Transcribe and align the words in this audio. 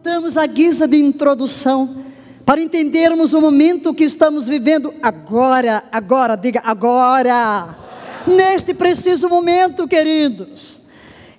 Voltamos 0.00 0.36
à 0.36 0.46
guisa 0.46 0.86
de 0.86 0.96
introdução 0.96 2.04
para 2.46 2.60
entendermos 2.60 3.34
o 3.34 3.40
momento 3.40 3.92
que 3.92 4.04
estamos 4.04 4.46
vivendo 4.46 4.94
agora, 5.02 5.82
agora, 5.90 6.36
diga 6.36 6.62
agora. 6.64 7.76
Neste 8.24 8.72
preciso 8.72 9.28
momento, 9.28 9.88
queridos. 9.88 10.80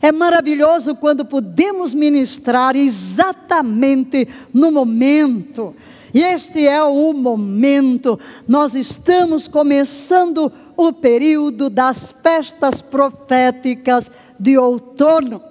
É 0.02 0.12
maravilhoso 0.12 0.94
quando 0.94 1.24
podemos 1.24 1.94
ministrar 1.94 2.76
exatamente 2.76 4.28
no 4.54 4.74
momento. 4.74 5.74
E 6.14 6.22
este 6.22 6.68
é 6.68 6.84
o 6.84 7.14
momento. 7.14 8.20
Nós 8.46 8.76
estamos 8.76 9.48
começando 9.48 10.52
o 10.76 10.92
período 10.92 11.70
das 11.70 12.14
festas 12.22 12.82
proféticas 12.82 14.12
de 14.38 14.58
outono. 14.58 15.50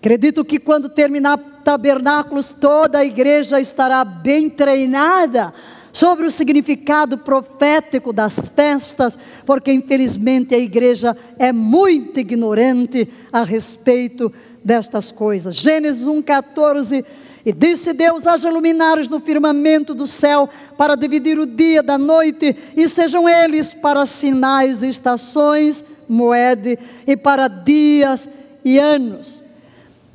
Acredito 0.00 0.46
que 0.46 0.58
quando 0.58 0.88
terminar 0.88 1.36
tabernáculos, 1.62 2.56
toda 2.58 3.00
a 3.00 3.04
igreja 3.04 3.60
estará 3.60 4.02
bem 4.02 4.48
treinada 4.48 5.52
sobre 5.92 6.24
o 6.24 6.30
significado 6.30 7.18
profético 7.18 8.10
das 8.10 8.48
festas, 8.48 9.18
porque 9.44 9.70
infelizmente 9.70 10.54
a 10.54 10.58
igreja 10.58 11.14
é 11.38 11.52
muito 11.52 12.18
ignorante 12.18 13.06
a 13.30 13.44
respeito 13.44 14.32
destas 14.64 15.12
coisas. 15.12 15.54
Gênesis 15.56 16.06
1,14. 16.06 17.04
E 17.44 17.52
disse 17.52 17.92
Deus: 17.92 18.26
haja 18.26 18.48
luminares 18.48 19.06
no 19.06 19.20
firmamento 19.20 19.94
do 19.94 20.06
céu 20.06 20.48
para 20.78 20.94
dividir 20.94 21.38
o 21.38 21.44
dia 21.44 21.82
da 21.82 21.98
noite, 21.98 22.56
e 22.74 22.88
sejam 22.88 23.28
eles 23.28 23.74
para 23.74 24.06
sinais, 24.06 24.82
estações, 24.82 25.84
moede, 26.08 26.78
e 27.06 27.16
para 27.18 27.48
dias 27.48 28.26
e 28.64 28.78
anos. 28.78 29.39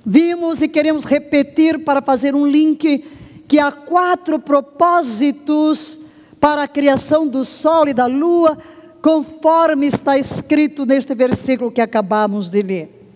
Vimos 0.06 0.62
e 0.62 0.68
queremos 0.68 1.04
repetir 1.04 1.84
para 1.84 2.00
fazer 2.00 2.36
um 2.36 2.46
link 2.46 3.04
que 3.48 3.58
há 3.60 3.72
quatro 3.72 4.38
propósitos 4.38 6.00
para 6.40 6.64
a 6.64 6.68
criação 6.68 7.26
do 7.28 7.44
sol 7.44 7.88
e 7.88 7.94
da 7.94 8.06
lua, 8.06 8.56
conforme 9.02 9.88
está 9.88 10.16
escrito 10.16 10.86
neste 10.86 11.16
versículo 11.16 11.72
que 11.72 11.82
acabamos 11.82 12.50
de 12.50 12.62
ler. 12.62 13.10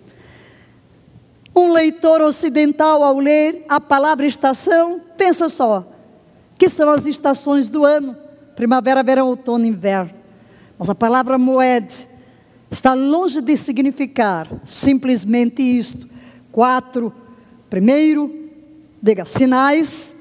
Um 1.55 1.71
leitor 1.73 2.21
ocidental, 2.21 3.03
ao 3.03 3.19
ler 3.19 3.65
a 3.69 3.79
palavra 3.79 4.25
estação, 4.25 4.99
pensa 5.15 5.47
só, 5.47 5.85
que 6.57 6.69
são 6.69 6.89
as 6.89 7.05
estações 7.05 7.69
do 7.69 7.85
ano: 7.85 8.17
primavera, 8.55 9.03
verão, 9.03 9.27
outono 9.27 9.65
inverno. 9.65 10.13
Mas 10.77 10.89
a 10.89 10.95
palavra 10.95 11.37
moed 11.37 12.07
está 12.71 12.93
longe 12.93 13.41
de 13.41 13.55
significar 13.57 14.47
simplesmente 14.63 15.61
isto 15.61 16.09
quatro. 16.51 17.13
Primeiro, 17.69 18.49
diga 19.01 19.25
sinais, 19.25 20.13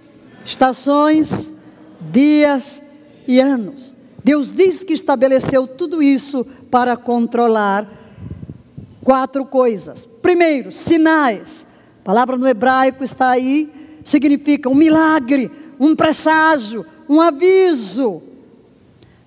estações, 0.45 1.53
dias 2.01 2.83
e 3.27 3.41
anos. 3.41 3.95
Deus 4.23 4.53
diz 4.53 4.83
que 4.85 4.93
estabeleceu 4.93 5.67
tudo 5.67 6.03
isso 6.03 6.45
para 6.71 6.97
controlar 6.97 7.89
quatro 9.03 9.45
coisas. 9.45 10.05
Primeiro, 10.05 10.71
sinais. 10.71 11.67
A 12.03 12.05
palavra 12.05 12.37
no 12.37 12.47
hebraico 12.47 13.03
está 13.03 13.31
aí, 13.31 13.73
significa 14.05 14.69
um 14.69 14.75
milagre, 14.75 15.51
um 15.81 15.95
presságio, 15.95 16.85
um 17.09 17.21
aviso. 17.21 18.23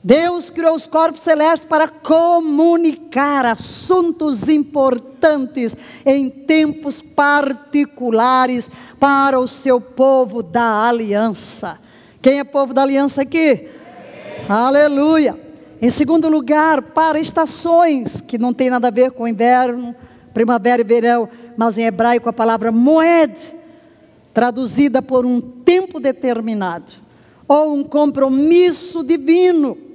Deus 0.04 0.50
criou 0.50 0.76
os 0.76 0.88
corpos 0.88 1.22
celestes 1.22 1.68
para 1.68 1.88
comunicar 1.88 3.46
assuntos 3.46 4.50
importantes 4.50 5.76
em 6.04 6.28
tempos 6.28 7.02
particulares 7.02 8.70
para 9.00 9.40
o 9.40 9.48
seu 9.48 9.80
povo 9.80 10.42
da 10.42 10.88
aliança. 10.88 11.80
Quem 12.20 12.40
é 12.40 12.44
povo 12.44 12.74
da 12.74 12.82
aliança 12.82 13.22
aqui? 13.22 13.68
Aleluia. 14.50 15.40
Em 15.80 15.90
segundo 15.92 16.28
lugar, 16.28 16.82
para 16.82 17.20
estações, 17.20 18.22
que 18.22 18.40
não 18.40 18.54
tem 18.54 18.72
nada 18.72 18.88
a 18.88 18.92
ver 18.92 19.12
com 19.12 19.28
inverno, 19.28 19.96
primavera 20.34 20.82
e 20.82 20.86
verão, 20.86 21.30
mas 21.56 21.78
em 21.78 21.84
hebraico 21.84 22.28
a 22.28 22.34
palavra 22.34 22.72
moed, 22.72 23.56
traduzida 24.34 25.00
por 25.02 25.28
um 25.28 25.40
tempo 25.40 26.00
determinado, 26.00 26.92
ou 27.48 27.76
um 27.76 27.84
compromisso 27.84 29.04
divino 29.04 29.91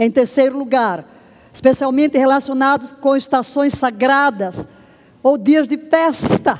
em 0.00 0.10
terceiro 0.10 0.56
lugar, 0.56 1.04
especialmente 1.52 2.16
relacionados 2.16 2.90
com 3.02 3.14
estações 3.14 3.74
sagradas 3.74 4.66
ou 5.22 5.36
dias 5.36 5.68
de 5.68 5.76
festa. 5.76 6.58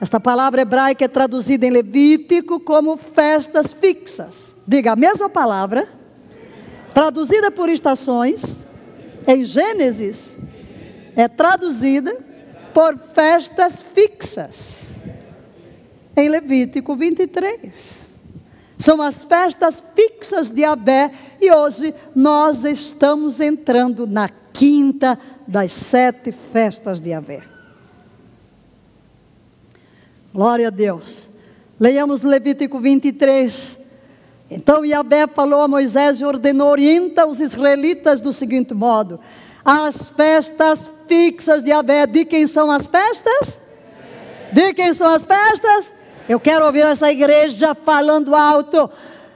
Esta 0.00 0.18
palavra 0.18 0.62
hebraica 0.62 1.04
é 1.04 1.08
traduzida 1.08 1.64
em 1.66 1.70
Levítico 1.70 2.58
como 2.58 2.96
festas 2.96 3.72
fixas. 3.72 4.56
Diga 4.66 4.92
a 4.92 4.96
mesma 4.96 5.28
palavra, 5.28 5.88
traduzida 6.92 7.48
por 7.48 7.68
estações, 7.68 8.58
em 9.28 9.44
Gênesis, 9.44 10.34
é 11.14 11.28
traduzida 11.28 12.18
por 12.74 12.98
festas 13.14 13.84
fixas. 13.94 14.84
Em 16.16 16.28
Levítico 16.28 16.96
23. 16.96 17.99
São 18.80 19.02
as 19.02 19.22
festas 19.22 19.82
fixas 19.94 20.48
de 20.48 20.64
Abé 20.64 21.12
e 21.38 21.52
hoje 21.52 21.94
nós 22.14 22.64
estamos 22.64 23.38
entrando 23.38 24.06
na 24.06 24.30
quinta 24.54 25.18
das 25.46 25.70
sete 25.70 26.32
festas 26.32 26.98
de 26.98 27.12
Abé. 27.12 27.42
Glória 30.32 30.68
a 30.68 30.70
Deus. 30.70 31.28
Leiamos 31.78 32.22
Levítico 32.22 32.80
23. 32.80 33.78
Então 34.50 34.82
Yahvé 34.82 35.26
falou 35.26 35.60
a 35.60 35.68
Moisés 35.68 36.18
e 36.22 36.24
ordenou: 36.24 36.70
orienta 36.70 37.26
os 37.26 37.38
israelitas 37.38 38.18
do 38.22 38.32
seguinte 38.32 38.72
modo: 38.72 39.20
as 39.62 40.08
festas 40.08 40.90
fixas 41.06 41.62
de 41.62 41.70
Abé. 41.70 42.06
De 42.06 42.24
quem 42.24 42.46
são 42.46 42.70
as 42.70 42.86
festas? 42.86 43.60
De 44.50 44.72
quem 44.72 44.94
são 44.94 45.06
as 45.06 45.22
festas? 45.22 45.99
Eu 46.30 46.38
quero 46.38 46.64
ouvir 46.64 46.86
essa 46.86 47.10
igreja 47.10 47.74
falando 47.74 48.36
alto. 48.36 48.88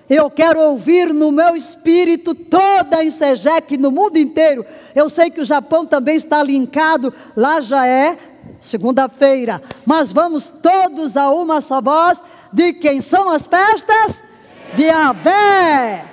Eu 0.08 0.30
quero 0.30 0.60
ouvir 0.60 1.12
no 1.12 1.32
meu 1.32 1.56
espírito 1.56 2.36
toda 2.36 2.98
a 2.98 3.04
Insegec 3.04 3.76
no 3.76 3.90
mundo 3.90 4.16
inteiro. 4.16 4.64
Eu 4.94 5.08
sei 5.08 5.28
que 5.28 5.40
o 5.40 5.44
Japão 5.44 5.84
também 5.84 6.14
está 6.14 6.40
linkado, 6.40 7.12
lá 7.34 7.60
já 7.60 7.84
é 7.84 8.16
segunda-feira. 8.60 9.60
Mas 9.84 10.12
vamos 10.12 10.52
todos 10.62 11.16
a 11.16 11.32
uma 11.32 11.60
só 11.60 11.80
voz 11.80 12.22
de 12.52 12.72
quem 12.72 13.02
são 13.02 13.28
as 13.28 13.44
festas? 13.44 14.22
De 14.76 14.88
Avé. 14.88 16.04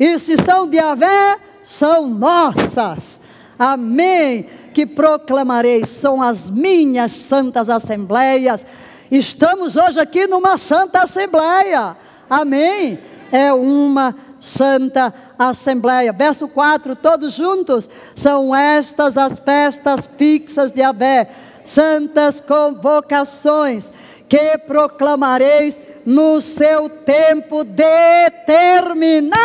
E 0.00 0.18
se 0.18 0.36
são 0.36 0.66
de 0.66 0.80
Avé, 0.80 1.38
são 1.62 2.08
nossas. 2.08 3.20
Amém. 3.56 4.46
Que 4.74 4.84
proclamarei, 4.84 5.86
são 5.86 6.20
as 6.20 6.50
minhas 6.50 7.12
santas 7.12 7.68
assembleias 7.68 8.66
Estamos 9.12 9.76
hoje 9.76 10.00
aqui 10.00 10.26
numa 10.26 10.56
santa 10.56 11.02
assembleia. 11.02 11.94
Amém? 12.30 12.98
É 13.30 13.52
uma 13.52 14.16
santa 14.40 15.12
assembleia. 15.38 16.14
Verso 16.14 16.48
4, 16.48 16.96
todos 16.96 17.34
juntos. 17.34 17.86
São 18.16 18.56
estas 18.56 19.18
as 19.18 19.38
festas 19.38 20.08
fixas 20.16 20.72
de 20.72 20.80
Abé, 20.80 21.28
santas 21.62 22.40
convocações 22.40 23.92
que 24.26 24.56
proclamareis 24.56 25.78
no 26.06 26.40
seu 26.40 26.88
tempo 26.88 27.64
determinado. 27.64 29.42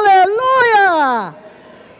Aleluia! 0.00 1.32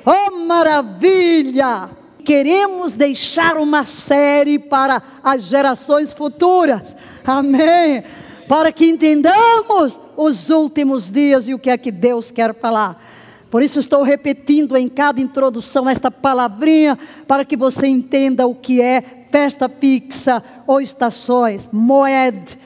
Oh 0.04 0.38
maravilha! 0.38 1.88
Queremos 2.26 2.96
deixar 2.96 3.56
uma 3.56 3.84
série 3.84 4.58
para 4.58 5.00
as 5.22 5.44
gerações 5.44 6.12
futuras. 6.12 6.96
Amém. 7.24 8.02
Para 8.48 8.72
que 8.72 8.84
entendamos 8.84 10.00
os 10.16 10.50
últimos 10.50 11.08
dias 11.08 11.46
e 11.46 11.54
o 11.54 11.58
que 11.58 11.70
é 11.70 11.78
que 11.78 11.92
Deus 11.92 12.32
quer 12.32 12.52
falar. 12.52 13.00
Por 13.48 13.62
isso 13.62 13.78
estou 13.78 14.02
repetindo 14.02 14.76
em 14.76 14.88
cada 14.88 15.20
introdução 15.20 15.88
esta 15.88 16.10
palavrinha 16.10 16.98
para 17.28 17.44
que 17.44 17.56
você 17.56 17.86
entenda 17.86 18.44
o 18.44 18.56
que 18.56 18.82
é 18.82 19.26
festa 19.30 19.68
fixa 19.68 20.42
ou 20.66 20.80
estações, 20.80 21.68
moed, 21.70 22.58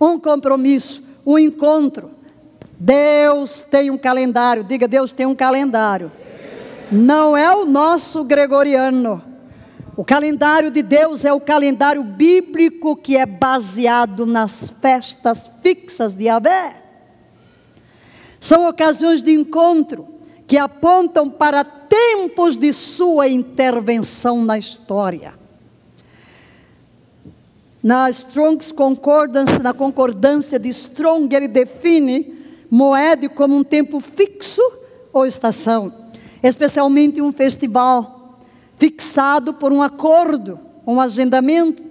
um 0.00 0.18
compromisso, 0.20 1.02
um 1.26 1.36
encontro. 1.36 2.12
Deus 2.78 3.66
tem 3.68 3.90
um 3.90 3.98
calendário, 3.98 4.62
diga 4.62 4.86
Deus 4.86 5.12
tem 5.12 5.26
um 5.26 5.34
calendário 5.34 6.12
não 6.90 7.36
é 7.36 7.54
o 7.54 7.64
nosso 7.64 8.24
gregoriano. 8.24 9.22
O 9.96 10.04
calendário 10.04 10.70
de 10.70 10.82
Deus 10.82 11.24
é 11.24 11.32
o 11.32 11.40
calendário 11.40 12.04
bíblico 12.04 12.94
que 12.94 13.16
é 13.16 13.26
baseado 13.26 14.24
nas 14.24 14.72
festas 14.80 15.50
fixas 15.60 16.14
de 16.14 16.28
Abé. 16.28 16.82
São 18.40 18.68
ocasiões 18.68 19.22
de 19.22 19.32
encontro 19.32 20.06
que 20.46 20.56
apontam 20.56 21.28
para 21.28 21.64
tempos 21.64 22.56
de 22.56 22.72
sua 22.72 23.28
intervenção 23.28 24.44
na 24.44 24.56
história. 24.56 25.34
Na 27.82 28.08
Strong's 28.10 28.72
Concordance, 28.72 29.58
na 29.60 29.72
concordância 29.72 30.58
de 30.58 30.68
Strong, 30.68 31.34
ele 31.34 31.48
define 31.48 32.34
moed 32.70 33.28
como 33.30 33.56
um 33.56 33.64
tempo 33.64 34.00
fixo 34.00 34.62
ou 35.12 35.26
estação, 35.26 35.92
especialmente 36.42 37.20
um 37.20 37.32
festival 37.32 38.38
fixado 38.76 39.54
por 39.54 39.72
um 39.72 39.82
acordo, 39.82 40.58
um 40.86 41.00
agendamento, 41.00 41.82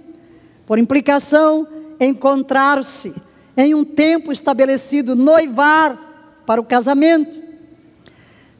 por 0.65 0.79
implicação, 0.79 1.67
encontrar-se 1.99 3.13
em 3.55 3.73
um 3.73 3.83
tempo 3.83 4.31
estabelecido, 4.31 5.15
noivar 5.15 6.44
para 6.45 6.61
o 6.61 6.63
casamento. 6.63 7.41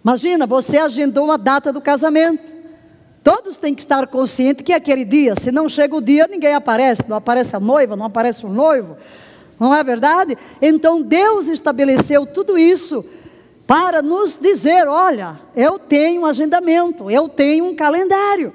Imagina, 0.04 0.46
você 0.48 0.78
agendou 0.78 1.26
uma 1.26 1.38
data 1.38 1.72
do 1.72 1.82
casamento. 1.82 2.44
Todos 3.24 3.58
têm 3.58 3.76
que 3.76 3.82
estar 3.82 4.08
conscientes 4.08 4.64
que 4.64 4.72
é 4.72 4.76
aquele 4.76 5.04
dia, 5.04 5.36
se 5.36 5.52
não 5.52 5.68
chega 5.68 5.96
o 5.96 6.02
dia, 6.02 6.28
ninguém 6.28 6.54
aparece, 6.54 7.04
não 7.10 7.18
aparece 7.18 7.56
a 7.56 7.60
noiva, 7.60 7.96
não 7.96 8.06
aparece 8.06 8.46
o 8.46 8.50
noivo, 8.50 8.96
não 9.60 9.76
é 9.76 9.84
verdade? 9.84 10.38
Então 10.62 11.02
Deus 11.02 11.48
estabeleceu 11.48 12.26
tudo 12.26 12.58
isso 12.58 13.04
para 13.68 14.02
nos 14.02 14.38
dizer: 14.38 14.88
olha, 14.88 15.40
eu 15.54 15.78
tenho 15.78 16.22
um 16.22 16.26
agendamento, 16.26 17.12
eu 17.12 17.28
tenho 17.28 17.66
um 17.66 17.76
calendário. 17.76 18.54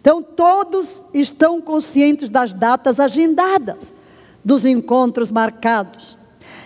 Então 0.00 0.20
todos 0.20 1.04
estão 1.14 1.60
conscientes 1.60 2.28
das 2.28 2.52
datas 2.52 2.98
agendadas, 2.98 3.92
dos 4.44 4.64
encontros 4.64 5.30
marcados. 5.30 6.18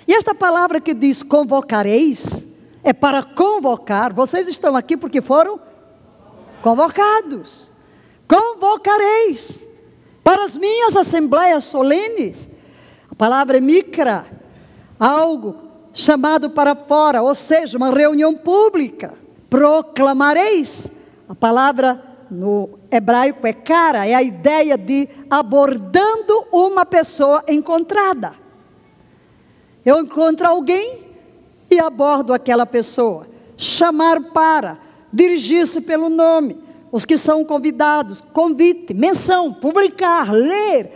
E 0.09 0.15
esta 0.15 0.35
palavra 0.35 0.81
que 0.81 0.93
diz 0.93 1.23
convocareis, 1.23 2.47
é 2.83 2.93
para 2.93 3.23
convocar, 3.23 4.13
vocês 4.13 4.49
estão 4.49 4.75
aqui 4.75 4.97
porque 4.97 5.21
foram 5.21 5.61
convocados. 6.63 7.71
Convocareis 8.27 9.67
para 10.25 10.45
as 10.45 10.57
minhas 10.57 10.97
assembleias 10.97 11.65
solenes. 11.65 12.49
A 13.11 13.15
palavra 13.15 13.59
é 13.59 13.61
micra, 13.61 14.27
algo 14.99 15.70
chamado 15.93 16.51
para 16.51 16.75
fora, 16.75 17.23
ou 17.23 17.35
seja, 17.35 17.77
uma 17.77 17.91
reunião 17.91 18.35
pública. 18.35 19.15
Proclamareis. 19.49 20.89
A 21.29 21.35
palavra 21.35 22.03
no 22.31 22.79
hebraico 22.91 23.47
é 23.47 23.53
cara, 23.53 24.07
é 24.07 24.15
a 24.15 24.23
ideia 24.23 24.79
de 24.79 25.09
abordando 25.29 26.47
uma 26.53 26.87
pessoa 26.87 27.45
encontrada. 27.49 28.33
Eu 29.85 30.01
encontro 30.01 30.47
alguém 30.47 31.05
e 31.71 31.81
abordo 31.81 32.33
aquela 32.33 32.67
pessoa. 32.67 33.27
Chamar 33.57 34.21
para 34.33 34.79
dirigir-se 35.13 35.81
pelo 35.81 36.09
nome. 36.09 36.59
Os 36.93 37.05
que 37.05 37.17
são 37.17 37.45
convidados, 37.45 38.21
convite, 38.33 38.93
menção, 38.93 39.53
publicar, 39.53 40.33
ler. 40.33 40.93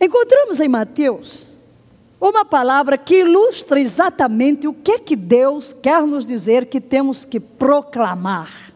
Encontramos 0.00 0.58
em 0.58 0.68
Mateus 0.68 1.51
uma 2.28 2.44
palavra 2.44 2.96
que 2.96 3.20
ilustra 3.20 3.80
exatamente 3.80 4.68
o 4.68 4.72
que 4.72 4.92
é 4.92 4.98
que 4.98 5.16
Deus 5.16 5.74
quer 5.82 6.02
nos 6.06 6.24
dizer 6.24 6.66
que 6.66 6.80
temos 6.80 7.24
que 7.24 7.40
proclamar. 7.40 8.72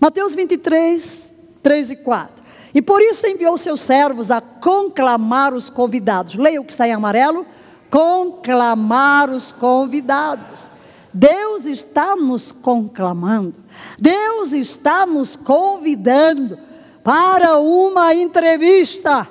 Mateus 0.00 0.34
23, 0.34 1.32
3 1.62 1.90
e 1.92 1.96
4. 1.96 2.44
E 2.74 2.82
por 2.82 3.00
isso 3.00 3.26
enviou 3.26 3.56
seus 3.56 3.80
servos 3.80 4.30
a 4.30 4.40
conclamar 4.40 5.54
os 5.54 5.70
convidados. 5.70 6.34
Leia 6.34 6.60
o 6.60 6.64
que 6.64 6.72
está 6.72 6.88
em 6.88 6.92
amarelo. 6.92 7.46
Conclamar 7.88 9.30
os 9.30 9.52
convidados. 9.52 10.70
Deus 11.12 11.66
está 11.66 12.14
nos 12.14 12.52
conclamando, 12.52 13.56
Deus 13.98 14.52
está 14.52 15.04
nos 15.04 15.34
convidando 15.34 16.56
para 17.02 17.58
uma 17.58 18.14
entrevista, 18.14 19.28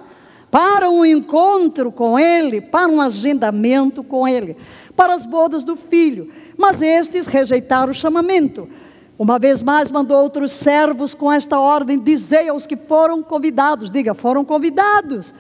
para 0.51 0.89
um 0.89 1.05
encontro 1.05 1.91
com 1.91 2.17
Ele, 2.17 2.61
para 2.61 2.89
um 2.89 3.01
agendamento 3.01 4.03
com 4.03 4.27
Ele, 4.27 4.57
para 4.95 5.13
as 5.13 5.25
bodas 5.25 5.63
do 5.63 5.75
filho. 5.75 6.31
Mas 6.57 6.81
estes 6.81 7.27
rejeitaram 7.27 7.91
o 7.91 7.95
chamamento. 7.95 8.67
Uma 9.17 9.37
vez 9.37 9.61
mais 9.61 9.91
mandou 9.91 10.17
outros 10.17 10.51
servos 10.51 11.13
com 11.13 11.31
esta 11.31 11.59
ordem: 11.59 11.99
dizei 11.99 12.49
aos 12.49 12.65
que 12.65 12.75
foram 12.75 13.21
convidados, 13.21 13.91
diga, 13.91 14.13
foram 14.13 14.43
convidados, 14.43 15.33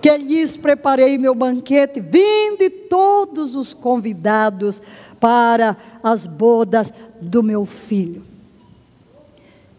que 0.00 0.16
lhes 0.16 0.56
preparei 0.56 1.18
meu 1.18 1.34
banquete, 1.34 2.00
vinde 2.00 2.70
todos 2.70 3.54
os 3.54 3.72
convidados 3.72 4.82
para 5.20 5.76
as 6.02 6.26
bodas 6.26 6.92
do 7.20 7.42
meu 7.42 7.64
filho. 7.66 8.24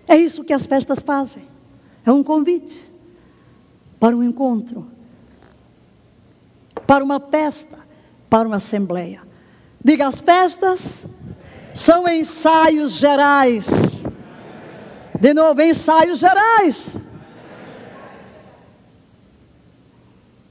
É 0.07 0.15
isso 0.15 0.43
que 0.43 0.53
as 0.53 0.65
festas 0.65 0.99
fazem. 0.99 1.43
É 2.05 2.11
um 2.11 2.23
convite 2.23 2.86
para 3.99 4.15
um 4.15 4.23
encontro, 4.23 4.87
para 6.85 7.03
uma 7.03 7.19
festa, 7.19 7.79
para 8.29 8.47
uma 8.47 8.57
assembleia. 8.57 9.21
Diga, 9.83 10.07
as 10.07 10.19
festas 10.19 11.05
são 11.73 12.07
ensaios 12.07 12.93
gerais. 12.93 14.03
De 15.19 15.33
novo, 15.33 15.61
ensaios 15.61 16.19
gerais. 16.19 16.97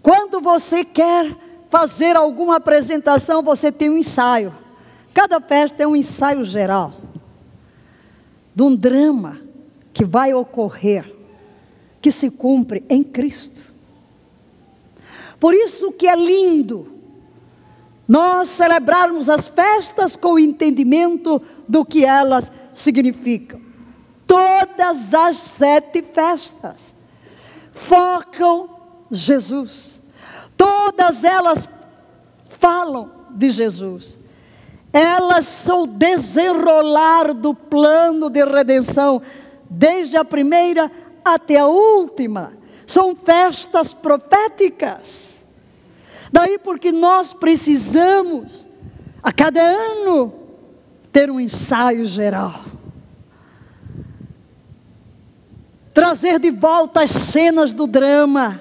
Quando 0.03 0.41
você 0.41 0.85
quer 0.85 1.37
fazer 1.69 2.17
alguma 2.17 2.57
apresentação, 2.57 3.43
você 3.43 3.73
tem 3.73 3.91
um 3.91 3.97
ensaio. 3.97 4.55
Cada 5.13 5.41
festa 5.41 5.83
é 5.83 5.87
um 5.87 5.97
ensaio 5.97 6.45
geral 6.45 6.93
de 8.55 8.63
um 8.63 8.75
drama 8.75 9.39
que 9.93 10.05
vai 10.05 10.33
ocorrer, 10.33 11.15
que 12.07 12.13
se 12.13 12.31
cumpre 12.31 12.85
em 12.89 13.03
Cristo. 13.03 13.61
Por 15.41 15.53
isso 15.53 15.91
que 15.91 16.07
é 16.07 16.15
lindo 16.15 16.87
nós 18.07 18.49
celebrarmos 18.49 19.29
as 19.29 19.49
festas 19.49 20.15
com 20.15 20.35
o 20.35 20.39
entendimento 20.39 21.43
do 21.67 21.85
que 21.85 22.05
elas 22.05 22.53
significam. 22.73 23.61
Todas 24.25 25.13
as 25.13 25.37
sete 25.37 26.01
festas 26.01 26.95
focam 27.73 28.71
Jesus. 29.11 30.01
Todas 30.57 31.25
elas 31.25 31.69
falam 32.61 33.11
de 33.33 33.51
Jesus. 33.51 34.17
Elas 34.93 35.45
são 35.45 35.83
o 35.83 35.87
desenrolar 35.89 37.35
do 37.35 37.53
plano 37.53 38.31
de 38.31 38.45
redenção, 38.45 39.21
desde 39.69 40.17
a 40.17 40.25
primeira 40.25 40.89
até 41.35 41.59
a 41.59 41.67
última. 41.67 42.53
São 42.87 43.17
festas 43.17 43.93
proféticas. 43.93 45.45
Daí 46.33 46.59
porque 46.59 46.93
nós 46.93 47.33
precisamos, 47.33 48.67
a 49.23 49.33
cada 49.33 49.61
ano, 49.61 50.33
ter 51.13 51.31
um 51.31 51.41
ensaio 51.41 52.05
geral. 52.05 52.65
Trazer 55.95 56.39
de 56.39 56.51
volta 56.51 57.03
as 57.03 57.11
cenas 57.11 57.73
do 57.73 57.87
drama, 57.87 58.61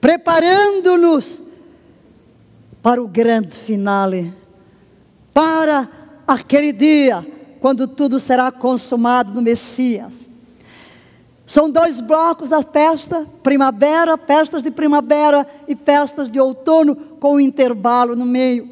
preparando-nos 0.00 1.42
para 2.82 3.02
o 3.02 3.06
grande 3.06 3.54
finale 3.54 4.40
para 5.34 5.88
aquele 6.26 6.72
dia, 6.72 7.26
quando 7.60 7.86
tudo 7.86 8.18
será 8.18 8.50
consumado 8.50 9.32
no 9.32 9.42
Messias. 9.42 10.29
São 11.50 11.68
dois 11.68 12.00
blocos 12.00 12.50
da 12.50 12.62
festa: 12.62 13.26
primavera, 13.42 14.16
festas 14.16 14.62
de 14.62 14.70
primavera 14.70 15.44
e 15.66 15.74
festas 15.74 16.30
de 16.30 16.38
outono, 16.38 16.94
com 16.94 17.34
um 17.34 17.40
intervalo 17.40 18.14
no 18.14 18.24
meio. 18.24 18.70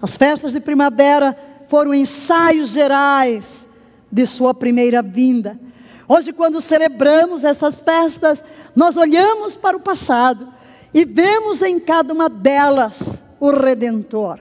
As 0.00 0.16
festas 0.16 0.52
de 0.52 0.60
primavera 0.60 1.36
foram 1.66 1.92
ensaios 1.92 2.68
gerais 2.68 3.66
de 4.10 4.24
sua 4.24 4.54
primeira 4.54 5.02
vinda. 5.02 5.58
Hoje, 6.06 6.32
quando 6.32 6.60
celebramos 6.60 7.42
essas 7.42 7.80
festas, 7.80 8.44
nós 8.76 8.96
olhamos 8.96 9.56
para 9.56 9.76
o 9.76 9.80
passado 9.80 10.46
e 10.94 11.04
vemos 11.04 11.60
em 11.60 11.80
cada 11.80 12.14
uma 12.14 12.28
delas 12.28 13.20
o 13.40 13.50
Redentor. 13.50 14.38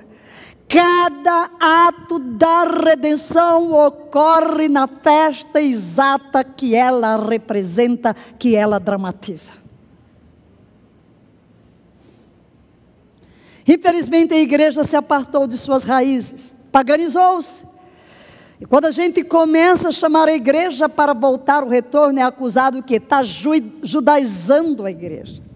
Cada 0.72 1.50
ato 1.60 2.18
da 2.18 2.64
redenção 2.64 3.74
ocorre 3.74 4.70
na 4.70 4.88
festa 4.88 5.62
exata 5.62 6.46
que 6.46 6.74
ela 6.74 7.18
representa, 7.18 8.14
que 8.40 8.56
ela 8.56 8.80
dramatiza. 8.80 9.52
Infelizmente, 13.68 14.34
a 14.34 14.40
igreja 14.40 14.86
se 14.86 14.96
apartou 14.96 15.46
de 15.46 15.58
suas 15.58 15.84
raízes, 15.84 16.54
paganizou-se. 16.72 17.66
E 18.62 18.66
quando 18.66 18.86
a 18.86 18.92
gente 18.92 19.26
começa 19.26 19.90
a 19.90 19.92
chamar 19.92 20.30
a 20.30 20.34
igreja 20.34 20.88
para 20.88 21.14
voltar 21.14 21.66
o 21.66 21.70
retorno, 21.70 22.18
é 22.18 22.24
acusado 22.24 22.82
que 22.82 22.96
está 22.96 23.24
judaizando 23.26 24.86
a 24.86 24.92
igreja. 24.92 25.51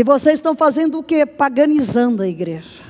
E 0.00 0.02
vocês 0.02 0.36
estão 0.36 0.56
fazendo 0.56 0.98
o 0.98 1.02
que? 1.02 1.26
Paganizando 1.26 2.22
a 2.22 2.26
igreja. 2.26 2.82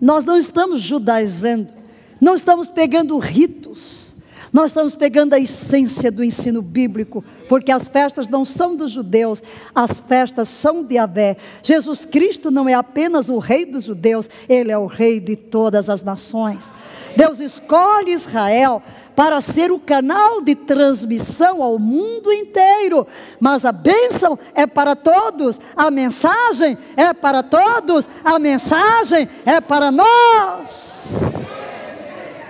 Nós 0.00 0.24
não 0.24 0.38
estamos 0.38 0.80
judaizando, 0.80 1.70
não 2.18 2.34
estamos 2.34 2.70
pegando 2.70 3.18
ritos, 3.18 4.14
Nós 4.52 4.66
estamos 4.66 4.94
pegando 4.94 5.34
a 5.34 5.38
essência 5.38 6.10
do 6.10 6.24
ensino 6.24 6.62
bíblico, 6.62 7.22
porque 7.48 7.70
as 7.70 7.86
festas 7.86 8.28
não 8.28 8.44
são 8.44 8.74
dos 8.74 8.90
judeus, 8.90 9.42
as 9.74 9.98
festas 9.98 10.48
são 10.48 10.82
de 10.82 10.96
Avé. 10.96 11.36
Jesus 11.62 12.04
Cristo 12.04 12.50
não 12.50 12.68
é 12.68 12.74
apenas 12.74 13.28
o 13.28 13.38
rei 13.38 13.66
dos 13.66 13.84
judeus, 13.84 14.28
ele 14.48 14.72
é 14.72 14.78
o 14.78 14.86
rei 14.86 15.20
de 15.20 15.36
todas 15.36 15.88
as 15.90 16.02
nações. 16.02 16.72
Deus 17.16 17.40
escolhe 17.40 18.12
Israel 18.12 18.82
para 19.18 19.40
ser 19.40 19.72
o 19.72 19.80
canal 19.80 20.40
de 20.40 20.54
transmissão 20.54 21.60
ao 21.60 21.76
mundo 21.76 22.32
inteiro. 22.32 23.04
Mas 23.40 23.64
a 23.64 23.72
bênção 23.72 24.38
é 24.54 24.64
para 24.64 24.94
todos, 24.94 25.58
a 25.74 25.90
mensagem 25.90 26.78
é 26.96 27.12
para 27.12 27.42
todos, 27.42 28.08
a 28.22 28.38
mensagem 28.38 29.28
é 29.44 29.60
para 29.60 29.90
nós. 29.90 30.68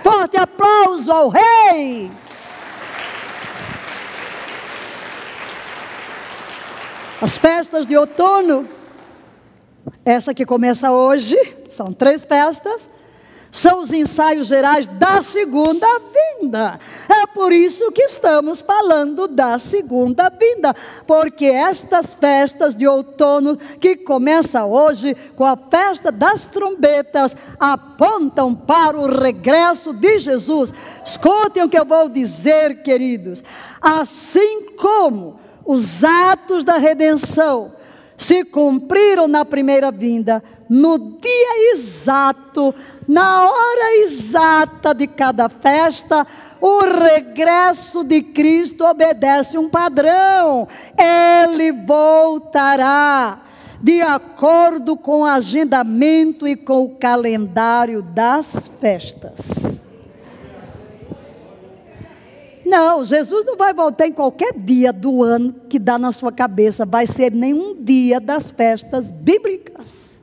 Forte 0.03 0.37
aplauso 0.37 1.11
ao 1.11 1.29
Rei. 1.29 2.11
As 7.19 7.35
festas 7.39 7.87
de 7.87 7.97
outono, 7.97 8.69
essa 10.05 10.35
que 10.35 10.45
começa 10.45 10.91
hoje, 10.91 11.35
são 11.67 11.91
três 11.91 12.23
festas 12.23 12.91
são 13.51 13.81
os 13.81 13.91
ensaios 13.91 14.47
gerais 14.47 14.87
da 14.87 15.21
segunda 15.21 15.87
vinda. 16.39 16.79
É 17.09 17.25
por 17.27 17.51
isso 17.51 17.91
que 17.91 18.03
estamos 18.03 18.61
falando 18.61 19.27
da 19.27 19.57
segunda 19.57 20.29
vinda, 20.29 20.73
porque 21.07 21.45
estas 21.45 22.13
festas 22.13 22.75
de 22.75 22.87
outono 22.87 23.57
que 23.79 23.95
começa 23.95 24.65
hoje 24.65 25.15
com 25.35 25.45
a 25.45 25.57
festa 25.57 26.11
das 26.11 26.45
trombetas 26.45 27.35
apontam 27.59 28.53
para 28.53 28.97
o 28.97 29.07
regresso 29.07 29.93
de 29.93 30.19
Jesus. 30.19 30.71
Escutem 31.05 31.63
o 31.63 31.69
que 31.69 31.79
eu 31.79 31.85
vou 31.85 32.07
dizer, 32.09 32.81
queridos. 32.83 33.43
Assim 33.81 34.71
como 34.77 35.39
os 35.65 36.03
atos 36.03 36.63
da 36.63 36.77
redenção 36.77 37.78
se 38.19 38.43
cumpriram 38.43 39.27
na 39.27 39.43
primeira 39.43 39.91
vinda, 39.91 40.43
no 40.69 40.99
dia 40.99 41.73
exato 41.73 42.75
na 43.09 43.49
hora 43.49 44.03
exata 44.03 44.93
de 44.93 45.07
cada 45.07 45.49
festa, 45.49 46.27
o 46.61 46.81
regresso 46.81 48.03
de 48.03 48.21
Cristo 48.21 48.85
obedece 48.85 49.57
um 49.57 49.67
padrão. 49.67 50.67
Ele 50.95 51.71
voltará 51.71 53.39
de 53.81 53.99
acordo 53.99 54.95
com 54.95 55.21
o 55.21 55.25
agendamento 55.25 56.47
e 56.47 56.55
com 56.55 56.83
o 56.83 56.95
calendário 56.97 58.03
das 58.03 58.69
festas. 58.79 59.79
Não, 62.69 63.03
Jesus 63.03 63.43
não 63.45 63.57
vai 63.57 63.73
voltar 63.73 64.05
em 64.05 64.11
qualquer 64.11 64.53
dia 64.53 64.93
do 64.93 65.23
ano 65.23 65.55
que 65.67 65.79
dá 65.79 65.97
na 65.97 66.11
sua 66.11 66.31
cabeça, 66.31 66.85
vai 66.85 67.07
ser 67.07 67.31
nenhum 67.31 67.75
dia 67.83 68.19
das 68.19 68.51
festas 68.51 69.09
bíblicas. 69.09 70.19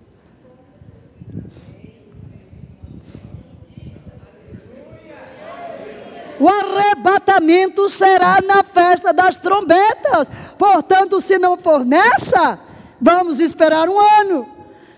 O 6.38 6.48
arrebatamento 6.48 7.88
será 7.88 8.40
na 8.40 8.62
festa 8.62 9.12
das 9.12 9.36
trombetas. 9.38 10.30
Portanto, 10.56 11.20
se 11.20 11.40
não 11.40 11.56
for 11.56 11.84
nessa, 11.84 12.60
vamos 13.00 13.40
esperar 13.40 13.88
um 13.88 13.98
ano. 13.98 14.46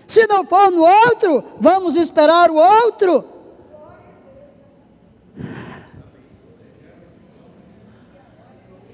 Se 0.05 0.27
não 0.27 0.45
for 0.45 0.69
no 0.69 0.83
outro, 0.83 1.43
vamos 1.59 1.95
esperar 1.95 2.51
o 2.51 2.55
outro. 2.55 3.38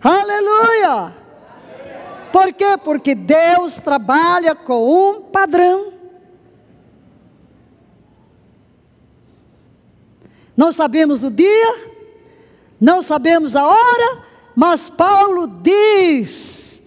Aleluia! 0.06 1.16
Por 2.32 2.54
quê? 2.54 2.78
Porque 2.84 3.16
Deus 3.16 3.78
trabalha 3.78 4.54
com 4.54 4.88
um 4.88 5.22
padrão. 5.22 5.94
Não 10.56 10.72
sabemos 10.72 11.24
o 11.24 11.32
dia, 11.32 11.76
não 12.80 13.02
sabemos 13.02 13.56
a 13.56 13.66
hora, 13.66 14.24
mas 14.56 14.92
Paulo 14.92 15.48
diz 15.48 16.84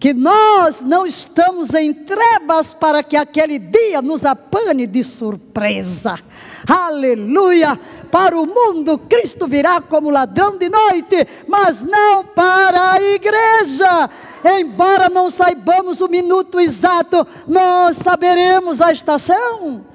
que 0.00 0.14
nós 0.14 0.80
não 0.80 1.06
estamos 1.06 1.74
em 1.74 1.92
trevas 1.92 2.72
para 2.72 3.02
que 3.02 3.16
aquele 3.16 3.58
dia 3.58 4.00
nos 4.00 4.24
apane 4.24 4.86
de 4.86 5.04
surpresa. 5.04 6.18
Aleluia! 6.66 7.78
Para 8.12 8.38
o 8.38 8.46
mundo, 8.46 8.98
Cristo 8.98 9.48
virá 9.48 9.80
como 9.80 10.10
ladrão 10.10 10.58
de 10.58 10.68
noite, 10.68 11.26
mas 11.48 11.82
não 11.82 12.22
para 12.22 12.92
a 12.92 13.00
igreja. 13.00 14.10
Embora 14.58 15.08
não 15.08 15.30
saibamos 15.30 16.02
o 16.02 16.08
minuto 16.08 16.60
exato, 16.60 17.26
nós 17.48 17.96
saberemos 17.96 18.82
a 18.82 18.92
estação. 18.92 19.86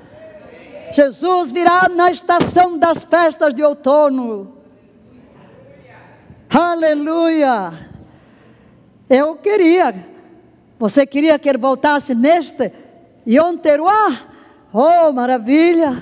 Jesus 0.91 1.51
virá 1.51 1.87
na 1.89 2.09
estação 2.09 2.75
das 2.75 3.03
festas 3.03 3.53
de 3.53 3.61
outono. 3.61 4.51
Aleluia! 6.49 7.71
Eu 9.07 9.35
queria, 9.35 9.93
você 10.79 11.05
queria 11.05 11.37
que 11.37 11.47
ele 11.47 11.59
voltasse 11.59 12.15
neste 12.15 12.73
Yom 13.27 13.57
Teruah? 13.57 14.23
Oh, 14.73 15.11
maravilha! 15.11 16.01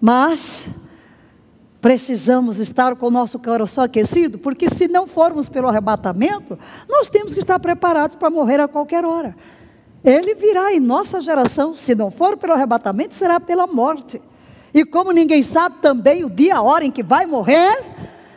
Mas 0.00 0.68
precisamos 1.82 2.60
estar 2.60 2.94
com 2.94 3.08
o 3.08 3.10
nosso 3.10 3.40
coração 3.40 3.82
aquecido, 3.82 4.38
porque 4.38 4.70
se 4.70 4.86
não 4.86 5.04
formos 5.04 5.48
pelo 5.48 5.68
arrebatamento, 5.68 6.56
nós 6.88 7.08
temos 7.08 7.34
que 7.34 7.40
estar 7.40 7.58
preparados 7.58 8.14
para 8.14 8.30
morrer 8.30 8.60
a 8.60 8.68
qualquer 8.68 9.04
hora. 9.04 9.36
Ele 10.04 10.32
virá 10.36 10.72
em 10.72 10.78
nossa 10.78 11.20
geração, 11.20 11.74
se 11.74 11.92
não 11.96 12.08
for 12.08 12.36
pelo 12.36 12.52
arrebatamento, 12.52 13.16
será 13.16 13.40
pela 13.40 13.66
morte. 13.66 14.22
E 14.72 14.84
como 14.84 15.10
ninguém 15.10 15.42
sabe 15.42 15.76
também 15.82 16.24
o 16.24 16.30
dia, 16.30 16.56
a 16.56 16.62
hora 16.62 16.84
em 16.84 16.90
que 16.90 17.02
vai 17.02 17.26
morrer, 17.26 17.84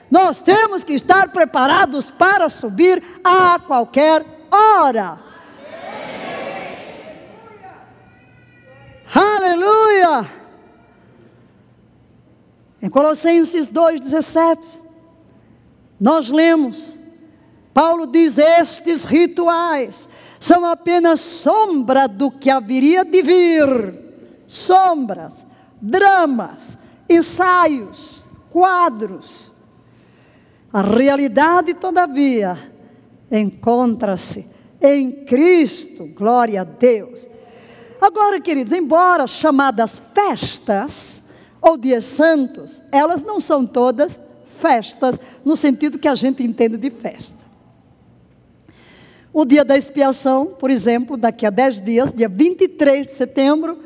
nós 0.09 0.39
temos 0.41 0.83
que 0.83 0.93
estar 0.93 1.29
preparados 1.29 2.09
para 2.09 2.49
subir 2.49 3.01
a 3.23 3.59
qualquer 3.59 4.25
hora. 4.51 5.19
Aleluia! 9.13 10.44
Em 12.85 12.89
Colossenses 12.89 13.67
2,17, 13.67 14.59
nós 15.99 16.29
lemos, 16.29 16.99
Paulo 17.73 18.05
diz: 18.05 18.37
Estes 18.37 19.03
rituais 19.03 20.07
são 20.39 20.63
apenas 20.63 21.19
sombra 21.19 22.07
do 22.07 22.29
que 22.29 22.47
haveria 22.47 23.03
de 23.03 23.23
vir. 23.23 24.05
Sombras, 24.45 25.43
dramas, 25.81 26.77
ensaios, 27.09 28.25
quadros 28.51 29.55
a 30.75 30.81
realidade, 30.81 31.73
todavia, 31.73 32.57
encontra-se 33.31 34.45
em 34.81 35.23
Cristo, 35.23 36.05
glória 36.07 36.59
a 36.59 36.63
Deus. 36.65 37.25
Agora, 38.01 38.41
queridos, 38.41 38.73
embora 38.73 39.25
chamadas 39.25 40.01
festas 40.13 41.23
ou 41.65 41.77
dias 41.77 42.05
santos, 42.05 42.79
elas 42.91 43.23
não 43.23 43.39
são 43.39 43.65
todas 43.65 44.19
festas 44.45 45.19
no 45.43 45.57
sentido 45.57 45.97
que 45.97 46.07
a 46.07 46.13
gente 46.13 46.43
entende 46.43 46.77
de 46.77 46.91
festa. 46.91 47.43
O 49.33 49.43
dia 49.43 49.65
da 49.65 49.75
expiação, 49.75 50.45
por 50.45 50.69
exemplo, 50.69 51.17
daqui 51.17 51.43
a 51.43 51.49
10 51.49 51.81
dias, 51.81 52.13
dia 52.13 52.29
23 52.29 53.07
de 53.07 53.13
setembro, 53.13 53.79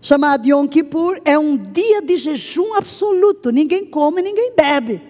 chamado 0.00 0.46
Yom 0.46 0.68
Kippur, 0.68 1.20
é 1.24 1.36
um 1.36 1.56
dia 1.56 2.00
de 2.00 2.16
jejum 2.16 2.74
absoluto, 2.74 3.50
ninguém 3.50 3.84
come, 3.84 4.22
ninguém 4.22 4.52
bebe. 4.56 5.02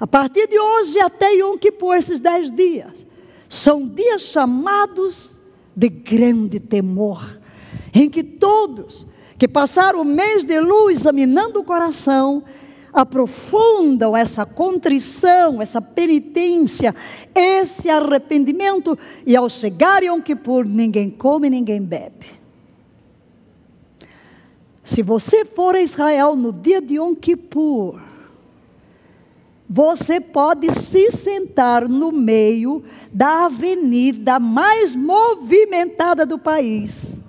A 0.00 0.08
partir 0.08 0.48
de 0.48 0.58
hoje 0.58 0.98
até 0.98 1.34
Yom 1.34 1.56
Kippur, 1.56 1.94
esses 1.94 2.18
dez 2.18 2.50
dias, 2.50 3.06
são 3.48 3.86
dias 3.86 4.22
chamados 4.22 5.40
de 5.74 5.88
grande 5.88 6.58
temor, 6.58 7.40
em 7.94 8.10
que 8.10 8.24
todos 8.24 9.06
que 9.44 9.48
passaram 9.48 10.00
o 10.00 10.06
mês 10.06 10.42
de 10.42 10.58
luz 10.58 11.00
examinando 11.00 11.60
o 11.60 11.64
coração, 11.64 12.42
aprofundam 12.94 14.16
essa 14.16 14.46
contrição, 14.46 15.60
essa 15.60 15.82
penitência, 15.82 16.94
esse 17.34 17.90
arrependimento, 17.90 18.98
e 19.26 19.36
ao 19.36 19.50
chegar 19.50 20.02
Yom 20.02 20.22
Kippur, 20.22 20.66
ninguém 20.66 21.10
come, 21.10 21.50
ninguém 21.50 21.82
bebe. 21.82 22.24
Se 24.82 25.02
você 25.02 25.44
for 25.44 25.74
a 25.74 25.82
Israel 25.82 26.34
no 26.36 26.50
dia 26.50 26.80
de 26.80 26.94
Yom 26.94 27.14
Kippur, 27.14 28.00
você 29.68 30.22
pode 30.22 30.72
se 30.72 31.10
sentar 31.10 31.86
no 31.86 32.10
meio 32.10 32.82
da 33.12 33.44
avenida 33.44 34.40
mais 34.40 34.94
movimentada 34.94 36.24
do 36.24 36.38
país 36.38 37.22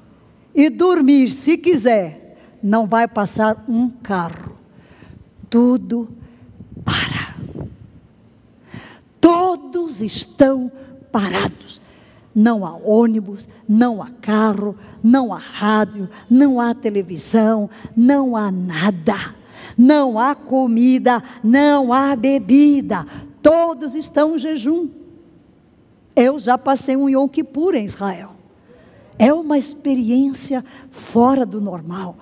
e 0.55 0.69
dormir, 0.69 1.33
se 1.33 1.57
quiser, 1.57 2.37
não 2.63 2.87
vai 2.87 3.07
passar 3.07 3.63
um 3.67 3.89
carro. 3.89 4.57
Tudo 5.49 6.09
para. 6.83 7.35
Todos 9.19 10.01
estão 10.01 10.71
parados. 11.11 11.81
Não 12.33 12.65
há 12.65 12.73
ônibus, 12.75 13.47
não 13.67 14.01
há 14.01 14.09
carro, 14.21 14.75
não 15.01 15.33
há 15.33 15.37
rádio, 15.37 16.09
não 16.29 16.59
há 16.59 16.73
televisão, 16.73 17.69
não 17.95 18.35
há 18.35 18.51
nada. 18.51 19.35
Não 19.77 20.17
há 20.17 20.35
comida, 20.35 21.21
não 21.43 21.91
há 21.91 22.15
bebida. 22.15 23.05
Todos 23.41 23.93
estão 23.93 24.35
em 24.35 24.39
jejum. 24.39 24.89
Eu 26.15 26.39
já 26.39 26.57
passei 26.57 26.95
um 26.95 27.09
Yom 27.09 27.27
Kippur 27.27 27.75
em 27.75 27.85
Israel. 27.85 28.34
É 29.17 29.33
uma 29.33 29.57
experiência 29.57 30.63
fora 30.89 31.45
do 31.45 31.61
normal. 31.61 32.17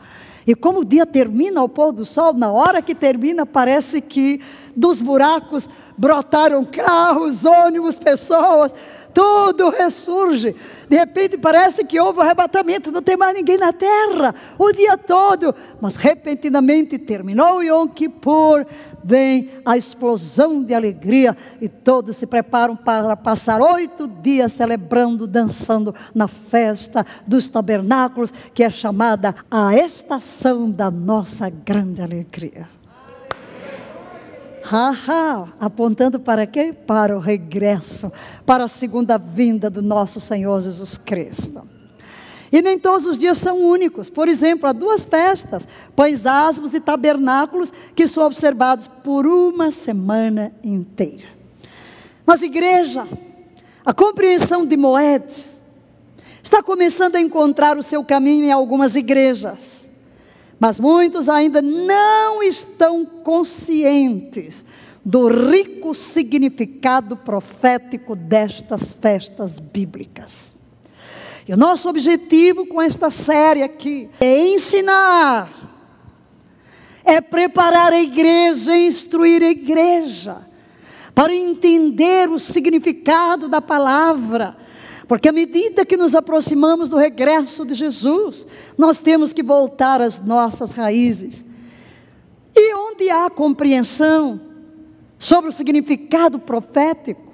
E 0.45 0.53
como 0.53 0.79
o 0.79 0.85
dia 0.85 1.05
termina 1.05 1.61
ao 1.61 1.69
pôr 1.69 1.91
do 1.91 2.05
sol, 2.05 2.33
na 2.33 2.51
hora 2.51 2.81
que 2.81 2.93
termina, 2.93 3.45
parece 3.45 4.01
que 4.01 4.41
dos 4.75 5.01
buracos 5.01 5.67
brotaram 5.97 6.65
carros, 6.65 7.45
ônibus, 7.45 7.95
pessoas 7.95 8.73
tudo 9.13 9.69
ressurge. 9.69 10.55
De 10.89 10.97
repente 10.97 11.37
parece 11.37 11.85
que 11.85 11.99
houve 11.99 12.19
um 12.19 12.21
arrebatamento, 12.21 12.91
não 12.91 13.01
tem 13.01 13.15
mais 13.15 13.33
ninguém 13.33 13.57
na 13.57 13.71
terra 13.71 14.33
o 14.57 14.71
dia 14.71 14.97
todo. 14.97 15.53
Mas 15.79 15.95
repentinamente 15.95 16.97
terminou 16.97 17.63
Yom 17.63 17.87
Kippur, 17.87 18.65
vem 19.03 19.51
a 19.63 19.77
explosão 19.77 20.63
de 20.63 20.73
alegria 20.73 21.37
e 21.61 21.69
todos 21.69 22.17
se 22.17 22.25
preparam 22.25 22.75
para 22.75 23.15
passar 23.15 23.61
oito 23.61 24.07
dias 24.07 24.53
celebrando, 24.53 25.27
dançando 25.27 25.93
na 26.13 26.27
festa 26.27 27.05
dos 27.27 27.49
tabernáculos, 27.49 28.31
que 28.53 28.63
é 28.63 28.69
chamada 28.69 29.35
a 29.49 29.75
estação 29.75 30.69
da 30.69 30.89
nossa 30.89 31.49
grande 31.49 32.01
alegria. 32.01 32.67
Ha, 34.71 35.47
apontando 35.59 36.19
para 36.19 36.47
quê? 36.47 36.73
Para 36.73 37.15
o 37.15 37.19
regresso, 37.19 38.11
para 38.45 38.63
a 38.63 38.67
segunda 38.67 39.17
vinda 39.17 39.69
do 39.69 39.81
nosso 39.81 40.19
Senhor 40.19 40.61
Jesus 40.61 40.97
Cristo. 40.97 41.67
E 42.51 42.61
nem 42.61 42.77
todos 42.77 43.07
os 43.07 43.17
dias 43.17 43.39
são 43.39 43.57
únicos. 43.57 44.11
Por 44.11 44.29
exemplo, 44.29 44.69
há 44.69 44.71
duas 44.71 45.03
festas, 45.03 45.67
pães 45.95 46.27
asmos 46.27 46.75
e 46.75 46.79
tabernáculos, 46.79 47.73
que 47.95 48.07
são 48.07 48.23
observados 48.23 48.87
por 49.03 49.25
uma 49.25 49.71
semana 49.71 50.53
inteira. 50.63 51.27
Mas, 52.25 52.43
igreja, 52.43 53.07
a 53.83 53.91
compreensão 53.91 54.65
de 54.65 54.77
Moed 54.77 55.25
está 56.43 56.61
começando 56.61 57.15
a 57.15 57.19
encontrar 57.19 57.75
o 57.75 57.83
seu 57.83 58.03
caminho 58.03 58.45
em 58.45 58.51
algumas 58.51 58.95
igrejas. 58.95 59.82
Mas 60.63 60.79
muitos 60.79 61.27
ainda 61.27 61.61
não 61.61 62.41
estão 62.41 63.05
conscientes 63.05 64.63
do 65.03 65.27
rico 65.27 65.93
significado 65.93 67.17
profético 67.17 68.15
destas 68.15 68.93
festas 68.93 69.59
bíblicas. 69.59 70.55
E 71.45 71.53
o 71.53 71.57
nosso 71.57 71.89
objetivo 71.89 72.65
com 72.65 72.81
esta 72.81 73.11
série 73.11 73.61
aqui 73.61 74.09
é 74.21 74.39
ensinar, 74.53 75.51
é 77.03 77.19
preparar 77.19 77.91
a 77.91 77.99
igreja, 77.99 78.73
instruir 78.73 79.43
a 79.43 79.49
igreja, 79.49 80.47
para 81.13 81.35
entender 81.35 82.29
o 82.29 82.39
significado 82.39 83.49
da 83.49 83.59
palavra, 83.59 84.55
porque 85.07 85.29
à 85.29 85.31
medida 85.31 85.85
que 85.85 85.97
nos 85.97 86.15
aproximamos 86.15 86.89
do 86.89 86.97
regresso 86.97 87.65
de 87.65 87.73
Jesus, 87.73 88.47
nós 88.77 88.99
temos 88.99 89.33
que 89.33 89.43
voltar 89.43 90.01
às 90.01 90.19
nossas 90.19 90.71
raízes. 90.71 91.43
E 92.55 92.75
onde 92.75 93.09
há 93.09 93.29
compreensão 93.29 94.39
sobre 95.17 95.49
o 95.49 95.53
significado 95.53 96.39
profético, 96.39 97.33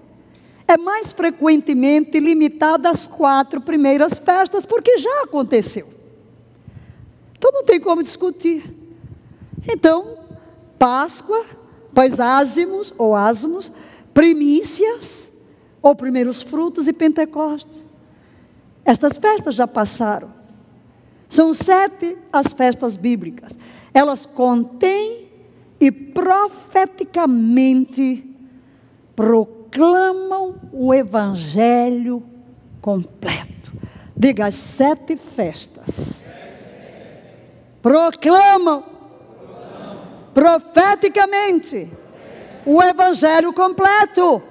é 0.67 0.77
mais 0.77 1.11
frequentemente 1.11 2.19
limitada 2.19 2.89
às 2.89 3.07
quatro 3.07 3.59
primeiras 3.59 4.19
festas, 4.19 4.65
porque 4.65 4.99
já 4.99 5.23
aconteceu. 5.23 5.87
Então 7.35 7.51
não 7.51 7.63
tem 7.63 7.79
como 7.79 8.03
discutir. 8.03 8.75
Então, 9.67 10.19
Páscoa, 10.77 11.43
pães 11.93 12.19
ázimos 12.19 12.93
ou 12.97 13.15
asmos, 13.15 13.71
primícias, 14.13 15.28
ou 15.81 15.95
primeiros 15.95 16.41
frutos 16.41 16.87
e 16.87 16.93
Pentecostes. 16.93 17.85
Estas 18.85 19.17
festas 19.17 19.55
já 19.55 19.67
passaram. 19.67 20.37
São 21.27 21.53
sete 21.53 22.17
as 22.33 22.53
festas 22.53 22.95
bíblicas. 22.97 23.57
Elas 23.93 24.25
contêm 24.25 25.29
e 25.79 25.91
profeticamente 25.91 28.25
proclamam 29.15 30.55
o 30.73 30.91
evangelho 30.93 32.23
completo. 32.81 33.71
Diga 34.15 34.47
as 34.47 34.55
sete 34.55 35.15
festas. 35.15 36.25
Proclamam 37.81 38.83
profeticamente 40.33 41.89
o 42.65 42.81
evangelho 42.81 43.53
completo. 43.53 44.41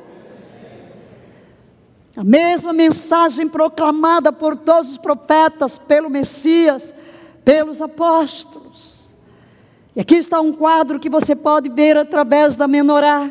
A 2.18 2.24
mesma 2.24 2.72
mensagem 2.72 3.46
proclamada 3.46 4.32
por 4.32 4.56
todos 4.56 4.90
os 4.90 4.98
profetas, 4.98 5.78
pelo 5.78 6.10
Messias, 6.10 6.92
pelos 7.44 7.80
apóstolos. 7.80 9.08
E 9.94 10.00
aqui 10.00 10.16
está 10.16 10.40
um 10.40 10.52
quadro 10.52 10.98
que 10.98 11.08
você 11.08 11.36
pode 11.36 11.68
ver 11.68 11.96
através 11.96 12.56
da 12.56 12.66
menorá. 12.66 13.30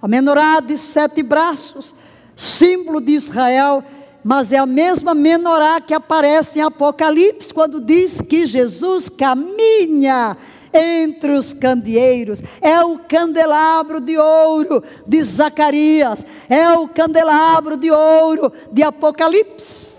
A 0.00 0.08
menorá 0.08 0.60
de 0.60 0.78
sete 0.78 1.22
braços, 1.22 1.94
símbolo 2.34 3.02
de 3.02 3.12
Israel, 3.12 3.84
mas 4.24 4.50
é 4.50 4.56
a 4.56 4.64
mesma 4.64 5.14
menorá 5.14 5.78
que 5.78 5.92
aparece 5.92 6.58
em 6.58 6.62
Apocalipse, 6.62 7.52
quando 7.52 7.82
diz 7.82 8.22
que 8.22 8.46
Jesus 8.46 9.10
caminha 9.10 10.38
entre 10.72 11.32
os 11.32 11.52
candeeiros. 11.52 12.42
É 12.60 12.82
o 12.84 12.98
candelabro 12.98 14.00
de 14.00 14.16
ouro 14.16 14.82
de 15.06 15.22
Zacarias, 15.22 16.24
é 16.48 16.70
o 16.72 16.88
candelabro 16.88 17.76
de 17.76 17.90
ouro 17.90 18.52
de 18.72 18.82
Apocalipse. 18.82 19.92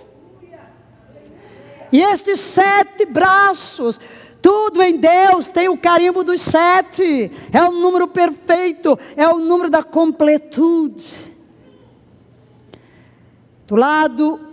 E 1.91 2.01
estes 2.01 2.39
sete 2.39 3.05
braços, 3.05 3.99
tudo 4.41 4.81
em 4.81 4.97
Deus 4.97 5.47
tem 5.47 5.69
o 5.69 5.77
carimbo 5.77 6.23
dos 6.23 6.41
sete, 6.41 7.31
é 7.51 7.61
o 7.63 7.71
número 7.71 8.07
perfeito, 8.07 8.97
é 9.15 9.27
o 9.27 9.37
número 9.37 9.69
da 9.69 9.83
completude. 9.83 11.33
Do 13.67 13.75
lado 13.75 14.52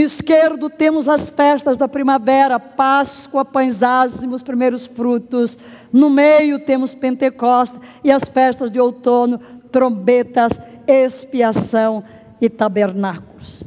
esquerdo 0.00 0.68
temos 0.68 1.08
as 1.08 1.28
festas 1.28 1.76
da 1.76 1.88
primavera, 1.88 2.60
Páscoa, 2.60 3.44
pães 3.44 3.82
ázimos, 3.82 4.42
primeiros 4.42 4.86
frutos. 4.86 5.56
No 5.92 6.10
meio 6.10 6.58
temos 6.58 6.94
Pentecostes 6.94 7.80
e 8.04 8.10
as 8.10 8.24
festas 8.24 8.70
de 8.70 8.78
outono, 8.78 9.38
trombetas, 9.72 10.52
expiação 10.86 12.04
e 12.40 12.48
tabernáculos. 12.48 13.62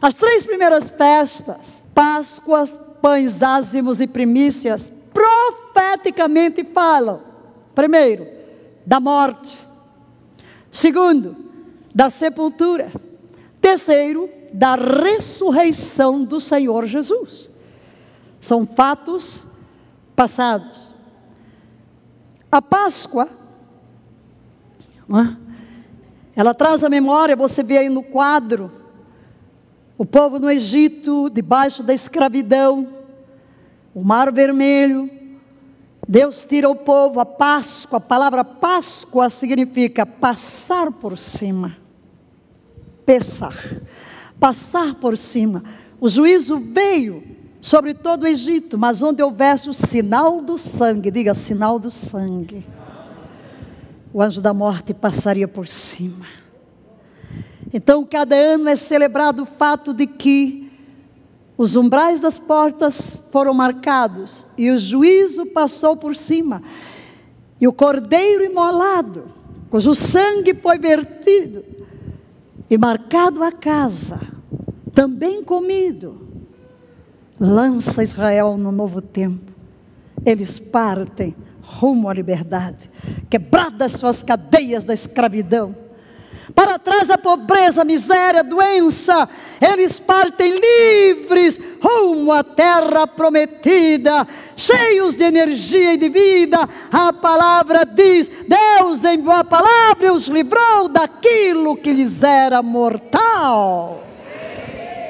As 0.00 0.14
três 0.14 0.44
primeiras 0.44 0.90
festas, 0.90 1.84
Páscoas, 1.94 2.78
pães 3.00 3.42
ázimos 3.42 4.00
e 4.00 4.06
primícias, 4.06 4.92
profeticamente 5.12 6.64
falam, 6.64 7.20
primeiro, 7.74 8.26
da 8.84 9.00
morte, 9.00 9.56
segundo, 10.70 11.36
da 11.94 12.10
sepultura, 12.10 12.92
terceiro, 13.60 14.28
da 14.56 14.74
ressurreição 14.74 16.24
do 16.24 16.40
Senhor 16.40 16.86
Jesus. 16.86 17.50
São 18.40 18.66
fatos 18.66 19.46
passados. 20.14 20.90
A 22.50 22.62
Páscoa, 22.62 23.28
é? 25.10 25.36
ela 26.34 26.54
traz 26.54 26.82
a 26.82 26.88
memória, 26.88 27.36
você 27.36 27.62
vê 27.62 27.76
aí 27.76 27.90
no 27.90 28.02
quadro, 28.02 28.72
o 29.98 30.06
povo 30.06 30.38
no 30.38 30.50
Egito, 30.50 31.28
debaixo 31.28 31.82
da 31.82 31.92
escravidão, 31.92 32.88
o 33.94 34.02
Mar 34.02 34.32
Vermelho, 34.32 35.10
Deus 36.08 36.46
tira 36.48 36.70
o 36.70 36.76
povo, 36.76 37.20
a 37.20 37.26
Páscoa, 37.26 37.98
a 37.98 38.00
palavra 38.00 38.42
Páscoa 38.42 39.28
significa 39.28 40.06
passar 40.06 40.90
por 40.92 41.18
cima, 41.18 41.76
pesar 43.04 43.54
passar 44.38 44.94
por 44.94 45.16
cima. 45.16 45.62
O 46.00 46.08
juízo 46.08 46.60
veio 46.60 47.22
sobre 47.60 47.94
todo 47.94 48.22
o 48.22 48.26
Egito, 48.28 48.78
mas 48.78 49.02
onde 49.02 49.22
houvesse 49.22 49.68
o 49.68 49.74
sinal 49.74 50.40
do 50.40 50.56
sangue, 50.56 51.10
diga 51.10 51.34
sinal 51.34 51.78
do 51.78 51.90
sangue, 51.90 52.64
o 54.12 54.22
anjo 54.22 54.40
da 54.40 54.54
morte 54.54 54.94
passaria 54.94 55.48
por 55.48 55.66
cima. 55.66 56.26
Então, 57.72 58.04
cada 58.04 58.36
ano 58.36 58.68
é 58.68 58.76
celebrado 58.76 59.42
o 59.42 59.46
fato 59.46 59.92
de 59.92 60.06
que 60.06 60.70
os 61.58 61.74
umbrais 61.74 62.20
das 62.20 62.38
portas 62.38 63.20
foram 63.32 63.52
marcados 63.52 64.46
e 64.56 64.70
o 64.70 64.78
juízo 64.78 65.46
passou 65.46 65.96
por 65.96 66.14
cima. 66.14 66.62
E 67.60 67.66
o 67.66 67.72
cordeiro 67.72 68.44
imolado, 68.44 69.32
cujo 69.70 69.94
sangue 69.94 70.54
foi 70.54 70.78
vertido, 70.78 71.64
e 72.68 72.76
marcado 72.76 73.42
a 73.42 73.52
casa, 73.52 74.20
também 74.92 75.42
comido, 75.42 76.28
lança 77.38 78.02
Israel 78.02 78.56
no 78.56 78.72
novo 78.72 79.00
tempo. 79.00 79.52
Eles 80.24 80.58
partem 80.58 81.34
rumo 81.62 82.08
à 82.08 82.14
liberdade, 82.14 82.90
quebradas 83.28 83.92
suas 83.92 84.22
cadeias 84.22 84.84
da 84.84 84.94
escravidão 84.94 85.85
para 86.56 86.78
trás 86.78 87.10
a 87.10 87.18
pobreza, 87.18 87.82
a 87.82 87.84
miséria, 87.84 88.40
a 88.40 88.42
doença. 88.42 89.28
Eles 89.60 89.98
partem 89.98 90.58
livres 90.58 91.60
rumo 91.82 92.32
à 92.32 92.42
terra 92.42 93.06
prometida, 93.06 94.26
cheios 94.56 95.14
de 95.14 95.24
energia 95.24 95.92
e 95.92 95.96
de 95.98 96.08
vida. 96.08 96.66
A 96.90 97.12
palavra 97.12 97.84
diz: 97.84 98.30
Deus 98.48 99.04
enviou 99.04 99.34
a 99.34 99.44
palavra 99.44 100.06
e 100.06 100.10
os 100.10 100.28
livrou 100.28 100.88
daquilo 100.88 101.76
que 101.76 101.92
lhes 101.92 102.22
era 102.22 102.62
mortal. 102.62 104.02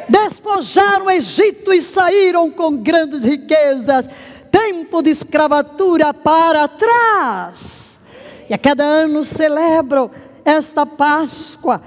Despojaram 0.09 1.07
o 1.07 1.11
Egito 1.11 1.73
e 1.73 1.81
saíram 1.81 2.51
com 2.51 2.77
grandes 2.77 3.23
riquezas. 3.23 4.09
Tempo 4.51 5.01
de 5.01 5.11
escravatura 5.11 6.13
para 6.13 6.67
trás. 6.67 8.01
E 8.49 8.55
a 8.55 8.59
cada 8.59 8.85
ano 8.85 9.25
celebram 9.25 10.11
esta 10.47 10.87
Páscoa. 10.87 11.83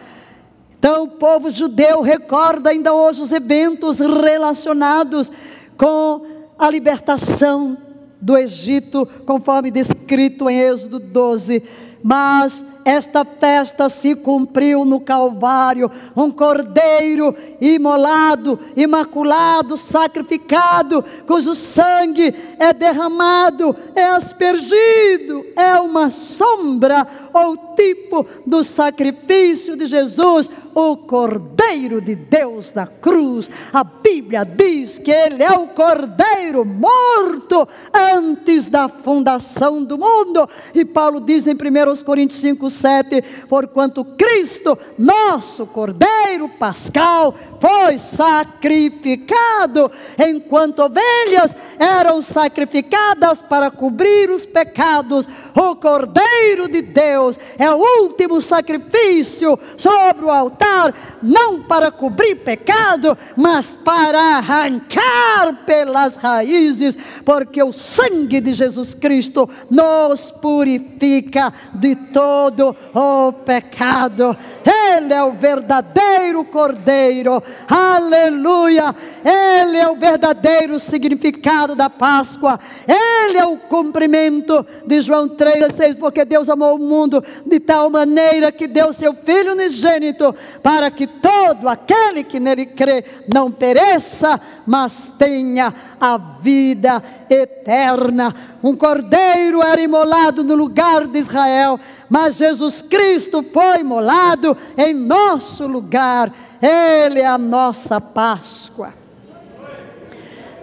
Então, 0.78 1.06
o 1.06 1.08
povo 1.08 1.50
judeu 1.50 2.02
recorda 2.02 2.70
ainda 2.70 2.94
hoje 2.94 3.22
os 3.22 3.32
eventos 3.32 4.00
relacionados 4.00 5.32
com 5.78 6.22
a 6.58 6.70
libertação 6.70 7.78
do 8.22 8.38
Egito, 8.38 9.08
conforme 9.26 9.72
descrito 9.72 10.50
em 10.50 10.60
Êxodo 10.60 11.00
12. 11.00 11.64
Mas 12.04 12.64
esta 12.90 13.24
festa 13.24 13.88
se 13.88 14.16
cumpriu 14.16 14.84
no 14.84 15.00
Calvário, 15.00 15.92
um 16.16 16.32
cordeiro 16.32 17.36
imolado, 17.62 18.60
imaculado, 18.76 19.78
sacrificado, 19.78 21.06
cujo 21.28 21.54
sangue 21.54 22.34
é 22.58 22.74
derramado, 22.74 23.76
é 23.94 24.06
aspergido, 24.06 25.46
é 25.56 25.80
uma 25.80 26.10
sombra 26.10 27.06
ou 27.32 27.76
tipo 27.76 28.26
do 28.46 28.64
sacrifício 28.64 29.76
de 29.76 29.86
Jesus, 29.86 30.50
o 30.74 30.98
Cordeiro 30.98 32.02
de 32.02 32.16
Deus 32.16 32.74
na 32.74 32.88
cruz. 32.88 33.50
A 33.74 33.84
Bíblia 33.84 34.46
diz 34.46 34.98
que 34.98 35.12
ele 35.12 35.44
é 35.44 35.52
o 35.52 35.68
Cordeiro 35.68 36.66
morto 36.66 37.68
antes 37.94 38.68
da 38.68 38.88
fundação 38.88 39.84
do 39.84 39.98
mundo. 39.98 40.48
E 40.74 40.86
Paulo 40.86 41.20
diz 41.20 41.48
em 41.48 41.54
1 41.54 42.04
Coríntios 42.04 42.40
5, 42.42 42.70
7: 42.80 43.22
Porquanto 43.48 44.04
Cristo, 44.04 44.78
nosso 44.98 45.66
Cordeiro 45.68 46.50
Pascal, 46.58 47.34
foi 47.60 47.98
sacrificado, 47.98 49.92
enquanto 50.18 50.80
ovelhas 50.80 51.56
eram 51.78 52.22
sacrificadas 52.22 53.42
para 53.42 53.70
cobrir 53.70 54.30
os 54.30 54.46
pecados, 54.46 55.28
o 55.56 55.76
Cordeiro 55.76 56.68
de 56.70 56.82
Deus 56.82 57.38
é 57.58 57.70
o 57.70 58.04
último 58.04 58.42
sacrifício 58.42 59.58
sobre 59.78 60.26
o 60.26 60.30
altar, 60.30 60.94
não 61.22 61.64
para 61.64 61.92
cobrir 61.92 62.36
pecado, 62.36 63.18
mas 63.36 63.76
para 63.76 64.38
arrancar 64.38 65.66
pelas 65.66 66.16
raízes, 66.16 66.98
porque 67.26 67.62
o 67.62 67.74
sangue 67.74 68.40
de 68.40 68.54
Jesus 68.54 68.94
Cristo 68.94 69.50
nos 69.70 70.32
purifica 70.32 71.52
de 71.74 71.96
todo 71.96 72.59
o 72.64 73.32
pecado. 73.32 74.36
Ele 74.66 75.14
é 75.14 75.24
o 75.24 75.34
verdadeiro 75.34 76.10
Cordeiro, 76.46 77.42
aleluia. 77.68 78.94
Ele 79.24 79.78
é 79.78 79.88
o 79.88 79.96
verdadeiro 79.96 80.80
significado 80.80 81.76
da 81.76 81.90
Páscoa, 81.90 82.60
ele 82.88 83.38
é 83.38 83.46
o 83.46 83.58
cumprimento 83.58 84.66
de 84.86 85.02
João 85.02 85.28
3,6, 85.28 85.98
porque 85.98 86.26
Deus 86.26 86.50
amou 86.50 86.76
o 86.76 86.80
mundo 86.80 87.24
de 87.46 87.60
tal 87.60 87.90
maneira 87.90 88.52
que 88.52 88.68
deu 88.68 88.92
seu 88.94 89.14
Filho 89.14 89.54
unigênito, 89.54 90.34
para 90.64 90.90
que 90.90 91.06
todo 91.06 91.68
aquele 91.68 92.24
que 92.24 92.40
nele 92.40 92.66
crê 92.66 93.04
não 93.32 93.52
pereça, 93.52 94.40
mas 94.66 95.12
tenha 95.18 95.74
a 96.00 96.18
vida 96.42 97.02
eterna. 97.30 98.34
Um 98.64 98.76
cordeiro 98.76 99.62
era 99.62 99.82
imolado 99.82 100.44
no 100.44 100.56
lugar 100.56 101.08
de 101.08 101.20
Israel, 101.20 101.80
mas 102.10 102.38
Jesus 102.38 102.82
Cristo 102.82 103.46
foi 103.54 103.82
imolado 103.82 104.58
em 104.76 104.94
nosso 104.94 105.68
lugar. 105.68 106.34
Ele 106.62 107.20
é 107.20 107.26
a 107.28 107.38
nossa 107.38 108.02
Páscoa. 108.02 108.94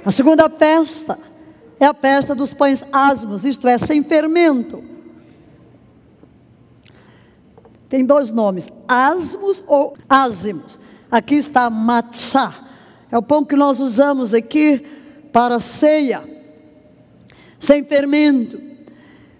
A 0.04 0.10
segunda 0.10 0.48
festa 0.50 1.18
é 1.78 1.86
a 1.86 1.94
festa 1.94 2.34
dos 2.34 2.52
pães 2.52 2.84
asmos, 2.92 3.44
isto 3.44 3.68
é, 3.68 3.78
sem 3.78 4.02
fermento. 4.02 4.82
Tem 7.88 8.04
dois 8.04 8.30
nomes, 8.30 8.68
asmos 8.88 9.62
ou 9.66 9.94
ázimos. 10.08 10.78
Aqui 11.10 11.36
está 11.36 11.70
matzá, 11.70 12.52
é 13.10 13.16
o 13.16 13.22
pão 13.22 13.44
que 13.44 13.54
nós 13.54 13.78
usamos 13.78 14.34
aqui 14.34 14.84
para 15.32 15.60
ceia, 15.60 16.22
sem 17.58 17.84
fermento. 17.84 18.65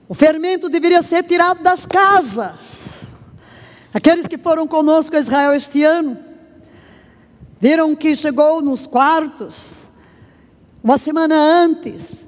O 0.08 0.14
fermento 0.14 0.68
deveria 0.68 1.02
ser 1.02 1.24
tirado 1.24 1.62
das 1.62 1.84
casas. 1.84 2.96
Aqueles 3.92 4.26
que 4.26 4.38
foram 4.38 4.66
conosco 4.66 5.16
a 5.16 5.18
Israel 5.18 5.52
este 5.52 5.82
ano, 5.82 6.18
viram 7.60 7.96
que 7.96 8.14
chegou 8.14 8.60
nos 8.60 8.86
quartos, 8.86 9.72
uma 10.84 10.98
semana 10.98 11.34
antes, 11.34 12.26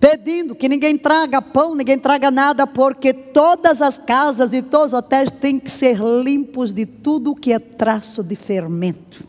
pedindo 0.00 0.54
que 0.54 0.68
ninguém 0.68 0.96
traga 0.96 1.42
pão, 1.42 1.74
ninguém 1.74 1.98
traga 1.98 2.30
nada, 2.30 2.66
porque 2.66 3.12
todas 3.12 3.82
as 3.82 3.98
casas 3.98 4.52
e 4.52 4.62
todos 4.62 4.94
os 4.94 4.98
hotéis 4.98 5.30
têm 5.30 5.60
que 5.60 5.70
ser 5.70 5.98
limpos 6.00 6.72
de 6.72 6.86
tudo 6.86 7.34
que 7.34 7.52
é 7.52 7.58
traço 7.58 8.22
de 8.22 8.34
fermento. 8.34 9.22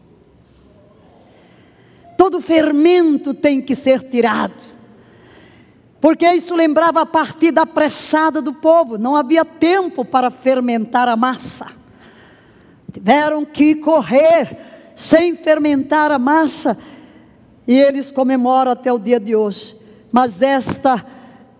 Todo 2.17 2.39
fermento 2.39 3.33
tem 3.33 3.61
que 3.61 3.75
ser 3.75 4.09
tirado. 4.09 4.70
Porque 6.01 6.27
isso 6.33 6.55
lembrava 6.55 7.01
a 7.01 7.05
partida 7.05 7.61
apressada 7.61 8.41
do 8.41 8.51
povo, 8.51 8.97
não 8.97 9.15
havia 9.15 9.45
tempo 9.45 10.03
para 10.03 10.31
fermentar 10.31 11.07
a 11.07 11.15
massa. 11.15 11.67
Tiveram 12.91 13.45
que 13.45 13.75
correr 13.75 14.57
sem 14.95 15.35
fermentar 15.35 16.11
a 16.11 16.17
massa, 16.17 16.75
e 17.67 17.79
eles 17.79 18.09
comemoram 18.09 18.71
até 18.71 18.91
o 18.91 18.97
dia 18.97 19.19
de 19.19 19.35
hoje. 19.35 19.77
Mas 20.11 20.41
esta 20.41 21.05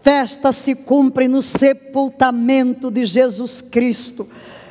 festa 0.02 0.52
se 0.52 0.74
cumpre 0.74 1.28
no 1.28 1.44
sepultamento 1.44 2.90
de 2.90 3.06
Jesus 3.06 3.62
Cristo. 3.62 4.28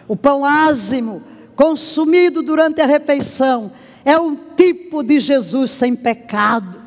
O 0.08 0.16
pão 0.16 0.44
ázimo, 0.44 1.22
consumido 1.54 2.42
durante 2.42 2.80
a 2.80 2.86
refeição, 2.86 3.70
é 4.04 4.18
um 4.18 4.34
tipo 4.34 5.04
de 5.04 5.20
Jesus 5.20 5.70
sem 5.70 5.94
pecado. 5.94 6.79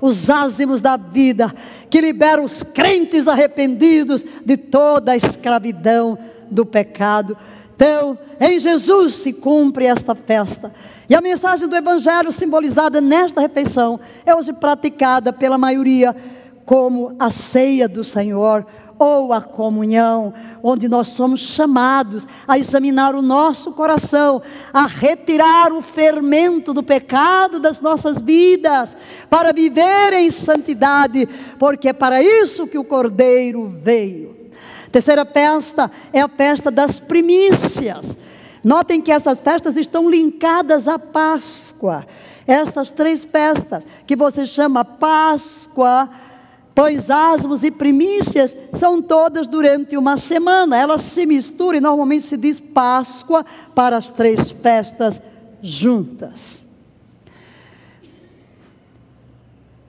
Os 0.00 0.28
ázimos 0.28 0.80
da 0.80 0.96
vida 0.96 1.52
que 1.88 2.00
libera 2.00 2.42
os 2.42 2.62
crentes 2.62 3.28
arrependidos 3.28 4.24
de 4.44 4.56
toda 4.56 5.12
a 5.12 5.16
escravidão 5.16 6.18
do 6.50 6.66
pecado. 6.66 7.36
Então, 7.74 8.18
em 8.40 8.58
Jesus 8.58 9.14
se 9.14 9.32
cumpre 9.32 9.86
esta 9.86 10.14
festa. 10.14 10.72
E 11.08 11.14
a 11.14 11.20
mensagem 11.20 11.68
do 11.68 11.76
Evangelho 11.76 12.32
simbolizada 12.32 13.00
nesta 13.00 13.40
refeição 13.40 14.00
é 14.24 14.34
hoje 14.34 14.52
praticada 14.52 15.32
pela 15.32 15.56
maioria 15.58 16.14
como 16.64 17.14
a 17.18 17.30
ceia 17.30 17.88
do 17.88 18.02
Senhor 18.02 18.66
ou 18.98 19.32
a 19.32 19.40
comunhão, 19.40 20.32
onde 20.62 20.88
nós 20.88 21.08
somos 21.08 21.40
chamados 21.40 22.26
a 22.46 22.58
examinar 22.58 23.14
o 23.14 23.22
nosso 23.22 23.72
coração, 23.72 24.42
a 24.72 24.86
retirar 24.86 25.72
o 25.72 25.82
fermento 25.82 26.72
do 26.72 26.82
pecado 26.82 27.60
das 27.60 27.80
nossas 27.80 28.18
vidas, 28.18 28.96
para 29.28 29.52
viver 29.52 30.12
em 30.14 30.30
santidade, 30.30 31.28
porque 31.58 31.88
é 31.88 31.92
para 31.92 32.22
isso 32.22 32.66
que 32.66 32.78
o 32.78 32.84
Cordeiro 32.84 33.66
veio. 33.66 34.36
Terceira 34.90 35.26
festa 35.26 35.90
é 36.12 36.20
a 36.20 36.28
festa 36.28 36.70
das 36.70 36.98
primícias. 36.98 38.16
Notem 38.64 39.00
que 39.00 39.12
essas 39.12 39.38
festas 39.38 39.76
estão 39.76 40.10
linkadas 40.10 40.88
à 40.88 40.98
Páscoa. 40.98 42.06
Essas 42.46 42.90
três 42.90 43.24
festas 43.24 43.84
que 44.06 44.16
você 44.16 44.46
chama 44.46 44.84
Páscoa, 44.84 46.08
Pois 46.76 47.08
asmos 47.10 47.64
e 47.64 47.70
primícias 47.70 48.54
são 48.74 49.00
todas 49.00 49.46
durante 49.46 49.96
uma 49.96 50.18
semana. 50.18 50.76
Elas 50.76 51.00
se 51.00 51.24
misturam 51.24 51.78
e 51.78 51.80
normalmente 51.80 52.24
se 52.24 52.36
diz 52.36 52.60
Páscoa 52.60 53.46
para 53.74 53.96
as 53.96 54.10
três 54.10 54.50
festas 54.50 55.18
juntas. 55.62 56.62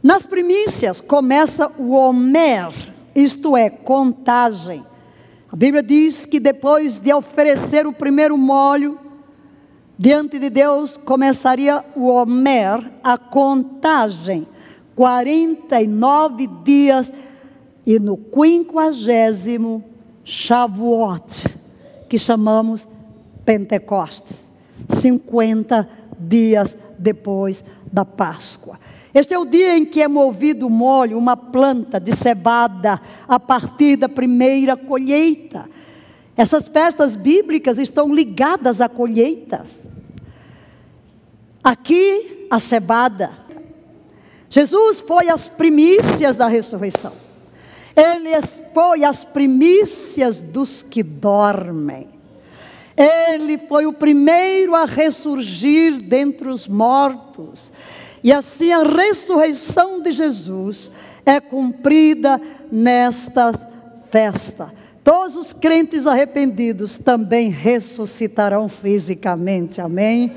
Nas 0.01 0.25
primícias 0.25 1.01
começa 1.01 1.69
o 1.77 1.91
Homer, 1.91 2.69
isto 3.13 3.57
é, 3.57 3.69
contagem. 3.69 4.81
A 5.51 5.55
Bíblia 5.57 5.83
diz 5.83 6.25
que 6.25 6.39
depois 6.39 6.99
de 6.99 7.13
oferecer 7.13 7.85
o 7.85 7.91
primeiro 7.91 8.37
molho, 8.37 8.97
Diante 9.99 10.37
de 10.37 10.51
Deus 10.51 10.95
começaria 10.95 11.83
o 11.95 12.09
Homer 12.09 12.91
a 13.03 13.17
contagem, 13.17 14.47
49 14.97 16.47
dias, 16.63 17.13
e 17.85 17.99
no 17.99 18.17
quinquagésimo 18.17 19.83
Shavuot, 20.25 21.55
que 22.09 22.17
chamamos 22.17 22.87
Pentecostes, 23.45 24.49
50 24.89 25.87
dias 26.19 26.75
depois 26.97 27.63
da 27.93 28.03
Páscoa. 28.03 28.79
Este 29.13 29.35
é 29.35 29.39
o 29.39 29.45
dia 29.45 29.77
em 29.77 29.85
que 29.85 30.01
é 30.01 30.07
movido 30.07 30.65
o 30.65 30.69
molho, 30.69 31.15
uma 31.15 31.37
planta 31.37 31.99
de 31.99 32.15
cevada, 32.15 32.99
a 33.27 33.39
partir 33.39 33.97
da 33.97 34.09
primeira 34.09 34.75
colheita. 34.75 35.69
Essas 36.35 36.67
festas 36.67 37.15
bíblicas 37.15 37.77
estão 37.77 38.13
ligadas 38.13 38.81
a 38.81 38.89
colheitas. 38.89 39.87
Aqui, 41.63 42.47
a 42.49 42.59
cebada. 42.59 43.46
Jesus 44.49 45.01
foi 45.01 45.29
as 45.29 45.47
primícias 45.47 46.37
da 46.37 46.47
ressurreição. 46.47 47.13
Ele 47.95 48.29
foi 48.73 49.03
as 49.03 49.23
primícias 49.23 50.39
dos 50.39 50.83
que 50.83 51.01
dormem. 51.01 52.07
Ele 52.95 53.57
foi 53.57 53.85
o 53.85 53.93
primeiro 53.93 54.75
a 54.75 54.85
ressurgir 54.85 56.01
dentre 56.01 56.49
os 56.49 56.67
mortos. 56.67 57.71
E 58.23 58.31
assim 58.31 58.71
a 58.71 58.83
ressurreição 58.83 60.01
de 60.01 60.11
Jesus 60.11 60.91
é 61.25 61.39
cumprida 61.39 62.41
nesta 62.71 63.53
festa. 64.09 64.73
Todos 65.03 65.35
os 65.35 65.53
crentes 65.53 66.05
arrependidos 66.05 66.97
também 66.97 67.49
ressuscitarão 67.49 68.67
fisicamente, 68.67 69.79
amém? 69.79 70.35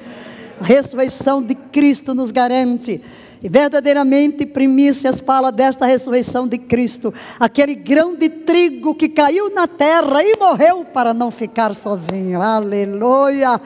A 0.61 0.65
ressurreição 0.65 1.43
de 1.43 1.55
Cristo 1.55 2.15
nos 2.15 2.31
garante. 2.31 3.03
E 3.43 3.49
verdadeiramente 3.49 4.45
primícias 4.45 5.19
fala 5.19 5.51
desta 5.51 5.87
ressurreição 5.87 6.47
de 6.47 6.59
Cristo, 6.59 7.13
aquele 7.39 7.75
grão 7.75 8.15
de 8.15 8.29
trigo 8.29 8.95
que 8.95 9.09
caiu 9.09 9.51
na 9.55 9.67
terra 9.67 10.23
e 10.23 10.37
morreu 10.37 10.85
para 10.85 11.15
não 11.15 11.31
ficar 11.31 11.75
sozinho. 11.75 12.43
Aleluia! 12.43 13.59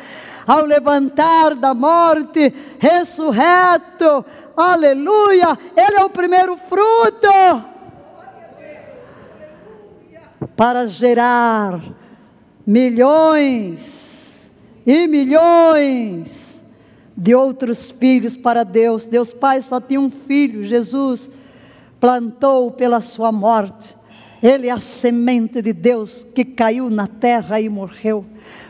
Ao 0.47 0.65
levantar 0.65 1.57
da 1.57 1.75
morte, 1.75 2.55
ressurreto, 2.79 4.25
aleluia! 4.57 5.59
Ele 5.77 5.97
é 5.97 6.05
o 6.05 6.11
primeiro 6.11 6.57
fruto 6.57 7.65
para 10.55 10.87
gerar 10.87 11.83
milhões 12.65 14.49
e 14.87 15.09
milhões 15.09 16.44
de 17.17 17.35
outros 17.35 17.91
filhos 17.91 18.37
para 18.37 18.65
Deus. 18.65 19.05
Deus 19.05 19.33
Pai 19.33 19.63
só 19.63 19.81
tinha 19.81 20.01
um 20.01 20.11
filho, 20.11 20.65
Jesus 20.65 21.31
plantou 22.01 22.71
pela 22.71 23.01
sua 23.01 23.33
morte. 23.33 23.97
Ele 24.43 24.69
é 24.69 24.71
a 24.71 24.81
semente 24.81 25.63
de 25.63 25.73
Deus 25.73 26.27
que 26.35 26.45
caiu 26.45 26.91
na 26.91 27.07
terra 27.07 27.61
e 27.61 27.69
morreu. 27.69 28.27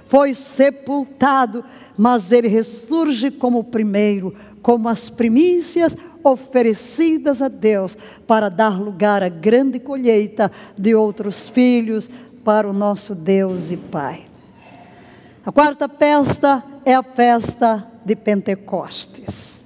Foi 0.06 0.34
sepultado, 0.34 1.64
mas 1.96 2.30
ele 2.30 2.46
ressurge 2.46 3.30
como 3.32 3.58
o 3.58 3.64
primeiro, 3.64 4.36
como 4.62 4.88
as 4.88 5.08
primícias 5.08 5.96
oferecidas 6.22 7.42
a 7.42 7.48
Deus 7.48 7.96
para 8.26 8.48
dar 8.48 8.80
lugar 8.80 9.22
à 9.22 9.28
grande 9.28 9.80
colheita 9.80 10.50
de 10.78 10.94
outros 10.94 11.48
filhos 11.48 12.08
para 12.44 12.68
o 12.68 12.72
nosso 12.72 13.14
Deus 13.14 13.72
e 13.72 13.76
Pai. 13.76 14.26
A 15.44 15.50
quarta 15.50 15.88
festa 15.88 16.62
é 16.84 16.94
a 16.94 17.02
festa 17.02 17.93
de 18.04 18.14
Pentecostes. 18.16 19.64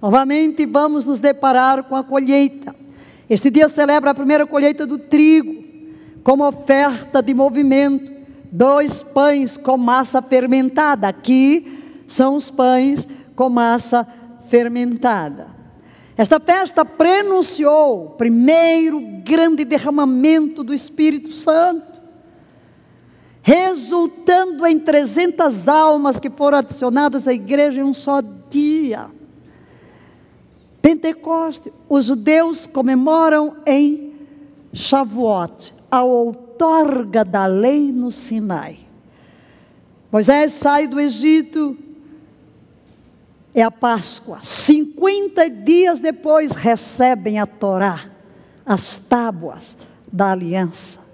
Novamente 0.00 0.64
vamos 0.64 1.04
nos 1.04 1.20
deparar 1.20 1.84
com 1.84 1.96
a 1.96 2.02
colheita. 2.02 2.74
Este 3.28 3.50
dia 3.50 3.68
celebra 3.68 4.10
a 4.10 4.14
primeira 4.14 4.46
colheita 4.46 4.86
do 4.86 4.98
trigo, 4.98 5.62
como 6.22 6.46
oferta 6.46 7.22
de 7.22 7.34
movimento, 7.34 8.10
dois 8.50 9.02
pães 9.02 9.56
com 9.56 9.76
massa 9.76 10.22
fermentada. 10.22 11.08
Aqui 11.08 11.78
são 12.06 12.36
os 12.36 12.50
pães 12.50 13.06
com 13.36 13.48
massa 13.48 14.06
fermentada. 14.48 15.48
Esta 16.16 16.40
festa 16.40 16.84
prenunciou 16.84 18.06
o 18.06 18.10
primeiro 18.10 19.00
grande 19.24 19.64
derramamento 19.64 20.62
do 20.62 20.74
Espírito 20.74 21.32
Santo, 21.32 21.89
resultando 23.50 24.64
em 24.64 24.78
300 24.78 25.66
almas 25.66 26.20
que 26.20 26.30
foram 26.30 26.58
adicionadas 26.58 27.26
à 27.26 27.32
igreja 27.32 27.80
em 27.80 27.82
um 27.82 27.92
só 27.92 28.22
dia. 28.48 29.10
Pentecoste, 30.80 31.72
os 31.88 32.04
judeus 32.04 32.64
comemoram 32.64 33.56
em 33.66 34.12
Shavuot, 34.72 35.74
a 35.90 36.04
outorga 36.04 37.24
da 37.24 37.46
lei 37.46 37.90
no 37.90 38.12
Sinai. 38.12 38.78
Moisés 40.12 40.52
sai 40.52 40.86
do 40.86 41.00
Egito, 41.00 41.76
é 43.52 43.62
a 43.62 43.70
Páscoa. 43.70 44.38
50 44.40 45.50
dias 45.50 45.98
depois 45.98 46.52
recebem 46.52 47.40
a 47.40 47.46
Torá, 47.46 48.12
as 48.64 48.96
tábuas 48.96 49.76
da 50.06 50.30
aliança. 50.30 51.09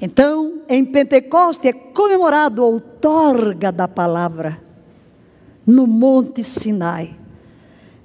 Então, 0.00 0.60
em 0.68 0.84
Pentecoste 0.84 1.68
é 1.68 1.72
comemorado 1.72 2.62
a 2.62 2.66
outorga 2.66 3.72
da 3.72 3.88
palavra 3.88 4.60
no 5.66 5.86
Monte 5.86 6.44
Sinai. 6.44 7.16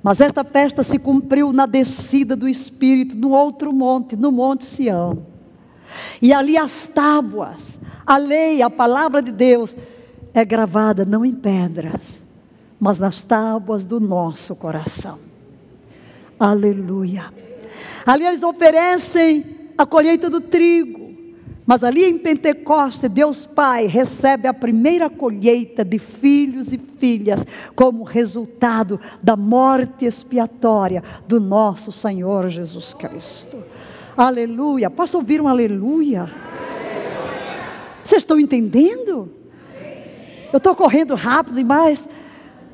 Mas 0.01 0.19
esta 0.19 0.43
festa 0.43 0.83
se 0.83 0.99
cumpriu 0.99 1.53
na 1.53 1.65
descida 1.65 2.35
do 2.35 2.47
Espírito 2.47 3.15
no 3.15 3.31
outro 3.31 3.71
monte, 3.71 4.17
no 4.17 4.31
Monte 4.31 4.65
Sião. 4.65 5.25
E 6.21 6.33
ali 6.33 6.57
as 6.57 6.87
tábuas, 6.87 7.79
a 8.05 8.17
lei, 8.17 8.61
a 8.61 8.69
palavra 8.69 9.21
de 9.21 9.31
Deus, 9.31 9.77
é 10.33 10.43
gravada 10.43 11.05
não 11.05 11.23
em 11.23 11.33
pedras, 11.33 12.21
mas 12.79 12.99
nas 12.99 13.21
tábuas 13.21 13.85
do 13.85 13.99
nosso 13.99 14.55
coração. 14.55 15.19
Aleluia. 16.37 17.31
Ali 18.05 18.25
eles 18.25 18.43
oferecem 18.43 19.45
a 19.77 19.85
colheita 19.85 20.29
do 20.29 20.41
trigo, 20.41 21.02
mas 21.65 21.83
ali 21.83 22.03
em 22.03 22.17
Pentecostes, 22.17 23.09
Deus 23.09 23.45
Pai 23.45 23.87
recebe 23.87 24.47
a 24.47 24.53
primeira 24.53 25.09
colheita 25.09 25.83
de 25.83 25.97
filhos 25.97 26.73
e 26.73 26.77
filhas 26.77 27.45
como 27.75 28.03
resultado 28.03 28.99
da 29.21 29.37
morte 29.37 30.05
expiatória 30.05 31.01
do 31.27 31.39
nosso 31.39 31.91
Senhor 31.91 32.49
Jesus 32.49 32.93
Cristo. 32.93 33.57
Aleluia. 34.15 34.89
Posso 34.89 35.17
ouvir 35.17 35.41
um 35.41 35.47
aleluia? 35.47 36.29
Vocês 38.03 38.21
estão 38.21 38.39
entendendo? 38.39 39.31
Eu 40.51 40.57
estou 40.57 40.75
correndo 40.75 41.15
rápido 41.15 41.55
demais. 41.55 42.07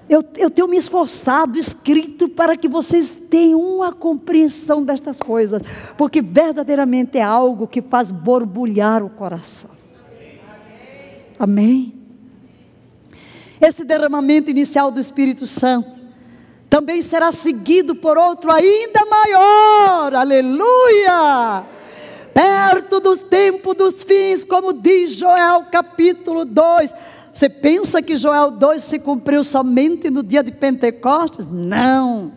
Eu, 0.10 0.24
eu 0.38 0.50
tenho 0.50 0.68
me 0.68 0.76
esforçado, 0.76 1.60
escrito, 1.60 2.28
para 2.28 2.58
que 2.58 2.68
vocês 2.68 3.16
tenham 3.30 3.62
uma 3.62 3.94
compreensão 3.94 4.84
destas 4.84 5.20
coisas, 5.20 5.62
porque 5.96 6.20
verdadeiramente 6.20 7.20
é 7.20 7.22
algo 7.22 7.68
que 7.68 7.80
faz 7.80 8.10
borbulhar 8.10 9.04
o 9.04 9.10
coração. 9.10 9.70
Amém? 11.38 11.94
Esse 13.62 13.84
derramamento 13.84 14.50
inicial 14.50 14.90
do 14.90 15.00
Espírito 15.00 15.46
Santo 15.46 16.00
também 16.70 17.02
será 17.02 17.32
seguido 17.32 17.96
por 17.96 18.18
outro 18.18 18.52
ainda 18.52 19.06
maior, 19.06 20.16
aleluia! 20.16 21.79
Perto 22.34 23.00
dos 23.00 23.20
tempos 23.20 23.76
dos 23.76 24.04
fins, 24.04 24.44
como 24.44 24.74
diz 24.74 25.16
Joel 25.16 25.66
capítulo 25.72 26.46
2 26.46 26.94
você 27.40 27.48
pensa 27.48 28.02
que 28.02 28.18
Joel 28.18 28.52
2 28.52 28.84
se 28.84 29.00
cumpriu 29.00 29.46
somente 29.46 30.10
no 30.10 30.22
dia 30.22 30.44
de 30.44 30.52
Pentecostes? 30.52 31.48
Não. 31.50 32.34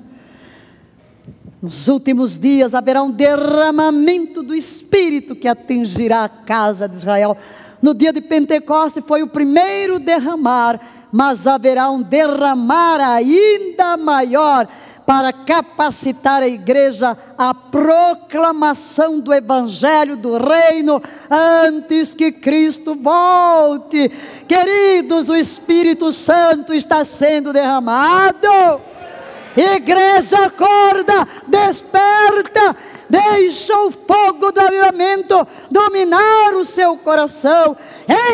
Nos 1.61 1.89
últimos 1.89 2.39
dias 2.39 2.73
haverá 2.73 3.03
um 3.03 3.11
derramamento 3.11 4.45
do 4.45 4.55
Espírito 4.55 5.35
que 5.35 5.49
atingirá 5.49 6.23
a 6.23 6.29
casa 6.29 6.89
de 6.89 6.95
Israel. 6.95 7.37
No 7.83 7.95
dia 7.95 8.13
de 8.13 8.21
Pentecostes 8.21 9.03
foi 9.05 9.25
o 9.25 9.27
primeiro 9.27 9.99
derramar, 9.99 10.81
mas 11.11 11.49
haverá 11.49 11.91
um 11.91 12.01
derramar 12.01 13.01
ainda 13.01 13.97
maior 13.97 14.69
para 15.07 15.33
capacitar 15.33 16.43
a 16.43 16.49
igreja 16.49 17.17
à 17.37 17.55
proclamação 17.55 19.19
do 19.19 19.33
evangelho 19.33 20.17
do 20.17 20.39
reino 20.39 21.03
antes 21.31 22.15
que 22.15 22.31
Cristo 22.31 22.95
volte. 22.95 24.09
Queridos, 24.47 25.29
o 25.29 25.35
Espírito 25.35 26.13
Santo 26.13 26.73
está 26.73 27.05
sendo 27.05 27.53
derramado. 27.53 28.92
Igreja, 29.57 30.47
acorda, 30.47 31.27
desperta, 31.47 32.75
deixa 33.09 33.77
o 33.77 33.91
fogo 33.91 34.51
do 34.51 34.61
avivamento 34.61 35.47
dominar 35.71 36.55
o 36.55 36.65
seu 36.65 36.97
coração, 36.97 37.77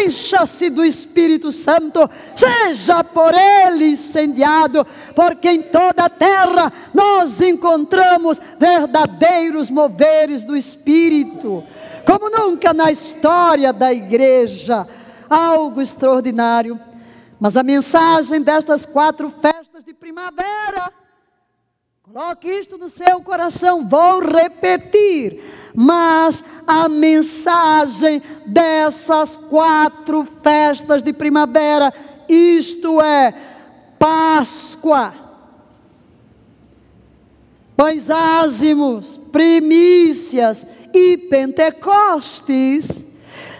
encha-se 0.04 0.70
do 0.70 0.84
Espírito 0.84 1.50
Santo, 1.50 2.08
seja 2.36 3.02
por 3.02 3.34
ele 3.34 3.86
incendiado, 3.86 4.86
porque 5.14 5.50
em 5.50 5.62
toda 5.62 6.04
a 6.04 6.10
terra 6.10 6.72
nós 6.94 7.40
encontramos 7.40 8.38
verdadeiros 8.56 9.70
moveres 9.70 10.44
do 10.44 10.56
Espírito, 10.56 11.64
como 12.06 12.30
nunca 12.30 12.72
na 12.72 12.92
história 12.92 13.72
da 13.72 13.92
igreja, 13.92 14.86
algo 15.28 15.80
extraordinário. 15.80 16.78
Mas 17.40 17.56
a 17.56 17.62
mensagem 17.62 18.40
destas 18.40 18.86
quatro 18.86 19.32
festas 19.40 19.84
de 19.84 19.94
primavera 19.94 20.92
Coloque 22.10 22.48
isto 22.48 22.78
no 22.78 22.88
seu 22.88 23.20
coração, 23.20 23.86
vou 23.86 24.20
repetir. 24.20 25.42
Mas 25.74 26.42
a 26.66 26.88
mensagem 26.88 28.22
dessas 28.46 29.36
quatro 29.36 30.26
festas 30.42 31.02
de 31.02 31.12
primavera, 31.12 31.92
isto 32.26 33.02
é, 33.02 33.34
Páscoa, 33.98 35.12
pães 37.76 38.08
ázimos, 38.08 39.18
primícias 39.30 40.64
e 40.94 41.18
Pentecostes, 41.18 43.04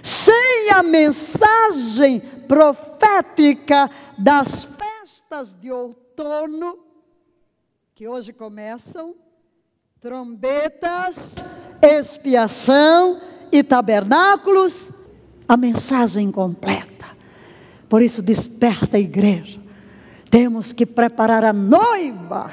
sem 0.03 0.71
a 0.71 0.83
mensagem 0.83 2.21
profética 2.49 3.91
das 4.17 4.65
festas 4.65 5.55
de 5.61 5.71
outono, 5.71 6.88
que 7.99 8.07
hoje 8.07 8.33
começam 8.33 9.13
trombetas, 10.01 11.35
expiação 11.83 13.21
e 13.51 13.61
tabernáculos, 13.61 14.93
a 15.49 15.57
mensagem 15.57 16.31
completa. 16.31 17.07
Por 17.89 18.01
isso, 18.01 18.23
desperta 18.23 18.99
a 18.99 19.01
igreja. 19.01 19.61
Temos 20.31 20.73
que 20.73 20.87
preparar 20.87 21.45
a 21.45 21.53
noiva. 21.53 22.53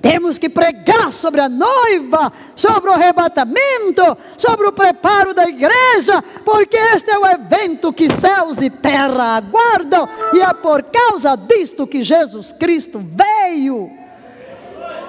Temos 0.00 0.38
que 0.38 0.48
pregar 0.48 1.12
sobre 1.12 1.42
a 1.42 1.48
noiva, 1.50 2.32
sobre 2.56 2.88
o 2.88 2.94
arrebatamento, 2.94 4.16
sobre 4.38 4.66
o 4.66 4.72
preparo 4.72 5.34
da 5.34 5.46
igreja, 5.46 6.22
porque 6.42 6.78
este 6.78 7.10
é 7.10 7.18
o 7.18 7.26
evento 7.26 7.92
que 7.92 8.08
céus 8.08 8.62
e 8.62 8.70
terra 8.70 9.36
aguardam, 9.36 10.08
e 10.32 10.40
é 10.40 10.54
por 10.54 10.84
causa 10.84 11.36
disto 11.36 11.86
que 11.86 12.02
Jesus 12.02 12.50
Cristo 12.58 12.98
veio. 12.98 13.99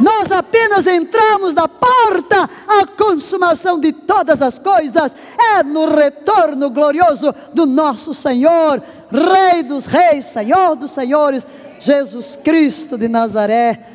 Nós 0.02 0.32
apenas 0.32 0.88
entramos 0.88 1.54
da 1.54 1.68
porta, 1.68 2.50
a 2.68 2.88
consumação 2.88 3.80
de 3.80 3.94
todas 3.94 4.42
as 4.42 4.58
coisas 4.58 5.16
é 5.38 5.62
no 5.62 5.86
retorno 5.86 6.72
glorioso 6.72 7.32
do 7.54 7.68
nosso 7.68 8.12
Senhor, 8.12 8.82
Rei 9.12 9.62
dos 9.62 9.86
Reis, 9.86 10.26
Senhor 10.26 10.76
dos 10.76 10.92
Senhores, 10.92 11.46
Jesus 11.80 12.36
Cristo 12.36 12.98
de 12.98 13.08
Nazaré. 13.08 13.88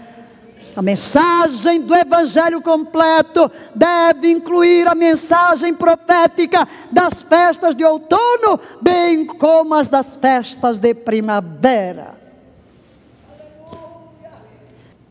A 0.76 0.82
mensagem 0.82 1.80
do 1.80 1.94
Evangelho 1.94 2.60
completo 2.60 3.50
deve 3.74 4.30
incluir 4.30 4.86
a 4.86 4.94
mensagem 4.94 5.74
profética 5.74 6.68
das 6.92 7.22
festas 7.22 7.74
de 7.74 7.84
outono, 7.84 8.60
bem 8.80 9.26
como 9.26 9.74
as 9.74 9.88
das 9.88 10.16
festas 10.16 10.78
de 10.78 10.94
primavera. 10.94 12.15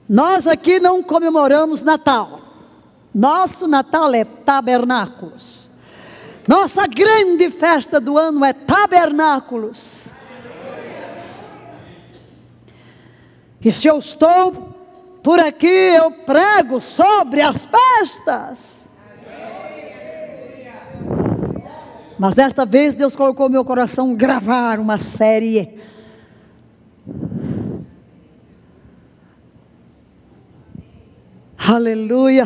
Nós 0.08 0.46
aqui 0.46 0.80
não 0.80 1.02
comemoramos 1.02 1.82
Natal. 1.82 2.42
Nosso 3.14 3.68
Natal 3.68 4.14
é 4.14 4.24
tabernáculos. 4.24 5.70
Nossa 6.48 6.86
grande 6.86 7.50
festa 7.50 8.00
do 8.00 8.18
ano 8.18 8.46
é 8.46 8.54
tabernáculos. 8.54 10.06
E 13.64 13.72
se 13.72 13.88
eu 13.88 13.98
estou 13.98 14.76
por 15.24 15.40
aqui, 15.40 15.66
eu 15.66 16.12
prego 16.12 16.80
sobre 16.80 17.42
as 17.42 17.66
festas. 17.66 18.86
Mas 22.20 22.36
desta 22.36 22.64
vez 22.64 22.94
Deus 22.94 23.16
colocou 23.16 23.50
meu 23.50 23.66
coração 23.66 24.14
gravar 24.14 24.80
uma 24.80 25.00
série 25.00 25.82
Aleluia. 31.68 32.46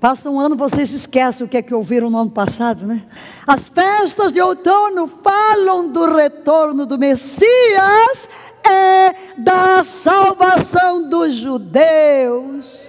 Passa 0.00 0.28
um 0.28 0.40
ano, 0.40 0.56
vocês 0.56 0.92
esquecem 0.92 1.46
o 1.46 1.48
que 1.48 1.56
é 1.56 1.62
que 1.62 1.72
ouviram 1.72 2.10
no 2.10 2.18
ano 2.18 2.30
passado, 2.30 2.84
né? 2.84 3.04
As 3.46 3.68
festas 3.68 4.32
de 4.32 4.40
outono 4.40 5.06
falam 5.22 5.88
do 5.88 6.12
retorno 6.12 6.84
do 6.84 6.98
Messias 6.98 8.28
e 8.64 9.40
da 9.40 9.84
salvação 9.84 11.08
dos 11.08 11.34
judeus. 11.34 12.85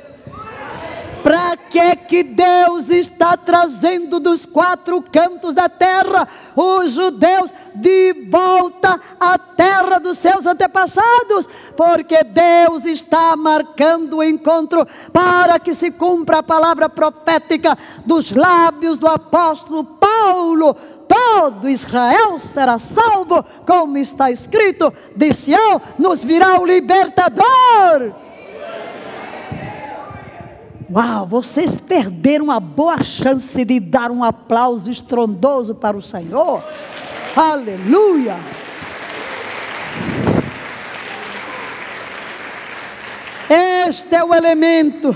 Para 1.28 1.58
que 1.58 1.94
que 2.08 2.24
Deus 2.24 2.90
está 2.90 3.36
trazendo 3.36 4.18
dos 4.18 4.46
quatro 4.46 5.02
cantos 5.02 5.54
da 5.54 5.68
terra 5.68 6.26
os 6.56 6.94
judeus 6.94 7.54
de 7.76 8.30
volta 8.32 8.98
à 9.20 9.38
terra 9.38 10.00
dos 10.00 10.20
seus 10.20 10.46
antepassados? 10.46 11.50
Porque 11.76 12.24
Deus 12.24 12.86
está 12.86 13.36
marcando 13.36 14.20
o 14.20 14.24
encontro 14.24 14.88
para 15.12 15.60
que 15.60 15.74
se 15.74 15.92
cumpra 15.92 16.38
a 16.38 16.44
palavra 16.44 16.88
profética 16.88 17.78
dos 18.06 18.32
lábios 18.32 18.98
do 18.98 19.08
apóstolo 19.10 19.84
Paulo 19.84 20.74
todo 21.10 21.68
Israel 21.68 22.40
será 22.40 22.80
salvo, 22.80 23.44
como 23.66 23.98
está 23.98 24.32
escrito: 24.32 24.94
de 25.14 25.34
Sião 25.34 25.82
nos 26.00 26.24
virá 26.24 26.58
o 26.58 26.66
libertador. 26.66 28.27
Uau, 30.90 31.28
vocês 31.28 31.78
perderam 31.78 32.46
uma 32.46 32.62
boa 32.62 33.04
chance 33.04 33.66
de 33.66 33.78
dar 33.78 34.10
um 34.10 34.24
aplauso 34.24 34.90
estrondoso 34.90 35.76
para 35.76 35.98
o 35.98 36.02
Senhor. 36.02 36.64
Aleluia! 37.36 38.38
Este 43.50 44.16
é 44.16 44.24
o 44.24 44.34
elemento 44.34 45.14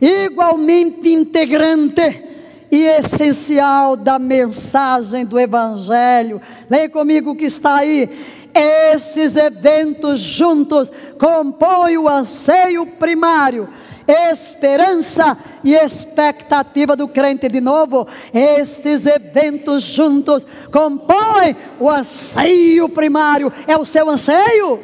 igualmente 0.00 1.08
integrante 1.08 2.22
e 2.70 2.84
essencial 2.84 3.96
da 3.96 4.20
mensagem 4.20 5.24
do 5.26 5.38
Evangelho. 5.38 6.40
Leia 6.70 6.88
comigo 6.88 7.32
o 7.32 7.36
que 7.36 7.46
está 7.46 7.78
aí. 7.78 8.08
Esses 8.54 9.34
eventos 9.34 10.20
juntos 10.20 10.92
compõem 11.18 11.98
o 11.98 12.08
anseio 12.08 12.86
primário 12.86 13.68
esperança 14.06 15.36
e 15.64 15.74
expectativa 15.74 16.94
do 16.94 17.08
crente 17.08 17.48
de 17.48 17.60
novo. 17.60 18.06
Estes 18.32 19.06
eventos 19.06 19.82
juntos 19.82 20.46
compõem 20.70 21.56
o 21.80 21.90
anseio 21.90 22.88
primário. 22.88 23.52
É 23.66 23.76
o 23.76 23.84
seu 23.84 24.08
anseio? 24.08 24.80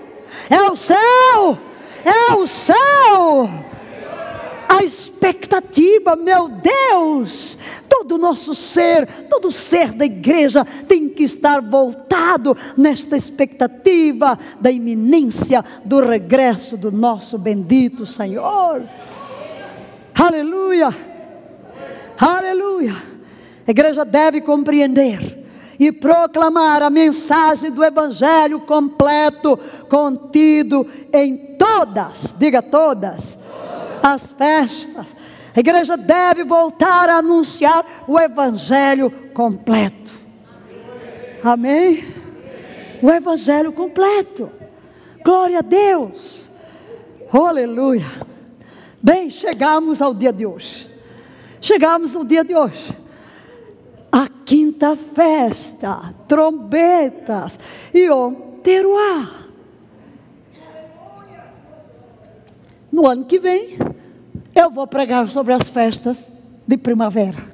É 0.50 0.62
o 0.70 0.76
céu! 0.76 1.58
É 2.04 2.34
o 2.34 2.46
céu! 2.46 3.48
A 4.68 4.82
expectativa, 4.82 6.16
meu 6.16 6.48
Deus, 6.48 7.58
todo 7.90 8.12
o 8.12 8.18
nosso 8.18 8.54
ser, 8.54 9.06
todo 9.28 9.48
o 9.48 9.52
ser 9.52 9.92
da 9.92 10.06
igreja 10.06 10.64
tem 10.88 11.10
que 11.10 11.24
estar 11.24 11.60
voltado 11.60 12.56
nesta 12.74 13.14
expectativa 13.14 14.38
da 14.58 14.70
iminência 14.70 15.62
do 15.84 16.00
regresso 16.00 16.78
do 16.78 16.90
nosso 16.90 17.36
bendito 17.36 18.06
Senhor. 18.06 18.82
Aleluia! 20.22 20.96
Aleluia! 22.16 22.94
A 23.66 23.70
igreja 23.72 24.04
deve 24.04 24.40
compreender 24.40 25.44
e 25.80 25.90
proclamar 25.90 26.80
a 26.80 26.88
mensagem 26.88 27.72
do 27.72 27.82
Evangelho 27.82 28.60
completo, 28.60 29.58
contido 29.88 30.86
em 31.12 31.56
todas, 31.58 32.36
diga 32.38 32.62
todas, 32.62 33.36
as 34.00 34.30
festas. 34.30 35.16
A 35.56 35.58
igreja 35.58 35.96
deve 35.96 36.44
voltar 36.44 37.08
a 37.08 37.16
anunciar 37.16 37.84
o 38.06 38.16
Evangelho 38.16 39.10
completo. 39.34 40.12
Amém? 41.42 42.14
O 43.02 43.10
Evangelho 43.10 43.72
completo. 43.72 44.52
Glória 45.24 45.58
a 45.58 45.62
Deus. 45.62 46.48
Aleluia. 47.32 48.31
Bem, 49.02 49.30
chegamos 49.30 50.00
ao 50.00 50.14
dia 50.14 50.32
de 50.32 50.46
hoje. 50.46 50.88
Chegamos 51.60 52.14
ao 52.14 52.24
dia 52.24 52.44
de 52.44 52.54
hoje. 52.54 52.96
A 54.10 54.28
quinta 54.44 54.96
festa, 54.96 56.14
trombetas 56.28 57.58
e 57.92 58.08
o 58.08 58.32
teruá. 58.62 59.42
no 62.92 63.06
ano 63.06 63.24
que 63.24 63.38
vem, 63.38 63.78
eu 64.54 64.70
vou 64.70 64.86
pregar 64.86 65.26
sobre 65.26 65.54
as 65.54 65.68
festas 65.68 66.30
de 66.66 66.76
primavera. 66.76 67.50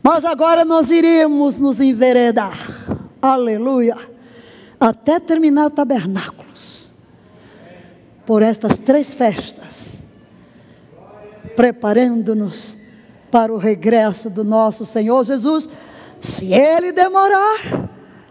Mas 0.00 0.24
agora 0.24 0.64
nós 0.64 0.90
iremos 0.90 1.58
nos 1.58 1.80
enveredar, 1.80 2.56
aleluia, 3.20 3.96
até 4.78 5.18
terminar 5.18 5.70
tabernáculos, 5.70 6.92
por 8.24 8.42
estas 8.42 8.78
três 8.78 9.12
festas, 9.12 9.93
preparando-nos 11.54 12.76
para 13.30 13.52
o 13.52 13.58
regresso 13.58 14.30
do 14.30 14.44
nosso 14.44 14.84
Senhor 14.86 15.24
Jesus. 15.24 15.68
Se 16.20 16.54
ele 16.54 16.92
demorar, 16.92 17.90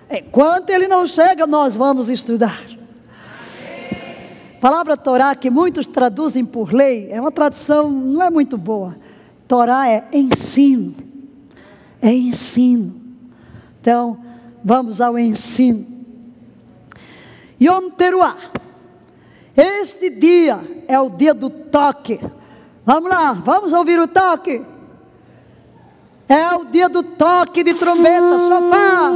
enquanto 0.10 0.70
ele 0.70 0.88
não 0.88 1.06
chega, 1.06 1.46
nós 1.46 1.76
vamos 1.76 2.10
estudar. 2.10 2.62
A 4.56 4.60
palavra 4.62 4.96
Torá, 4.96 5.36
que 5.36 5.50
muitos 5.50 5.86
traduzem 5.86 6.46
por 6.46 6.74
lei, 6.74 7.12
é 7.12 7.20
uma 7.20 7.32
tradução, 7.32 7.92
não 7.92 8.22
é 8.22 8.30
muito 8.30 8.58
boa. 8.58 8.96
Torá 9.48 9.90
é 9.90 10.08
ensino. 10.14 10.96
É 12.02 12.14
ensino. 12.14 12.96
Então, 13.82 14.18
vamos 14.64 15.02
ao 15.02 15.20
ensino. 15.20 15.86
Yom 17.62 17.90
Teruah. 17.90 18.38
Este 19.56 20.10
dia 20.10 20.60
é 20.88 21.00
o 21.00 21.10
dia 21.10 21.34
do 21.34 21.50
toque. 21.50 22.20
Vamos 22.86 23.10
lá, 23.10 23.34
vamos 23.34 23.72
ouvir 23.72 24.00
o 24.00 24.08
toque. 24.08 24.62
É 26.28 26.56
o 26.56 26.66
dia 26.66 26.90
do 26.90 27.04
toque 27.04 27.64
de 27.64 27.74
trombeta, 27.74 28.40
chofar, 28.40 29.12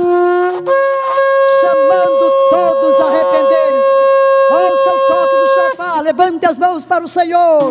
chamando 1.62 2.32
todos 2.50 3.02
a 3.02 3.06
arrepender-se. 3.08 3.98
Ouça 4.52 4.90
o 4.90 5.00
toque 5.08 5.36
do 5.36 5.48
chofar, 5.54 6.02
levante 6.02 6.46
as 6.46 6.58
mãos 6.58 6.86
para 6.86 7.04
o 7.04 7.08
Senhor. 7.08 7.62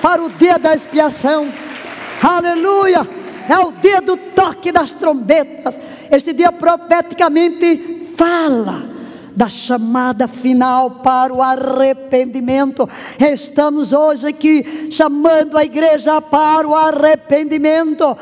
Para 0.00 0.22
o 0.22 0.30
dia 0.30 0.58
da 0.58 0.74
expiação. 0.74 1.48
Aleluia! 2.22 3.06
É 3.48 3.58
o 3.58 3.72
dia 3.72 4.00
do 4.00 4.16
toque 4.16 4.70
das 4.70 4.92
trombetas. 4.92 5.78
Este 6.10 6.32
dia 6.32 6.52
profeticamente 6.52 8.12
fala 8.16 8.92
da 9.34 9.48
chamada 9.48 10.28
final 10.28 10.90
para 11.02 11.32
o 11.32 11.42
arrependimento. 11.42 12.88
Estamos 13.18 13.92
hoje 13.92 14.28
aqui 14.28 14.90
chamando 14.90 15.56
a 15.56 15.64
igreja 15.64 16.20
para 16.20 16.68
o 16.68 16.74
arrependimento. 16.74 18.16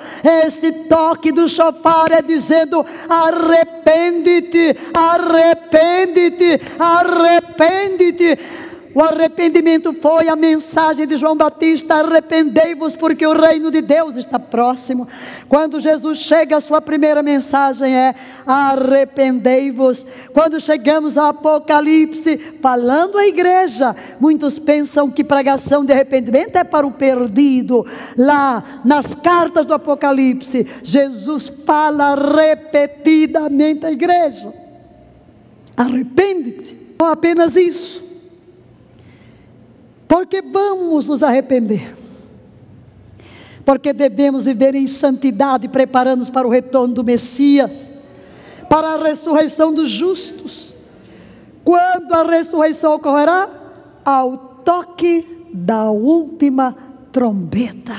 Este 0.46 0.72
toque 0.72 1.32
do 1.32 1.48
chofar 1.48 2.12
é 2.12 2.22
dizendo: 2.22 2.84
arrepende-te, 3.08 4.76
arrepende-te, 4.94 6.60
arrepende-te. 6.78 8.38
O 8.92 9.00
arrependimento 9.00 9.92
foi 9.92 10.28
a 10.28 10.34
mensagem 10.34 11.06
de 11.06 11.16
João 11.16 11.36
Batista: 11.36 11.96
arrependei-vos, 11.96 12.96
porque 12.96 13.24
o 13.24 13.38
reino 13.38 13.70
de 13.70 13.80
Deus 13.80 14.16
está 14.16 14.38
próximo. 14.38 15.06
Quando 15.48 15.78
Jesus 15.78 16.18
chega, 16.18 16.56
a 16.56 16.60
sua 16.60 16.80
primeira 16.80 17.22
mensagem 17.22 17.94
é: 17.94 18.14
arrependei-vos. 18.44 20.04
Quando 20.32 20.60
chegamos 20.60 21.16
ao 21.16 21.26
Apocalipse, 21.26 22.36
falando 22.60 23.16
à 23.16 23.26
igreja, 23.26 23.94
muitos 24.18 24.58
pensam 24.58 25.08
que 25.08 25.22
pregação 25.22 25.84
de 25.84 25.92
arrependimento 25.92 26.56
é 26.56 26.64
para 26.64 26.86
o 26.86 26.90
perdido. 26.90 27.86
Lá, 28.18 28.62
nas 28.84 29.14
cartas 29.14 29.64
do 29.64 29.74
Apocalipse, 29.74 30.66
Jesus 30.82 31.48
fala 31.64 32.16
repetidamente 32.16 33.86
à 33.86 33.92
igreja: 33.92 34.52
arrepende-te. 35.76 36.76
Não 36.98 37.06
apenas 37.06 37.54
isso 37.54 38.09
porque 40.10 40.42
vamos 40.42 41.06
nos 41.06 41.22
arrepender. 41.22 41.96
Porque 43.64 43.92
devemos 43.92 44.44
viver 44.44 44.74
em 44.74 44.88
santidade, 44.88 45.68
preparando-nos 45.68 46.28
para 46.28 46.48
o 46.48 46.50
retorno 46.50 46.92
do 46.92 47.04
Messias, 47.04 47.92
para 48.68 48.94
a 48.94 49.02
ressurreição 49.04 49.72
dos 49.72 49.88
justos. 49.88 50.74
Quando 51.62 52.12
a 52.12 52.24
ressurreição 52.24 52.94
ocorrerá? 52.94 53.48
Ao 54.04 54.36
toque 54.36 55.46
da 55.54 55.88
última 55.90 56.76
trombeta. 57.12 57.94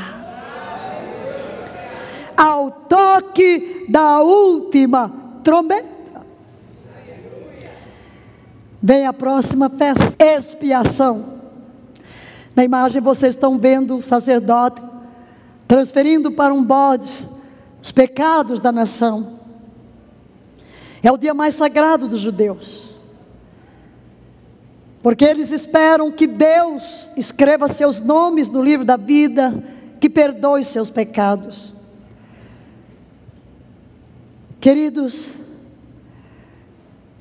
Ao 2.36 2.70
toque 2.70 3.86
da 3.88 4.20
última 4.20 5.10
trombeta. 5.46 6.26
Vem 8.84 9.06
a 9.06 9.14
próxima 9.14 9.70
festa, 9.70 10.14
expiação. 10.20 11.41
Na 12.56 12.64
imagem 12.64 13.02
vocês 13.02 13.36
estão 13.36 13.58
vendo 13.58 13.98
o 13.98 14.02
sacerdote 14.02 14.82
transferindo 15.68 16.32
para 16.32 16.54
um 16.54 16.64
bode 16.64 17.10
os 17.82 17.92
pecados 17.92 18.60
da 18.60 18.72
nação. 18.72 19.40
É 21.02 21.12
o 21.12 21.18
dia 21.18 21.34
mais 21.34 21.56
sagrado 21.56 22.08
dos 22.08 22.20
judeus. 22.20 22.92
Porque 25.02 25.26
eles 25.26 25.50
esperam 25.50 26.12
que 26.12 26.28
Deus 26.28 27.10
escreva 27.18 27.68
seus 27.68 28.00
nomes 28.00 28.50
no 28.50 28.62
livro 28.62 28.86
da 28.86 28.98
vida, 28.98 29.64
que 30.00 30.10
perdoe 30.10 30.64
seus 30.64 30.92
pecados. 30.92 31.74
Queridos, 34.60 35.30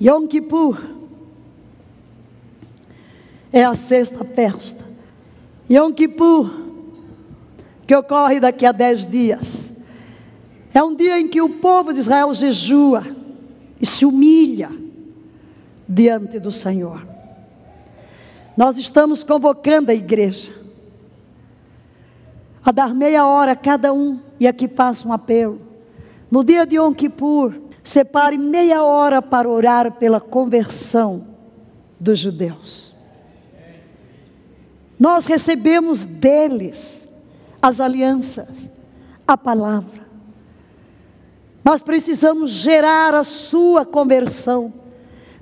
Yom 0.02 0.26
Kippur 0.26 0.78
é 3.50 3.64
a 3.64 3.74
sexta 3.74 4.24
festa 4.24 4.89
Yom 5.70 5.92
Kippur, 5.92 6.50
que 7.86 7.94
ocorre 7.94 8.40
daqui 8.40 8.66
a 8.66 8.72
dez 8.72 9.06
dias, 9.06 9.70
é 10.74 10.82
um 10.82 10.94
dia 10.94 11.20
em 11.20 11.28
que 11.28 11.40
o 11.40 11.48
povo 11.48 11.92
de 11.92 12.00
Israel 12.00 12.34
jejua 12.34 13.06
e 13.80 13.86
se 13.86 14.04
humilha 14.04 14.70
diante 15.88 16.40
do 16.40 16.50
Senhor. 16.50 17.06
Nós 18.56 18.76
estamos 18.76 19.22
convocando 19.22 19.92
a 19.92 19.94
igreja 19.94 20.52
a 22.64 22.72
dar 22.72 22.92
meia 22.92 23.26
hora 23.26 23.52
a 23.52 23.56
cada 23.56 23.92
um, 23.92 24.20
e 24.38 24.46
aqui 24.46 24.68
passa 24.68 25.06
um 25.06 25.12
apelo. 25.12 25.60
No 26.30 26.44
dia 26.44 26.66
de 26.66 26.76
Yom 26.76 26.92
Kippur, 26.92 27.54
separe 27.82 28.36
meia 28.36 28.82
hora 28.82 29.22
para 29.22 29.48
orar 29.48 29.92
pela 29.92 30.20
conversão 30.20 31.26
dos 31.98 32.18
judeus. 32.18 32.89
Nós 35.00 35.24
recebemos 35.24 36.04
deles 36.04 37.08
as 37.62 37.80
alianças, 37.80 38.70
a 39.26 39.34
palavra. 39.34 40.06
Mas 41.64 41.80
precisamos 41.80 42.50
gerar 42.50 43.14
a 43.14 43.24
sua 43.24 43.86
conversão, 43.86 44.70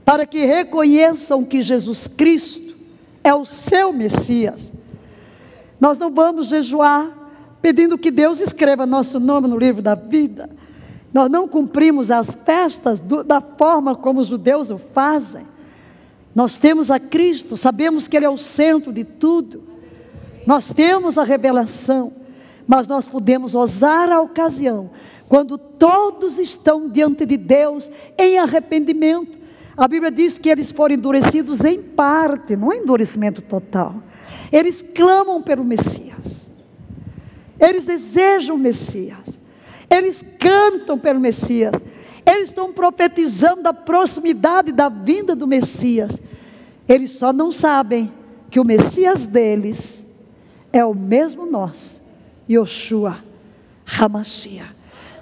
para 0.04 0.24
que 0.24 0.46
reconheçam 0.46 1.44
que 1.44 1.60
Jesus 1.60 2.06
Cristo 2.06 2.76
é 3.24 3.34
o 3.34 3.44
seu 3.44 3.92
Messias. 3.92 4.72
Nós 5.80 5.98
não 5.98 6.14
vamos 6.14 6.46
jejuar 6.46 7.12
pedindo 7.60 7.98
que 7.98 8.12
Deus 8.12 8.40
escreva 8.40 8.86
nosso 8.86 9.18
nome 9.18 9.48
no 9.48 9.58
livro 9.58 9.82
da 9.82 9.96
vida. 9.96 10.48
Nós 11.12 11.28
não 11.28 11.48
cumprimos 11.48 12.12
as 12.12 12.30
festas 12.44 13.00
do, 13.00 13.24
da 13.24 13.40
forma 13.40 13.96
como 13.96 14.20
os 14.20 14.28
judeus 14.28 14.70
o 14.70 14.78
fazem. 14.78 15.44
Nós 16.38 16.56
temos 16.56 16.88
a 16.88 17.00
Cristo, 17.00 17.56
sabemos 17.56 18.06
que 18.06 18.16
Ele 18.16 18.24
é 18.24 18.30
o 18.30 18.38
centro 18.38 18.92
de 18.92 19.02
tudo. 19.02 19.64
Nós 20.46 20.72
temos 20.72 21.18
a 21.18 21.24
revelação, 21.24 22.12
mas 22.64 22.86
nós 22.86 23.08
podemos 23.08 23.56
usar 23.56 24.08
a 24.08 24.20
ocasião 24.20 24.88
quando 25.28 25.58
todos 25.58 26.38
estão 26.38 26.88
diante 26.88 27.26
de 27.26 27.36
Deus 27.36 27.90
em 28.16 28.38
arrependimento. 28.38 29.36
A 29.76 29.88
Bíblia 29.88 30.12
diz 30.12 30.38
que 30.38 30.48
eles 30.48 30.70
foram 30.70 30.94
endurecidos 30.94 31.64
em 31.64 31.82
parte, 31.82 32.54
não 32.54 32.72
é 32.72 32.76
endurecimento 32.76 33.42
total. 33.42 33.96
Eles 34.52 34.80
clamam 34.80 35.42
pelo 35.42 35.64
Messias. 35.64 36.52
Eles 37.58 37.84
desejam 37.84 38.54
o 38.54 38.60
Messias. 38.60 39.40
Eles 39.90 40.24
cantam 40.38 40.96
pelo 40.96 41.18
Messias. 41.18 41.74
Eles 42.30 42.48
estão 42.48 42.74
profetizando 42.74 43.66
a 43.66 43.72
proximidade 43.72 44.70
da 44.70 44.90
vinda 44.90 45.34
do 45.34 45.46
Messias. 45.46 46.20
Eles 46.86 47.12
só 47.12 47.32
não 47.32 47.50
sabem 47.50 48.12
que 48.50 48.60
o 48.60 48.64
Messias 48.64 49.24
deles 49.24 50.02
é 50.70 50.84
o 50.84 50.94
mesmo 50.94 51.46
nós, 51.46 52.02
Yoshua 52.48 53.24
Hamashia. 53.98 54.66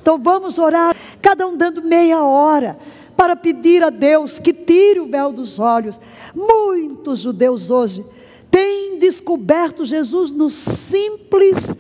Então 0.03 0.19
vamos 0.19 0.59
orar, 0.59 0.97
cada 1.23 1.47
um 1.47 1.57
dando 1.57 1.81
meia 1.81 2.25
hora, 2.25 2.77
para 3.17 3.37
pedir 3.37 3.85
a 3.85 3.91
Deus 3.91 4.41
que 4.41 4.53
tire 4.53 4.99
o 4.99 5.09
véu 5.09 5.33
dos 5.33 5.61
olhos. 5.61 6.01
Muitos 6.35 7.21
judeus 7.21 7.71
hoje 7.71 8.05
têm 8.51 8.99
descoberto 8.99 9.85
Jesus 9.85 10.33
no 10.33 10.51
simples 10.51 11.77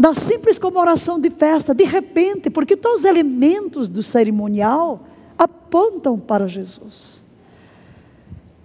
da 0.00 0.14
simples 0.14 0.58
comemoração 0.58 1.20
de 1.20 1.28
festa, 1.28 1.74
de 1.74 1.84
repente, 1.84 2.48
porque 2.48 2.74
todos 2.74 3.00
os 3.00 3.04
elementos 3.04 3.86
do 3.86 4.02
cerimonial 4.02 5.04
apontam 5.36 6.18
para 6.18 6.48
Jesus. 6.48 7.22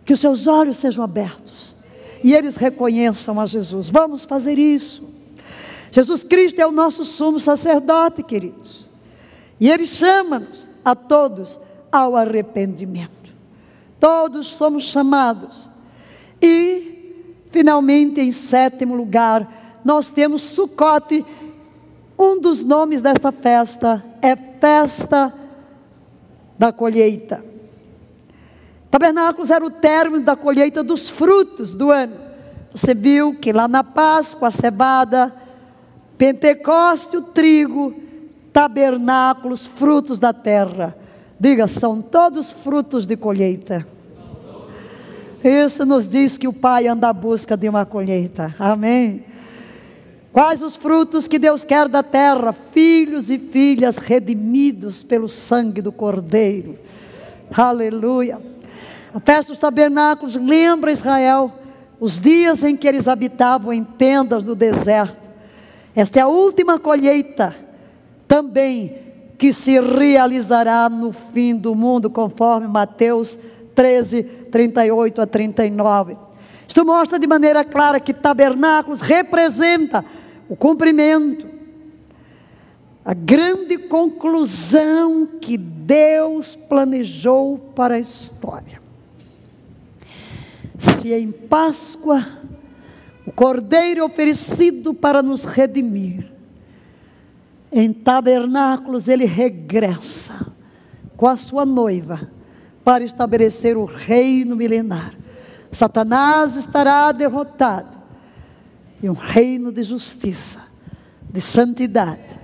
Que 0.06 0.14
os 0.14 0.20
seus 0.22 0.48
olhos 0.48 0.78
sejam 0.78 1.04
abertos 1.04 1.76
e 2.24 2.34
eles 2.34 2.56
reconheçam 2.56 3.38
a 3.38 3.46
Jesus. 3.46 3.90
Vamos 3.90 4.24
fazer 4.24 4.58
isso. 4.58 5.10
Jesus 5.92 6.24
Cristo 6.24 6.62
é 6.62 6.66
o 6.66 6.72
nosso 6.72 7.04
sumo 7.04 7.38
sacerdote, 7.38 8.24
queridos. 8.24 8.90
E 9.60 9.70
ele 9.70 9.86
chama-nos 9.86 10.70
a 10.86 10.96
todos 10.96 11.60
ao 11.92 12.16
arrependimento. 12.16 13.36
Todos 14.00 14.48
somos 14.48 14.86
chamados. 14.86 15.70
E, 16.42 17.26
finalmente, 17.52 18.22
em 18.22 18.32
sétimo 18.32 18.96
lugar, 18.96 19.65
nós 19.86 20.10
temos 20.10 20.42
Sucote. 20.42 21.24
Um 22.18 22.42
dos 22.42 22.64
nomes 22.64 23.02
desta 23.02 23.32
festa 23.32 24.04
é 24.22 24.36
festa 24.36 25.32
da 26.58 26.74
colheita. 26.74 27.46
Tabernáculos 28.90 29.52
era 29.52 29.64
o 29.64 29.70
término 29.70 30.24
da 30.24 30.36
colheita 30.36 30.84
dos 30.84 31.08
frutos 31.08 31.76
do 31.76 31.92
ano. 31.92 32.16
Você 32.74 32.96
viu 32.96 33.36
que 33.36 33.54
lá 33.54 33.68
na 33.68 33.84
Páscoa, 33.84 34.48
a 34.48 34.52
cebada, 34.52 35.34
Pentecoste, 36.18 37.18
o 37.18 37.22
trigo, 37.22 37.94
tabernáculos, 38.52 39.66
frutos 39.68 40.18
da 40.18 40.32
terra. 40.34 40.98
Diga, 41.38 41.68
são 41.68 42.02
todos 42.02 42.50
frutos 42.50 43.06
de 43.06 43.18
colheita. 43.18 43.86
Isso 45.44 45.86
nos 45.86 46.08
diz 46.08 46.38
que 46.38 46.48
o 46.48 46.54
Pai 46.54 46.88
anda 46.88 47.10
à 47.10 47.14
busca 47.14 47.56
de 47.56 47.68
uma 47.70 47.86
colheita. 47.86 48.56
Amém. 48.58 49.35
Quais 50.36 50.62
os 50.62 50.76
frutos 50.76 51.30
que 51.30 51.40
Deus 51.40 51.64
quer 51.64 51.88
da 51.88 52.04
terra? 52.04 52.52
Filhos 52.52 53.30
e 53.30 53.40
filhas 53.40 53.98
redimidos 53.98 55.02
pelo 55.02 55.30
sangue 55.30 55.82
do 55.82 55.94
Cordeiro. 55.94 56.78
Aleluia. 57.50 58.42
A 59.14 59.20
festa 59.22 59.54
dos 59.54 59.60
tabernáculos 59.60 60.36
lembra 60.36 60.92
Israel 60.92 61.54
os 62.02 62.20
dias 62.20 62.66
em 62.66 62.76
que 62.76 62.86
eles 62.86 63.08
habitavam 63.08 63.72
em 63.72 63.82
tendas 63.82 64.44
no 64.44 64.56
deserto. 64.56 65.16
Esta 65.96 66.20
é 66.20 66.24
a 66.24 66.28
última 66.28 66.78
colheita 66.80 67.56
também 68.28 68.94
que 69.38 69.54
se 69.54 69.80
realizará 69.80 70.90
no 70.90 71.14
fim 71.14 71.56
do 71.56 71.74
mundo, 71.74 72.10
conforme 72.10 72.68
Mateus 72.68 73.40
13, 73.74 74.24
38 74.52 75.22
a 75.22 75.26
39. 75.26 76.18
Isto 76.68 76.86
mostra 76.86 77.18
de 77.18 77.26
maneira 77.26 77.64
clara 77.64 78.02
que 78.02 78.14
tabernáculos 78.14 79.00
representa 79.00 80.04
o 80.48 80.56
cumprimento, 80.56 81.48
a 83.04 83.14
grande 83.14 83.78
conclusão 83.78 85.28
que 85.40 85.58
Deus 85.58 86.56
planejou 86.56 87.58
para 87.76 87.96
a 87.96 88.00
história. 88.00 88.82
Se 90.78 91.14
em 91.14 91.32
Páscoa 91.32 92.26
o 93.26 93.32
cordeiro 93.32 94.04
oferecido 94.06 94.94
para 94.94 95.22
nos 95.22 95.46
redimir, 95.46 96.32
em 97.72 97.92
tabernáculos 97.92 99.08
ele 99.08 99.26
regressa 99.26 100.48
com 101.18 101.28
a 101.28 101.36
sua 101.38 101.66
noiva 101.66 102.30
para 102.84 103.04
estabelecer 103.04 103.78
o 103.78 103.86
reino 103.86 104.56
milenar. 104.56 105.16
Satanás 105.72 106.56
estará 106.56 107.12
derrotado 107.12 107.95
e 109.06 109.10
um 109.10 109.14
reino 109.14 109.72
de 109.72 109.84
justiça, 109.84 110.64
de 111.30 111.40
santidade 111.40 112.40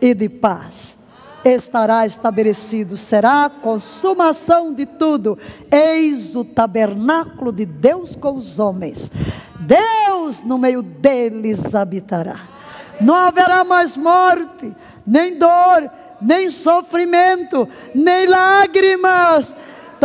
e 0.00 0.14
de 0.14 0.28
paz 0.28 0.96
estará 1.44 2.06
estabelecido, 2.06 2.96
será 2.96 3.46
a 3.46 3.50
consumação 3.50 4.72
de 4.72 4.86
tudo. 4.86 5.36
Eis 5.68 6.36
o 6.36 6.44
tabernáculo 6.44 7.50
de 7.50 7.66
Deus 7.66 8.14
com 8.14 8.36
os 8.36 8.60
homens. 8.60 9.10
Deus 9.58 10.42
no 10.42 10.58
meio 10.58 10.80
deles 10.80 11.74
habitará. 11.74 12.38
Não 13.00 13.16
haverá 13.16 13.64
mais 13.64 13.96
morte, 13.96 14.72
nem 15.04 15.36
dor, 15.36 15.90
nem 16.22 16.50
sofrimento, 16.50 17.68
nem 17.92 18.26
lágrimas 18.28 19.56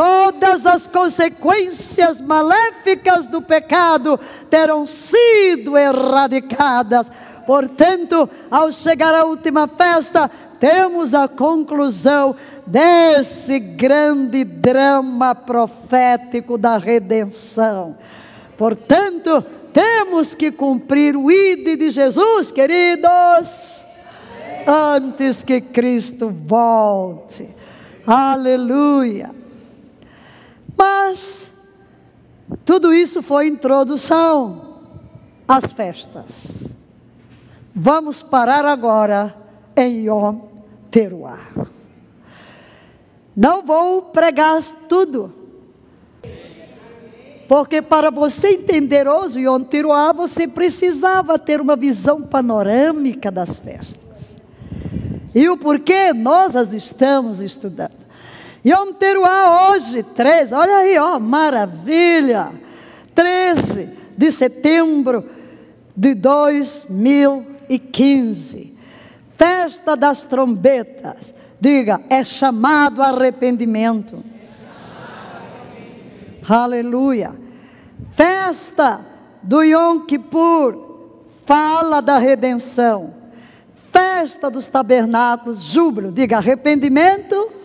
todas 0.02 0.66
as 0.66 0.88
consequências 0.88 2.20
maléficas 2.20 3.28
do 3.28 3.40
pecado 3.40 4.20
terão 4.50 4.88
sido 4.88 5.78
erradicadas. 5.78 7.12
Portanto, 7.46 8.28
ao 8.50 8.72
chegar 8.72 9.14
à 9.14 9.26
última 9.26 9.68
festa, 9.68 10.28
temos 10.60 11.14
a 11.14 11.28
conclusão 11.28 12.36
desse 12.66 13.60
grande 13.60 14.44
drama 14.44 15.36
profético 15.36 16.58
da 16.58 16.80
redenção. 16.80 17.96
Portanto, 18.58 19.46
temos 19.72 20.34
que 20.34 20.52
cumprir 20.52 21.16
o 21.16 21.30
ID 21.30 21.78
de 21.78 21.92
Jesus, 21.92 22.52
queridos, 22.52 23.86
antes 24.68 25.44
que 25.44 25.62
Cristo 25.62 26.34
volte. 26.48 27.48
Aleluia. 28.08 29.41
Mas 30.78 31.52
tudo 32.66 32.94
isso 32.94 33.22
foi 33.22 33.48
introdução 33.48 34.80
às 35.48 35.72
festas. 35.72 36.76
Vamos 37.74 38.22
parar 38.22 38.66
agora 38.66 39.36
em 39.76 40.08
Yom 40.08 40.40
Teruah. 40.90 41.40
Não 43.36 43.66
vou 43.66 44.02
pregar 44.04 44.62
tudo. 44.90 45.34
Porque 47.48 47.82
para 47.82 48.10
você 48.10 48.52
entender 48.52 49.08
hoje 49.08 49.42
Yom 49.42 49.62
Teruah, 49.62 50.14
você 50.14 50.48
precisava 50.48 51.38
ter 51.38 51.60
uma 51.60 51.76
visão 51.76 52.22
panorâmica 52.22 53.32
das 53.32 53.58
festas. 53.58 54.38
E 55.34 55.50
o 55.50 55.58
porquê 55.58 56.14
nós 56.14 56.56
as 56.56 56.74
estamos 56.74 57.42
estudando. 57.42 58.01
Yom 58.64 58.94
Teruah 58.94 59.72
hoje, 59.72 60.04
13, 60.04 60.54
olha 60.54 60.78
aí, 60.78 60.96
ó, 60.98 61.20
maravilha. 61.20 62.54
13 63.16 63.90
de 64.16 64.32
setembro 64.32 65.28
de 65.96 66.14
2015. 66.14 68.78
Festa 69.36 69.96
das 69.96 70.22
trombetas. 70.24 71.34
Diga, 71.60 72.02
é 72.10 72.24
chamado 72.24 73.02
arrependimento. 73.02 74.24
Aleluia. 76.48 77.34
Festa 78.14 79.02
do 79.42 79.64
Yom 79.64 80.02
Kippur. 80.02 80.92
Fala 81.46 82.00
da 82.02 82.20
redenção. 82.20 83.16
Festa 83.92 84.52
dos 84.52 84.68
tabernáculos, 84.68 85.64
júbilo. 85.64 86.12
Diga, 86.12 86.38
arrependimento 86.38 87.61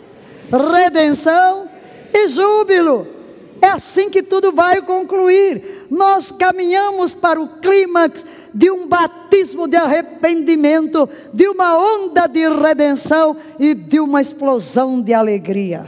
redenção 0.50 1.68
e 2.12 2.28
júbilo. 2.28 3.16
É 3.60 3.68
assim 3.68 4.10
que 4.10 4.22
tudo 4.22 4.52
vai 4.52 4.82
concluir. 4.82 5.86
Nós 5.90 6.30
caminhamos 6.30 7.14
para 7.14 7.40
o 7.40 7.48
clímax 7.48 8.24
de 8.52 8.70
um 8.70 8.86
batismo 8.86 9.66
de 9.66 9.76
arrependimento, 9.76 11.08
de 11.32 11.48
uma 11.48 11.76
onda 11.76 12.26
de 12.26 12.46
redenção 12.48 13.36
e 13.58 13.74
de 13.74 13.98
uma 13.98 14.20
explosão 14.20 15.00
de 15.00 15.14
alegria. 15.14 15.86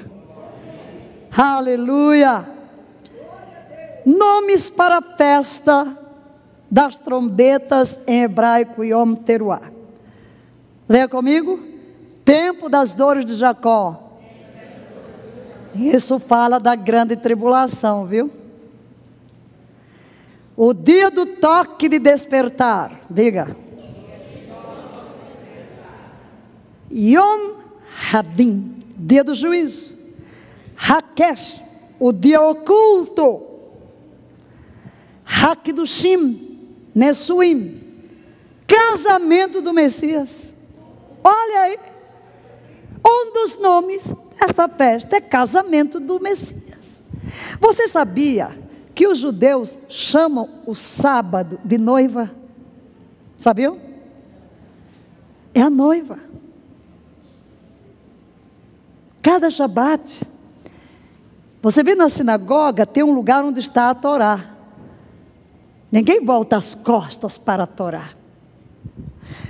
Aleluia! 1.31 2.49
Nomes 4.05 4.71
para 4.71 4.99
a 4.99 5.03
festa 5.03 5.87
das 6.71 6.97
trombetas 6.97 8.01
em 8.07 8.23
hebraico 8.23 8.83
Yom 8.83 9.15
Teruah. 9.15 9.71
Leia 10.89 11.07
comigo. 11.07 11.61
Tempo 12.25 12.69
das 12.69 12.93
dores 12.93 13.25
de 13.25 13.35
Jacó 13.35 14.08
isso 15.75 16.19
fala 16.19 16.59
da 16.59 16.75
grande 16.75 17.17
tribulação, 17.17 18.07
viu? 18.07 18.31
O 20.57 20.75
dia 20.75 21.11
do 21.11 21.25
toque 21.25 21.89
de 21.89 21.99
despertar, 21.99 23.01
diga. 23.09 23.57
Yom 26.91 27.59
Hadim, 28.13 28.77
dia 28.97 29.23
do 29.23 29.35
juízo. 29.35 29.95
Hakesh, 30.77 31.61
o 31.99 32.13
dia 32.13 32.41
oculto. 32.41 33.47
Hakdushim, 35.25 36.59
Nesuim, 36.95 37.81
casamento 38.67 39.61
do 39.61 39.73
Messias. 39.73 40.45
Olha 41.23 41.61
aí, 41.61 41.79
um 43.07 43.33
dos 43.33 43.61
nomes 43.61 44.17
desta 44.39 44.69
festa 44.69 45.17
é 45.17 45.21
casamento 45.21 45.99
do 45.99 46.21
Messias. 46.21 47.01
Você 47.61 47.89
sabia 47.89 48.57
que 48.95 49.07
os 49.07 49.19
judeus 49.19 49.79
chamam 49.89 50.49
o 50.67 50.75
sábado 50.75 51.61
de 51.65 51.79
noiva? 51.79 52.31
Sabiam? 53.39 53.79
É 55.55 55.61
a 55.61 55.71
noiva. 55.71 56.19
Cada 59.23 59.51
Shabat, 59.51 60.23
você 61.61 61.83
vê 61.83 61.95
na 61.95 62.09
sinagoga, 62.09 62.87
tem 62.87 63.03
um 63.03 63.13
lugar 63.13 63.45
onde 63.45 63.61
está 63.61 63.91
a 63.91 63.95
Torá. 63.95 64.55
Ninguém 65.91 66.25
volta 66.25 66.57
as 66.57 66.75
costas 66.75 67.37
para 67.37 67.65
a 67.65 67.67
Torá. 67.67 68.11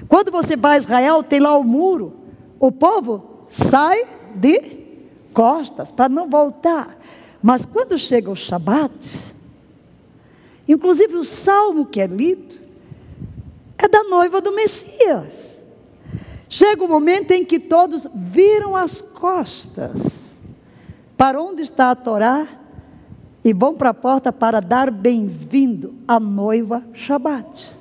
Quando 0.09 0.30
você 0.30 0.57
vai 0.57 0.74
a 0.74 0.78
Israel, 0.78 1.22
tem 1.22 1.41
lá 1.41 1.57
o 1.57 1.64
muro. 1.64 2.14
O 2.59 2.72
povo 2.72 3.45
sai 3.49 4.05
de 4.34 4.78
costas 5.33 5.91
para 5.91 6.09
não 6.09 6.29
voltar. 6.29 6.99
Mas 7.43 7.64
quando 7.64 7.99
chega 7.99 8.31
o 8.31 8.37
Shabat, 8.37 8.93
inclusive 10.66 11.16
o 11.16 11.24
salmo 11.24 11.87
que 11.87 12.01
é 12.01 12.07
lido, 12.07 12.57
é 13.79 13.87
da 13.87 14.03
noiva 14.05 14.41
do 14.41 14.53
Messias. 14.53 15.59
Chega 16.49 16.83
o 16.83 16.89
momento 16.89 17.33
em 17.33 17.45
que 17.45 17.61
todos 17.61 18.07
viram 18.14 18.74
as 18.74 19.01
costas 19.01 20.35
para 21.16 21.41
onde 21.41 21.62
está 21.62 21.91
a 21.91 21.95
Torá 21.95 22.47
e 23.45 23.53
vão 23.53 23.74
para 23.74 23.91
a 23.91 23.95
porta 23.95 24.33
para 24.33 24.61
dar 24.61 24.91
bem-vindo 24.91 25.95
à 26.07 26.18
noiva 26.18 26.83
Shabat. 26.93 27.78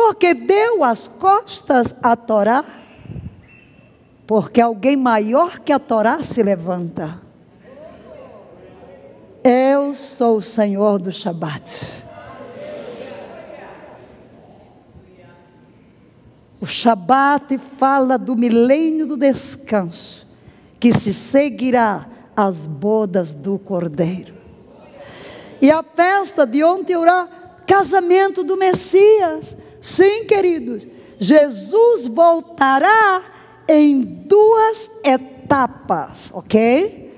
Porque 0.00 0.32
deu 0.32 0.84
as 0.84 1.08
costas 1.08 1.92
à 2.00 2.14
Torá, 2.14 2.64
porque 4.28 4.60
alguém 4.60 4.96
maior 4.96 5.58
que 5.58 5.72
a 5.72 5.78
Torá 5.80 6.22
se 6.22 6.40
levanta. 6.40 7.20
Eu 9.42 9.96
sou 9.96 10.36
o 10.36 10.42
Senhor 10.42 11.00
do 11.00 11.10
Shabat. 11.10 12.04
O 16.60 16.66
Shabat 16.66 17.58
fala 17.58 18.16
do 18.16 18.36
milênio 18.36 19.04
do 19.04 19.16
descanso, 19.16 20.24
que 20.78 20.94
se 20.94 21.12
seguirá 21.12 22.06
às 22.36 22.66
bodas 22.66 23.34
do 23.34 23.58
Cordeiro. 23.58 24.32
E 25.60 25.72
a 25.72 25.82
festa 25.82 26.46
de 26.46 26.62
ontem 26.62 26.94
era 26.94 27.28
casamento 27.66 28.44
do 28.44 28.56
Messias. 28.56 29.56
Sim, 29.88 30.24
queridos, 30.26 30.86
Jesus 31.18 32.06
voltará 32.06 33.22
em 33.66 34.02
duas 34.02 34.90
etapas, 35.02 36.30
ok? 36.34 37.10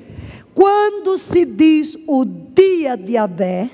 Quando 0.55 1.19
se 1.19 1.45
diz 1.45 1.99
o 2.07 2.25
dia 2.25 2.97
de 2.97 3.17
Abé, 3.17 3.69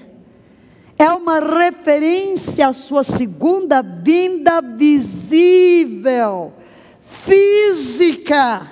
é 0.99 1.11
uma 1.11 1.41
referência 1.41 2.69
à 2.69 2.73
sua 2.73 3.05
segunda 3.05 3.83
vinda 3.83 4.63
visível, 4.63 6.55
física. 7.03 8.67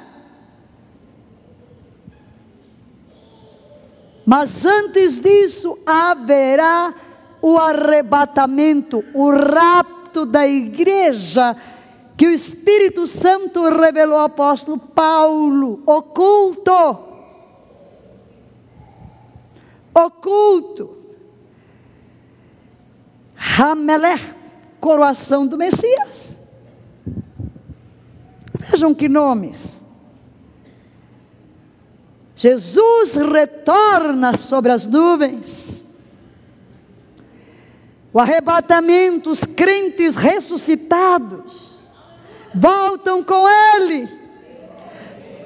Mas 4.24 4.64
antes 4.64 5.20
disso 5.20 5.78
haverá 5.84 6.94
o 7.42 7.58
arrebatamento, 7.58 9.04
o 9.12 9.28
rapto 9.30 10.03
da 10.22 10.46
igreja, 10.46 11.56
que 12.16 12.26
o 12.26 12.30
Espírito 12.30 13.06
Santo 13.06 13.68
revelou 13.70 14.18
ao 14.18 14.26
apóstolo 14.26 14.78
Paulo, 14.78 15.82
oculto. 15.84 16.98
Oculto. 19.94 20.96
Hamelech, 23.58 24.34
coroação 24.80 25.46
do 25.46 25.56
Messias. 25.56 26.36
Vejam 28.58 28.94
que 28.94 29.08
nomes. 29.08 29.82
Jesus 32.36 33.14
retorna 33.14 34.36
sobre 34.36 34.72
as 34.72 34.86
nuvens. 34.86 35.83
O 38.14 38.20
arrebatamento, 38.20 39.28
os 39.32 39.40
crentes 39.40 40.14
ressuscitados 40.14 41.74
voltam 42.54 43.24
com 43.24 43.44
Ele. 43.48 44.08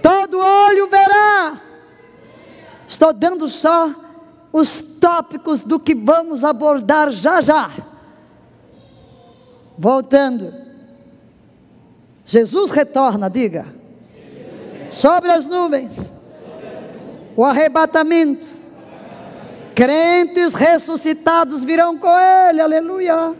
Todo 0.02 0.38
olho 0.38 0.86
verá. 0.90 1.62
Estou 2.86 3.14
dando 3.14 3.48
só 3.48 3.94
os 4.52 4.80
tópicos 5.00 5.62
do 5.62 5.80
que 5.80 5.94
vamos 5.94 6.44
abordar 6.44 7.10
já 7.10 7.40
já. 7.40 7.70
Voltando. 9.78 10.54
Jesus 12.26 12.70
retorna, 12.70 13.30
diga. 13.30 13.64
Sobre 14.90 15.30
as 15.30 15.46
nuvens. 15.46 15.96
O 17.34 17.42
arrebatamento. 17.46 18.57
Crentes 19.78 20.54
ressuscitados 20.54 21.62
virão 21.62 21.96
com 21.96 22.10
ele, 22.18 22.60
aleluia. 22.60 23.32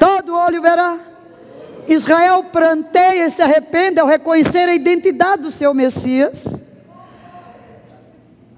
Todo 0.00 0.36
olho 0.36 0.60
verá. 0.60 0.98
Israel 1.86 2.42
pranteia 2.50 3.24
e 3.24 3.30
se 3.30 3.40
arrepende 3.40 4.00
ao 4.00 4.08
reconhecer 4.08 4.68
a 4.68 4.74
identidade 4.74 5.42
do 5.42 5.52
seu 5.52 5.72
Messias. 5.72 6.48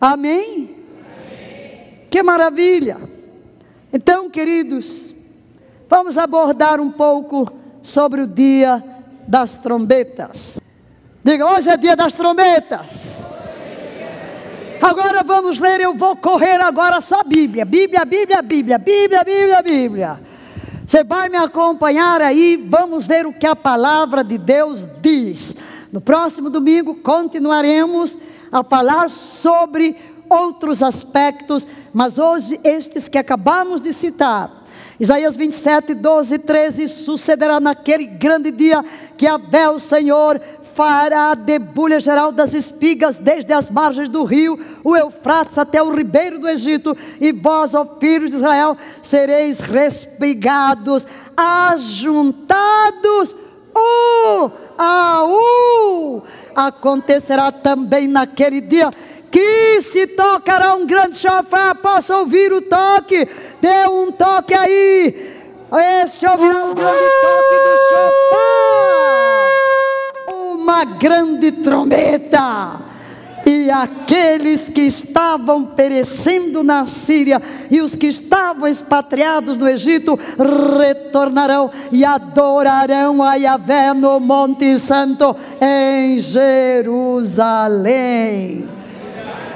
Amém? 0.00 0.74
Amém? 1.20 2.06
Que 2.10 2.22
maravilha! 2.22 2.96
Então, 3.92 4.30
queridos, 4.30 5.14
vamos 5.86 6.16
abordar 6.16 6.80
um 6.80 6.90
pouco 6.90 7.46
sobre 7.82 8.22
o 8.22 8.26
dia 8.26 8.82
das 9.28 9.58
trombetas. 9.58 10.58
Diga, 11.22 11.44
hoje 11.44 11.68
é 11.68 11.76
dia 11.76 11.94
das 11.94 12.14
trombetas. 12.14 13.35
Agora 14.80 15.22
vamos 15.22 15.58
ler, 15.58 15.80
eu 15.80 15.94
vou 15.94 16.16
correr 16.16 16.60
agora 16.60 17.00
só 17.00 17.22
Bíblia. 17.24 17.64
Bíblia, 17.64 18.04
Bíblia, 18.04 18.42
Bíblia, 18.42 18.78
Bíblia, 18.78 19.24
Bíblia, 19.24 19.62
Bíblia. 19.62 20.20
Você 20.86 21.02
vai 21.02 21.28
me 21.28 21.36
acompanhar 21.36 22.20
aí, 22.22 22.56
vamos 22.56 23.06
ver 23.06 23.26
o 23.26 23.32
que 23.32 23.46
a 23.46 23.56
palavra 23.56 24.22
de 24.22 24.38
Deus 24.38 24.88
diz. 25.00 25.56
No 25.90 26.00
próximo 26.00 26.48
domingo 26.48 26.94
continuaremos 26.96 28.16
a 28.52 28.62
falar 28.62 29.10
sobre 29.10 29.96
outros 30.28 30.82
aspectos, 30.82 31.66
mas 31.92 32.18
hoje 32.18 32.60
estes 32.62 33.08
que 33.08 33.18
acabamos 33.18 33.80
de 33.80 33.92
citar. 33.92 34.64
Isaías 34.98 35.36
27, 35.36 35.94
12 35.94 36.34
e 36.34 36.38
13: 36.38 36.88
Sucederá 36.88 37.60
naquele 37.60 38.06
grande 38.06 38.50
dia 38.50 38.84
que 39.16 39.26
Abel, 39.26 39.72
o 39.72 39.80
Senhor, 39.80 40.40
fará 40.76 41.30
a 41.30 41.34
debulha 41.34 41.98
geral 41.98 42.30
das 42.30 42.52
espigas, 42.52 43.16
desde 43.16 43.52
as 43.52 43.70
margens 43.70 44.10
do 44.10 44.22
rio, 44.24 44.58
o 44.84 44.94
Eufrates 44.94 45.56
até 45.56 45.82
o 45.82 45.90
ribeiro 45.90 46.38
do 46.38 46.46
Egito, 46.46 46.94
e 47.18 47.32
vós, 47.32 47.74
ó 47.74 47.96
filhos 47.98 48.30
de 48.30 48.36
Israel, 48.36 48.76
sereis 49.02 49.60
respigados, 49.60 51.06
ajuntados, 51.34 53.34
um 53.74 54.50
a 54.76 55.24
um. 55.24 56.20
Acontecerá 56.54 57.50
também 57.50 58.06
naquele 58.06 58.60
dia 58.60 58.90
que 59.30 59.80
se 59.82 60.06
tocará 60.06 60.74
um 60.74 60.84
grande 60.86 61.16
chofar, 61.16 61.74
possa 61.76 62.18
ouvir 62.18 62.52
o 62.52 62.60
toque, 62.60 63.26
dê 63.60 63.86
um 63.88 64.12
toque 64.12 64.52
aí. 64.54 65.34
Este 66.04 66.26
ouvirá 66.26 66.64
um 66.64 66.74
grande 66.74 67.10
toque 67.22 67.54
do 67.64 67.76
chofar, 67.88 68.36
uma 70.66 70.84
grande 70.84 71.52
trombeta. 71.52 72.80
E 73.46 73.70
aqueles 73.70 74.68
que 74.68 74.80
estavam 74.80 75.64
perecendo 75.64 76.64
na 76.64 76.84
Síria 76.86 77.40
e 77.70 77.80
os 77.80 77.94
que 77.94 78.08
estavam 78.08 78.66
expatriados 78.66 79.56
no 79.56 79.68
Egito 79.68 80.18
retornarão 80.76 81.70
e 81.92 82.04
adorarão 82.04 83.22
a 83.22 83.36
Yahvé 83.36 83.94
no 83.94 84.18
Monte 84.18 84.76
Santo 84.80 85.36
em 85.60 86.18
Jerusalém. 86.18 87.46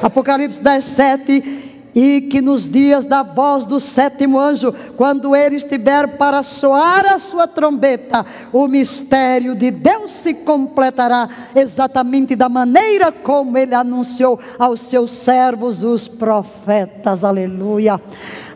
Apocalipse 0.01 0.63
10, 0.63 0.85
7. 0.85 1.70
E 1.95 2.23
que 2.23 2.41
nos 2.41 2.69
dias 2.69 3.05
da 3.05 3.23
voz 3.23 3.65
do 3.65 3.81
sétimo 3.81 4.39
anjo, 4.39 4.73
quando 4.97 5.35
ele 5.35 5.57
estiver 5.57 6.17
para 6.17 6.43
soar 6.43 7.07
a 7.07 7.19
sua 7.19 7.47
trombeta, 7.47 8.25
o 8.53 8.69
mistério 8.69 9.55
de 9.55 9.71
Deus 9.71 10.13
se 10.13 10.35
completará 10.35 11.29
exatamente 11.55 12.37
da 12.37 12.49
maneira 12.49 13.11
como 13.11 13.59
ele 13.59 13.75
anunciou 13.75 14.39
aos 14.59 14.81
seus 14.81 15.11
servos, 15.11 15.83
os 15.83 16.07
profetas. 16.07 17.25
Aleluia. 17.25 18.01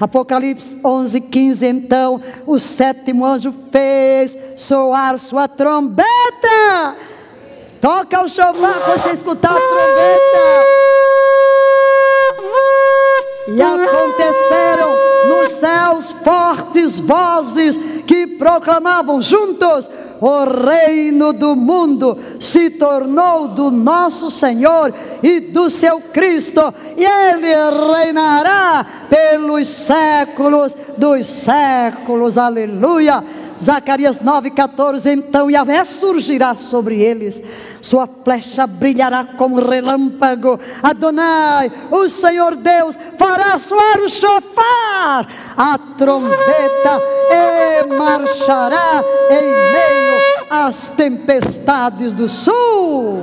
Apocalipse 0.01 0.79
11, 0.85 1.21
15. 1.21 1.67
Então, 1.67 2.21
o 2.47 2.59
sétimo 2.59 3.25
anjo 3.25 3.55
fez 3.71 4.37
soar 4.57 5.19
sua 5.19 5.49
trombeta. 5.49 6.97
Toca 7.81 8.23
o 8.23 8.29
chofar 8.29 8.81
para 8.81 8.97
você 8.97 9.11
escutar 9.11 9.51
a 9.51 9.61
trombeta. 9.61 10.94
E 13.47 13.61
aconteceram 13.61 14.95
nos 15.29 15.53
céus 15.59 16.13
fortes 16.25 16.99
vozes 16.99 17.77
que 18.07 18.27
proclamavam 18.27 19.21
juntos: 19.21 19.89
o 20.21 20.45
reino 20.45 21.33
do 21.33 21.55
mundo 21.55 22.17
se 22.41 22.71
tornou 22.71 23.49
do 23.49 23.71
nosso 23.71 24.31
Senhor 24.31 24.95
e 25.23 25.41
do 25.41 25.69
seu 25.69 26.01
Cristo, 26.01 26.73
e 26.97 27.05
ele 27.05 27.49
reinará 27.95 28.87
pelos 29.11 29.69
séculos 29.69 30.75
dos 30.97 31.27
séculos. 31.27 32.39
Aleluia. 32.39 33.23
Zacarias 33.63 34.19
9,14: 34.19 35.13
Então 35.13 35.51
Yahvé 35.51 35.85
surgirá 35.85 36.55
sobre 36.57 37.01
eles, 37.01 37.43
sua 37.85 38.09
flecha 38.25 38.67
brilhará 38.67 39.25
como 39.37 39.61
relâmpago. 39.63 40.59
Adonai, 40.83 41.71
o 41.91 42.09
Senhor 42.09 42.57
Deus, 42.57 42.97
fará 43.19 43.59
soar 43.59 44.01
o 44.01 44.09
chofar, 44.09 45.29
a 45.55 45.79
trombeta, 45.99 47.03
e 47.31 47.87
marchará 47.95 49.05
em 49.31 49.73
meio 49.73 50.15
às 50.49 50.89
tempestades 50.89 52.15
do 52.15 52.27
sul. 52.27 53.23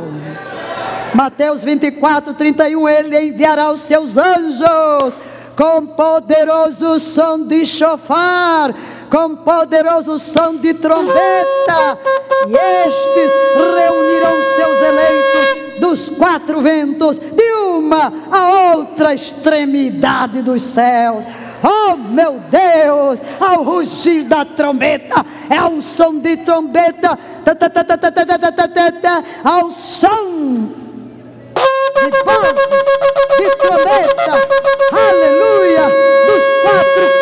Mateus 1.16 1.64
24, 1.64 2.36
31, 2.36 2.88
ele 2.88 3.20
enviará 3.20 3.72
os 3.72 3.82
seus 3.82 4.16
anjos 4.16 5.16
com 5.58 5.88
poderoso 5.88 7.00
som 7.00 7.46
de 7.46 7.66
chofar 7.66 8.74
com 9.12 9.36
poderoso 9.36 10.18
som 10.18 10.56
de 10.56 10.74
trombeta, 10.74 12.00
e 12.48 12.56
estes 12.88 13.32
reunirão 13.54 14.42
seus 14.56 14.82
eleitos 14.82 15.80
dos 15.82 16.10
quatro 16.12 16.62
ventos, 16.62 17.20
de 17.20 17.54
uma 17.54 18.12
a 18.32 18.76
outra 18.78 19.14
extremidade 19.14 20.42
dos 20.42 20.62
céus. 20.62 21.26
Oh 21.62 21.98
meu 21.98 22.42
Deus, 22.50 23.20
ao 23.40 23.64
rugir 23.64 24.24
da 24.24 24.46
trombeta, 24.46 25.26
é 25.50 25.62
um 25.62 25.82
som 25.82 26.18
de 26.18 26.38
trombeta, 26.38 27.20
ao 29.44 29.72
som 29.72 30.70
de 32.02 32.24
vozes, 32.24 32.70
de 33.38 33.56
trombeta, 33.58 34.34
aleluia, 34.92 35.86
dos 36.26 36.44
quatro 36.64 37.21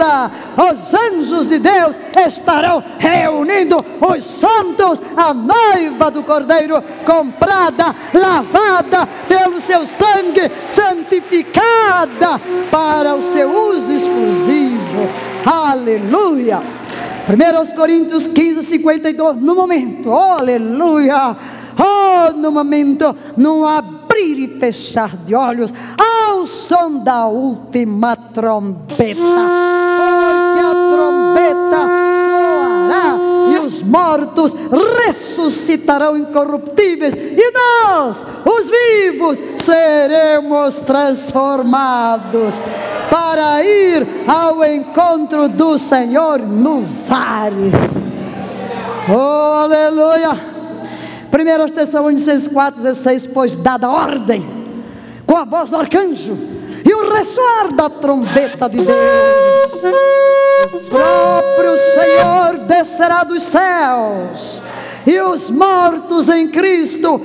terra, 0.00 0.30
os 0.56 0.94
anjos 0.94 1.46
de 1.46 1.58
Deus 1.58 1.96
estarão 2.26 2.82
reunindo 2.98 3.84
os 4.00 4.24
santos, 4.24 5.02
a 5.16 5.34
noiva 5.34 6.10
do 6.10 6.22
Cordeiro, 6.22 6.82
comprada, 7.04 7.94
lavada 8.14 9.06
pelo 9.28 9.60
seu 9.60 9.86
sangue, 9.86 10.50
santificada 10.70 12.40
para 12.70 13.14
o 13.14 13.22
seu 13.22 13.50
uso 13.50 13.92
exclusivo, 13.92 15.08
aleluia. 15.44 16.62
1 17.28 17.76
Coríntios 17.76 18.26
15, 18.26 18.64
52, 18.64 19.36
no 19.36 19.54
momento, 19.54 20.08
oh, 20.08 20.38
aleluia 20.38 21.36
Oh, 21.82 22.32
no 22.36 22.52
momento, 22.52 23.16
num 23.38 23.64
abrir 24.20 24.38
e 24.38 24.58
fechar 24.58 25.16
de 25.16 25.34
olhos, 25.34 25.72
ao 25.98 26.46
som 26.46 26.98
da 26.98 27.26
última 27.26 28.14
trombeta, 28.14 29.14
porque 29.96 30.60
a 30.60 30.72
trombeta 30.90 31.78
soará 32.28 33.18
e 33.50 33.58
os 33.58 33.82
mortos 33.82 34.54
ressuscitarão 35.06 36.16
incorruptíveis, 36.16 37.14
e 37.14 37.52
nós, 37.52 38.24
os 38.44 38.70
vivos, 38.70 39.38
seremos 39.58 40.78
transformados 40.80 42.54
para 43.10 43.64
ir 43.64 44.06
ao 44.28 44.64
encontro 44.64 45.48
do 45.48 45.78
Senhor 45.78 46.40
nos 46.40 47.10
ares. 47.10 47.74
Oh, 49.08 49.62
aleluia! 49.62 50.49
1 51.30 51.68
Tessalonicenses 51.72 52.48
4, 52.48 52.82
16, 52.82 53.26
pois 53.28 53.54
dada 53.54 53.88
ordem, 53.88 54.44
com 55.24 55.36
a 55.36 55.44
voz 55.44 55.70
do 55.70 55.76
arcanjo 55.76 56.36
e 56.84 56.92
o 56.92 57.12
ressoar 57.12 57.72
da 57.72 57.88
trombeta 57.88 58.68
de 58.68 58.78
Deus, 58.78 59.84
o 60.64 60.80
próprio 60.90 61.76
Senhor 61.94 62.58
descerá 62.66 63.22
dos 63.22 63.44
céus, 63.44 64.60
e 65.06 65.20
os 65.20 65.48
mortos 65.48 66.28
em 66.28 66.48
Cristo 66.48 67.20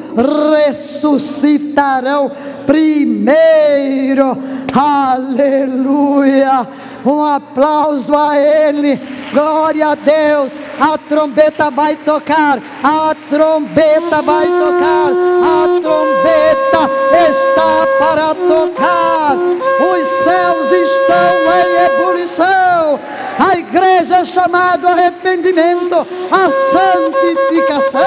ressuscitarão 0.66 2.32
primeiro. 2.66 4.38
Aleluia! 4.74 6.68
Um 7.06 7.24
aplauso 7.24 8.16
a 8.16 8.38
Ele, 8.38 9.00
glória 9.34 9.88
a 9.90 9.96
Deus 9.96 10.52
a 10.80 10.98
trombeta 10.98 11.70
vai 11.72 11.96
tocar, 11.96 12.60
a 12.84 13.16
trombeta 13.30 14.22
vai 14.22 14.46
tocar, 14.46 15.12
a 15.42 15.68
trombeta 15.82 16.90
está 17.30 17.88
para 17.98 18.36
tocar, 18.36 19.38
os 19.38 20.08
céus 20.24 20.72
estão 20.72 21.36
em 21.54 21.76
ebulição, 21.86 23.00
a 23.40 23.58
igreja 23.58 24.18
é 24.18 24.26
chamada 24.26 24.90
arrependimento, 24.90 26.06
a 26.32 26.50
santificação. 26.72 28.02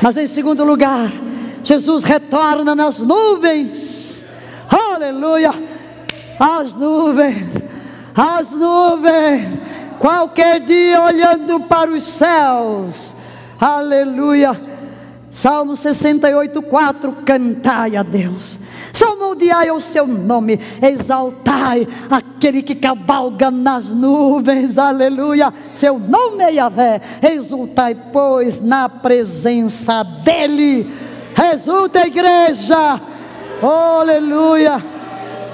Mas 0.00 0.16
em 0.16 0.28
segundo 0.28 0.62
lugar, 0.64 1.10
Jesus 1.64 2.04
retorna 2.04 2.72
nas 2.74 3.00
nuvens, 3.00 4.24
aleluia, 4.70 5.52
as 6.38 6.72
nuvens, 6.74 7.48
as 8.14 8.52
nuvens 8.52 9.67
qualquer 9.98 10.60
dia 10.60 11.02
olhando 11.02 11.60
para 11.60 11.90
os 11.90 12.02
céus, 12.02 13.14
aleluia. 13.60 14.58
Salmo 15.30 15.76
68, 15.76 16.60
4: 16.62 17.12
Cantai 17.24 17.94
a 17.96 18.02
Deus, 18.02 18.58
salmodiai 18.92 19.70
o 19.70 19.80
seu 19.80 20.06
nome, 20.06 20.58
exaltai 20.82 21.86
aquele 22.10 22.62
que 22.62 22.74
cavalga 22.74 23.50
nas 23.50 23.88
nuvens, 23.88 24.76
aleluia. 24.78 25.52
Seu 25.74 25.98
nome 25.98 26.42
é 26.42 26.54
Yahvé, 26.54 27.00
exultai, 27.22 27.94
pois, 28.12 28.60
na 28.60 28.88
presença 28.88 30.02
dEle, 30.02 30.92
exulta 31.52 32.00
a 32.00 32.06
igreja, 32.06 33.00
aleluia. 33.62 34.84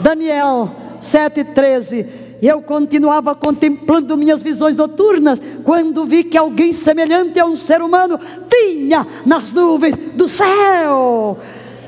Daniel 0.00 0.70
7,13 1.02 2.23
eu 2.42 2.60
continuava 2.62 3.34
contemplando 3.34 4.16
minhas 4.16 4.42
visões 4.42 4.74
noturnas, 4.74 5.40
quando 5.64 6.04
vi 6.04 6.24
que 6.24 6.36
alguém 6.36 6.72
semelhante 6.72 7.38
a 7.38 7.46
um 7.46 7.56
ser 7.56 7.80
humano 7.80 8.18
vinha 8.50 9.06
nas 9.24 9.52
nuvens 9.52 9.96
do 10.14 10.28
céu. 10.28 11.38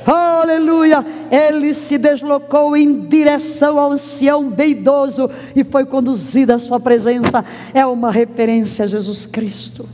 Aleluia! 0.06 1.04
Ele 1.30 1.74
se 1.74 1.98
deslocou 1.98 2.76
em 2.76 3.00
direção 3.00 3.76
ao 3.78 3.90
ancião 3.90 4.48
bem 4.48 4.70
idoso 4.70 5.28
e 5.54 5.64
foi 5.64 5.84
conduzido 5.84 6.52
à 6.52 6.58
sua 6.60 6.78
presença. 6.78 7.44
É 7.74 7.84
uma 7.84 8.12
referência 8.12 8.84
a 8.84 8.88
Jesus 8.88 9.26
Cristo. 9.26 9.88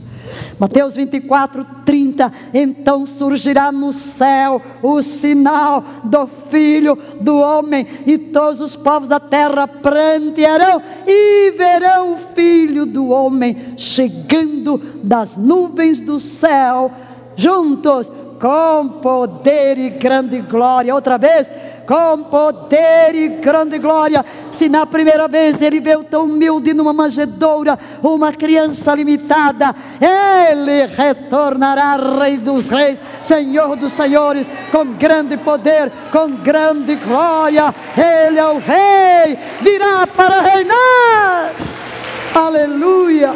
Mateus 0.59 0.95
24, 0.95 1.65
30. 1.85 2.31
Então 2.53 3.05
surgirá 3.05 3.71
no 3.71 3.91
céu 3.91 4.61
o 4.81 5.01
sinal 5.01 5.83
do 6.03 6.27
Filho 6.49 6.97
do 7.19 7.37
Homem, 7.37 7.85
e 8.05 8.17
todos 8.17 8.61
os 8.61 8.75
povos 8.75 9.09
da 9.09 9.19
terra 9.19 9.67
prantearão 9.67 10.81
e 11.07 11.51
verão 11.51 12.13
o 12.13 12.17
Filho 12.33 12.85
do 12.85 13.09
Homem 13.09 13.73
chegando 13.77 14.81
das 15.03 15.37
nuvens 15.37 16.01
do 16.01 16.19
céu, 16.19 16.91
juntos 17.35 18.11
com 18.39 18.99
poder 19.01 19.77
e 19.77 19.89
grande 19.89 20.41
glória. 20.41 20.93
Outra 20.93 21.17
vez, 21.17 21.49
com 21.87 22.23
poder 22.23 23.13
e 23.13 23.27
grande 23.27 23.77
glória. 23.77 24.25
Se 24.51 24.69
na 24.69 24.85
primeira 24.85 25.27
vez 25.27 25.61
ele 25.61 25.79
veio 25.79 26.03
tão 26.03 26.25
humilde 26.25 26.73
numa 26.73 26.93
manjedoura, 26.93 27.77
uma 28.01 28.31
criança 28.31 28.93
limitada, 28.95 29.75
ele 29.99 30.85
retornará 30.85 31.97
Rei 32.19 32.37
dos 32.37 32.67
Reis, 32.67 32.99
Senhor 33.23 33.75
dos 33.75 33.93
Senhores, 33.93 34.47
com 34.71 34.93
grande 34.93 35.37
poder, 35.37 35.91
com 36.11 36.29
grande 36.37 36.95
glória. 36.95 37.73
Ele 37.97 38.39
é 38.39 38.47
o 38.47 38.59
Rei, 38.59 39.37
virá 39.61 40.07
para 40.07 40.41
reinar. 40.41 41.51
Aleluia. 42.33 43.33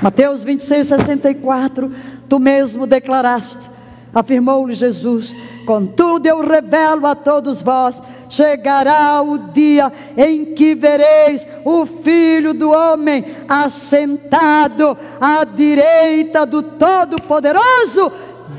Mateus 0.00 0.42
26, 0.42 0.86
64. 0.86 1.92
Tu 2.28 2.38
mesmo 2.38 2.86
declaraste, 2.86 3.68
afirmou-lhe 4.14 4.74
Jesus 4.74 5.34
Contudo, 5.68 6.24
eu 6.24 6.40
revelo 6.40 7.06
a 7.06 7.14
todos 7.14 7.60
vós: 7.60 8.00
chegará 8.30 9.20
o 9.20 9.36
dia 9.36 9.92
em 10.16 10.46
que 10.54 10.74
vereis 10.74 11.46
o 11.62 11.84
Filho 11.84 12.54
do 12.54 12.70
Homem 12.70 13.22
assentado 13.46 14.96
à 15.20 15.44
direita 15.44 16.46
do 16.46 16.62
Todo-Poderoso, 16.62 18.10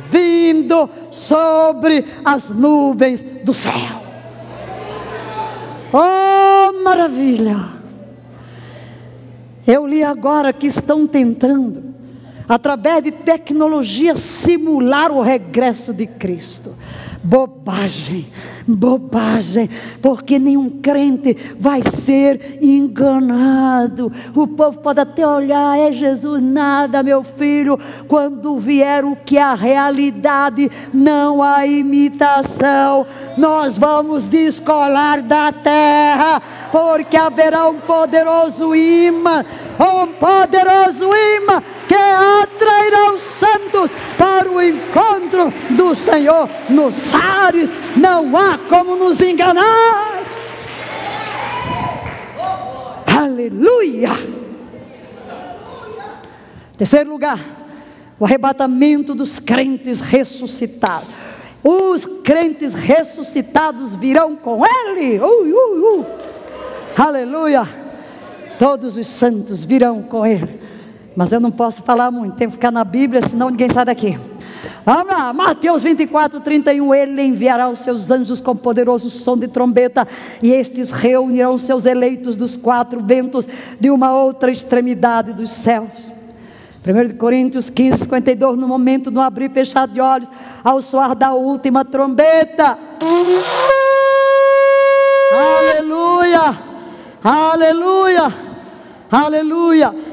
vindo 0.08 0.88
sobre 1.10 2.06
as 2.24 2.52
nuvens 2.52 3.26
do 3.44 3.56
céu. 3.56 4.04
Oh, 5.92 6.84
maravilha! 6.84 7.70
Eu 9.66 9.88
li 9.88 10.04
agora 10.04 10.54
que 10.54 10.68
estão 10.68 11.08
tentando, 11.08 11.89
através 12.50 13.04
de 13.04 13.12
tecnologia, 13.12 14.16
simular 14.16 15.12
o 15.12 15.22
regresso 15.22 15.94
de 15.94 16.08
Cristo. 16.08 16.76
Bobagem, 17.24 18.28
bobagem, 18.76 19.70
porque 20.02 20.40
nenhum 20.40 20.70
crente 20.70 21.36
vai 21.58 21.82
ser 21.84 22.60
enganado. 22.62 24.12
O 24.36 24.48
povo 24.48 24.80
pode 24.80 25.00
até 25.00 25.26
olhar, 25.26 25.78
é 25.78 25.92
Jesus, 25.92 26.42
nada, 26.42 27.04
meu 27.04 27.24
filho. 27.24 27.78
Quando 28.08 28.58
vier 28.58 29.04
o 29.06 29.16
que 29.16 29.38
é 29.38 29.44
a 29.44 29.56
realidade, 29.56 30.70
não 30.94 31.42
há 31.42 31.66
imitação. 31.66 33.06
Nós 33.38 33.78
vamos 33.78 34.26
descolar 34.26 35.22
da 35.22 35.52
terra, 35.52 36.42
porque 36.72 37.18
haverá 37.18 37.68
um 37.68 37.80
poderoso 37.80 38.76
imã 38.76 39.44
um 39.80 40.08
poderoso 40.08 41.10
imã 41.38 41.64
que 41.88 41.96
atrairá 41.96 43.14
os 43.14 43.22
santos 43.22 43.90
para 44.18 44.50
o 44.50 44.62
encontro 44.62 45.54
do 45.70 45.96
Senhor 45.96 46.50
nos 46.70 47.14
ares. 47.16 47.72
Não 47.96 48.36
há 48.38 48.59
como 48.68 48.96
nos 48.96 49.22
enganar. 49.22 50.24
Aleluia. 53.18 54.10
Terceiro 56.78 57.10
lugar, 57.10 57.40
o 58.20 58.26
arrebatamento 58.26 59.14
dos 59.14 59.40
crentes 59.40 60.00
ressuscitados. 60.00 61.10
Os 61.64 62.06
crentes 62.24 62.74
ressuscitados 62.74 63.96
virão 63.96 64.36
com 64.36 64.64
ele. 64.66 65.20
Uh, 65.20 65.26
uh, 65.26 66.00
uh. 66.00 66.06
Aleluia. 66.98 67.68
Todos 68.58 68.98
os 68.98 69.08
santos 69.08 69.64
virão 69.64 70.02
com 70.02 70.26
ele. 70.26 70.60
Mas 71.16 71.32
eu 71.32 71.40
não 71.40 71.52
posso 71.52 71.82
falar 71.82 72.12
muito, 72.12 72.38
tenho 72.38 72.50
que 72.50 72.56
ficar 72.56 72.72
na 72.72 72.84
Bíblia, 72.86 73.22
senão 73.28 73.50
ninguém 73.50 73.70
sai 73.70 73.84
daqui. 73.84 74.18
Vamos 74.86 75.14
lá, 75.14 75.32
Mateus 75.34 75.84
24, 75.84 76.40
31. 76.40 76.94
Ele 76.94 77.22
enviará 77.22 77.70
os 77.70 77.80
seus 77.80 78.10
anjos 78.12 78.42
com 78.42 78.56
poderoso 78.56 79.10
som 79.10 79.38
de 79.38 79.48
trombeta, 79.48 80.08
e 80.42 80.52
estes 80.52 80.92
reunirão 80.92 81.58
seus 81.58 81.86
eleitos 81.86 82.36
dos 82.36 82.56
quatro 82.56 83.00
ventos 83.00 83.48
de 83.80 83.90
uma 83.90 84.14
outra 84.14 84.52
extremidade 84.52 85.34
dos 85.34 85.52
céus. 85.52 85.90
1 86.86 87.18
Coríntios 87.18 87.70
15, 87.70 88.00
52. 88.00 88.58
No 88.58 88.68
momento 88.68 89.12
do 89.12 89.20
abrir 89.20 89.52
e 89.52 89.54
fechar 89.54 89.88
de 89.88 90.00
olhos, 90.00 90.30
ao 90.64 90.82
soar 90.82 91.14
da 91.14 91.34
última 91.34 91.84
trombeta. 91.84 92.78
Aleluia! 95.32 96.58
Aleluia! 97.24 98.34
Aleluia. 99.12 100.09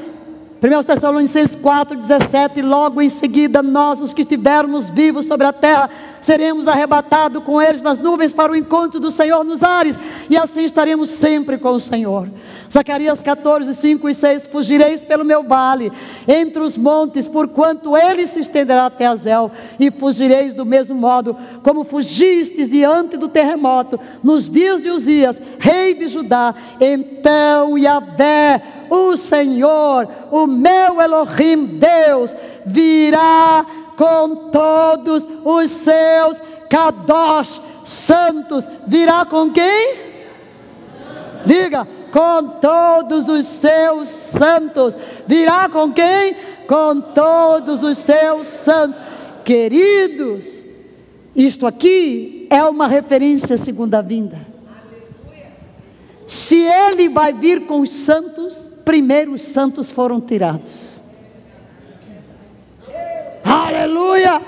1 0.61 0.83
Tessalonicenses 0.83 1.55
4, 1.55 1.97
17, 1.97 2.61
logo 2.63 2.99
em 3.01 3.09
seguida, 3.09 3.61
nós, 3.61 4.01
os 4.01 4.13
que 4.13 4.21
estivermos 4.21 4.89
vivos 4.89 5.27
sobre 5.27 5.45
a 5.45 5.53
terra, 5.53 5.89
seremos 6.27 6.67
arrebatados 6.67 7.41
com 7.41 7.61
eles 7.61 7.81
nas 7.81 7.99
nuvens 7.99 8.33
para 8.33 8.51
o 8.51 8.55
encontro 8.55 8.99
do 8.99 9.09
Senhor 9.09 9.45
nos 9.45 9.63
ares, 9.63 9.97
e 10.29 10.35
assim 10.35 10.65
estaremos 10.65 11.09
sempre 11.09 11.57
com 11.57 11.69
o 11.69 11.79
Senhor. 11.79 12.27
Zacarias 12.69 13.23
14, 13.23 13.73
5 13.73 14.09
e 14.09 14.13
6: 14.13 14.47
Fugireis 14.47 15.05
pelo 15.05 15.23
meu 15.23 15.41
vale, 15.41 15.89
entre 16.27 16.61
os 16.61 16.77
montes, 16.77 17.29
porquanto 17.29 17.95
ele 17.95 18.27
se 18.27 18.41
estenderá 18.41 18.87
até 18.87 19.05
Azel, 19.05 19.49
e 19.79 19.89
fugireis 19.89 20.53
do 20.53 20.65
mesmo 20.65 20.95
modo, 20.95 21.33
como 21.63 21.85
fugistes 21.85 22.69
diante 22.69 23.15
do 23.15 23.29
terremoto, 23.29 23.97
nos 24.21 24.51
dias 24.51 24.81
de 24.81 24.89
Uzias, 24.89 25.41
rei 25.57 25.93
de 25.93 26.09
Judá. 26.09 26.53
Então 26.81 27.77
Yahvé 27.77 28.61
o 28.89 29.15
Senhor, 29.15 30.07
o 30.31 30.45
meu 30.45 31.01
Elohim, 31.01 31.65
Deus, 31.65 32.35
virá 32.65 33.65
com 33.97 34.49
todos 34.51 35.27
os 35.43 35.71
seus 35.71 36.39
kadosh, 36.69 37.59
santos, 37.83 38.69
virá 38.85 39.25
com 39.25 39.49
quem? 39.49 39.97
Diga, 41.45 41.87
com 42.11 42.47
todos 42.61 43.27
os 43.27 43.45
seus 43.45 44.09
santos, 44.09 44.95
virá 45.25 45.67
com 45.67 45.91
quem? 45.91 46.35
Com 46.67 47.01
todos 47.01 47.81
os 47.81 47.97
seus 47.97 48.45
santos, 48.45 49.01
queridos, 49.43 50.45
isto 51.35 51.65
aqui 51.65 52.47
é 52.49 52.63
uma 52.63 52.87
referência 52.87 53.55
à 53.55 53.57
segunda 53.57 54.01
vinda. 54.01 54.45
Se 56.27 56.57
ele 56.57 57.09
vai 57.09 57.33
vir 57.33 57.65
com 57.65 57.79
os 57.79 57.89
santos, 57.89 58.69
primeiro 58.83 59.33
os 59.33 59.41
santos 59.41 59.89
foram 59.89 60.19
tirados. 60.19 60.96
Aleluia! 63.47 64.41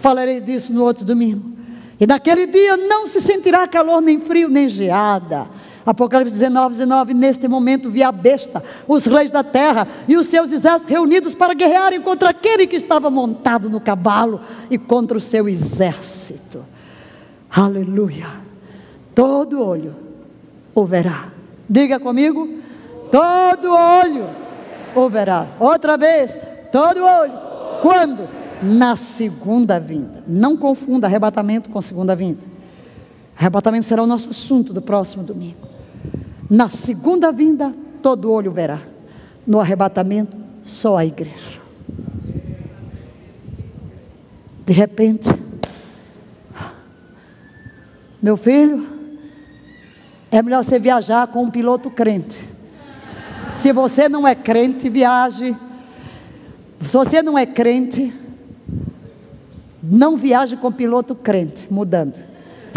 Falarei 0.00 0.40
disso 0.40 0.72
no 0.72 0.82
outro 0.82 1.04
domingo. 1.04 1.54
E 1.98 2.06
naquele 2.06 2.46
dia 2.46 2.76
não 2.76 3.08
se 3.08 3.20
sentirá 3.20 3.66
calor, 3.66 4.02
nem 4.02 4.20
frio, 4.20 4.50
nem 4.50 4.68
geada. 4.68 5.48
Apocalipse 5.86 6.34
19, 6.34 6.74
19. 6.74 7.14
Neste 7.14 7.48
momento 7.48 7.90
vi 7.90 8.02
a 8.02 8.12
besta, 8.12 8.62
os 8.86 9.06
reis 9.06 9.30
da 9.30 9.42
terra 9.42 9.86
e 10.08 10.16
os 10.16 10.26
seus 10.26 10.52
exércitos 10.52 10.90
reunidos 10.90 11.34
para 11.34 11.54
guerrearem 11.54 12.00
contra 12.00 12.30
aquele 12.30 12.66
que 12.66 12.76
estava 12.76 13.10
montado 13.10 13.70
no 13.70 13.80
cavalo 13.80 14.40
e 14.70 14.76
contra 14.76 15.16
o 15.16 15.20
seu 15.20 15.48
exército. 15.48 16.64
Aleluia! 17.50 18.26
Todo 19.14 19.62
olho 19.62 19.94
o 20.74 20.84
verá. 20.84 21.28
Diga 21.68 22.00
comigo: 22.00 22.48
todo 23.10 23.72
olho 23.72 24.28
o 24.94 25.08
verá. 25.08 25.46
Outra 25.60 25.96
vez, 25.96 26.36
todo 26.74 27.04
olho. 27.04 27.32
Quando? 27.80 28.28
Na 28.60 28.96
segunda 28.96 29.78
vinda. 29.78 30.24
Não 30.26 30.56
confunda 30.56 31.06
arrebatamento 31.06 31.70
com 31.70 31.80
segunda 31.80 32.16
vinda. 32.16 32.40
Arrebatamento 33.38 33.86
será 33.86 34.02
o 34.02 34.08
nosso 34.08 34.30
assunto 34.30 34.72
do 34.72 34.82
próximo 34.82 35.22
domingo. 35.22 35.68
Na 36.50 36.68
segunda 36.68 37.30
vinda, 37.30 37.72
todo 38.02 38.32
olho 38.32 38.50
verá. 38.50 38.80
No 39.46 39.60
arrebatamento, 39.60 40.36
só 40.64 40.96
a 40.96 41.06
igreja. 41.06 41.60
De 44.66 44.72
repente, 44.72 45.28
meu 48.20 48.36
filho, 48.36 48.84
é 50.28 50.42
melhor 50.42 50.64
você 50.64 50.80
viajar 50.80 51.28
com 51.28 51.44
um 51.44 51.50
piloto 51.52 51.88
crente. 51.88 52.36
Se 53.54 53.72
você 53.72 54.08
não 54.08 54.26
é 54.26 54.34
crente, 54.34 54.88
viaje. 54.88 55.56
Se 56.84 56.92
você 56.92 57.22
não 57.22 57.38
é 57.38 57.46
crente, 57.46 58.12
não 59.82 60.16
viaje 60.16 60.56
com 60.56 60.70
piloto 60.70 61.14
crente, 61.14 61.66
mudando. 61.70 62.14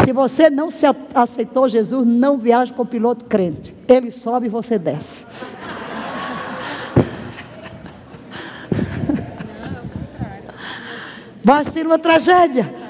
Se 0.04 0.12
você 0.12 0.48
não 0.48 0.70
se 0.70 0.86
aceitou 1.14 1.68
Jesus, 1.68 2.06
não 2.06 2.38
viaje 2.38 2.72
com 2.72 2.86
piloto 2.86 3.26
crente. 3.26 3.74
Ele 3.86 4.10
sobe 4.10 4.46
e 4.46 4.48
você 4.48 4.78
desce. 4.78 5.26
Vai 11.44 11.64
ser 11.64 11.86
uma 11.86 11.98
tragédia. 11.98 12.87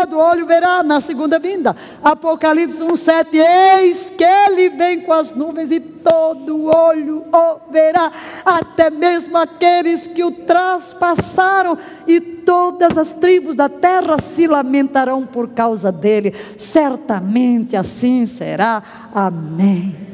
Todo 0.00 0.18
olho 0.18 0.46
verá 0.46 0.82
na 0.82 0.98
segunda 0.98 1.38
vinda. 1.38 1.76
Apocalipse 2.02 2.82
1,7: 2.82 3.34
Eis 3.34 4.08
que 4.08 4.24
ele 4.24 4.70
vem 4.70 5.00
com 5.02 5.12
as 5.12 5.32
nuvens 5.32 5.70
e 5.70 5.78
todo 5.78 6.74
olho 6.74 7.26
o 7.30 7.70
verá, 7.70 8.10
até 8.42 8.88
mesmo 8.88 9.36
aqueles 9.36 10.06
que 10.06 10.24
o 10.24 10.30
traspassaram, 10.30 11.76
e 12.06 12.18
todas 12.18 12.96
as 12.96 13.12
tribos 13.12 13.56
da 13.56 13.68
terra 13.68 14.18
se 14.18 14.46
lamentarão 14.46 15.26
por 15.26 15.50
causa 15.50 15.92
dele. 15.92 16.34
Certamente 16.56 17.76
assim 17.76 18.24
será. 18.24 18.82
Amém. 19.14 20.09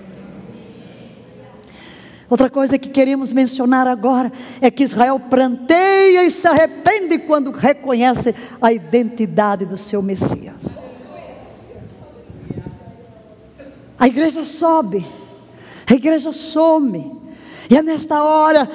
Outra 2.29 2.51
coisa 2.51 2.79
que 2.79 2.89
queremos 2.89 3.31
mencionar 3.31 3.87
agora 3.87 4.33
é 4.61 4.70
que 4.70 4.83
Israel 4.83 5.20
pranteia 5.20 6.24
e 6.24 6.31
se 6.31 6.47
arrepende 6.49 7.18
quando 7.18 7.53
reconhece 7.53 8.35
a 8.61 8.72
identidade 8.72 9.64
do 9.64 9.79
seu 9.79 10.03
Messias. 10.03 10.57
A 13.99 14.09
igreja 14.09 14.45
sobe, 14.45 15.07
a 15.89 15.95
igreja 15.95 16.33
some, 16.33 17.16
e 17.70 17.77
é 17.77 17.83
nesta 17.83 18.22
hora 18.22 18.68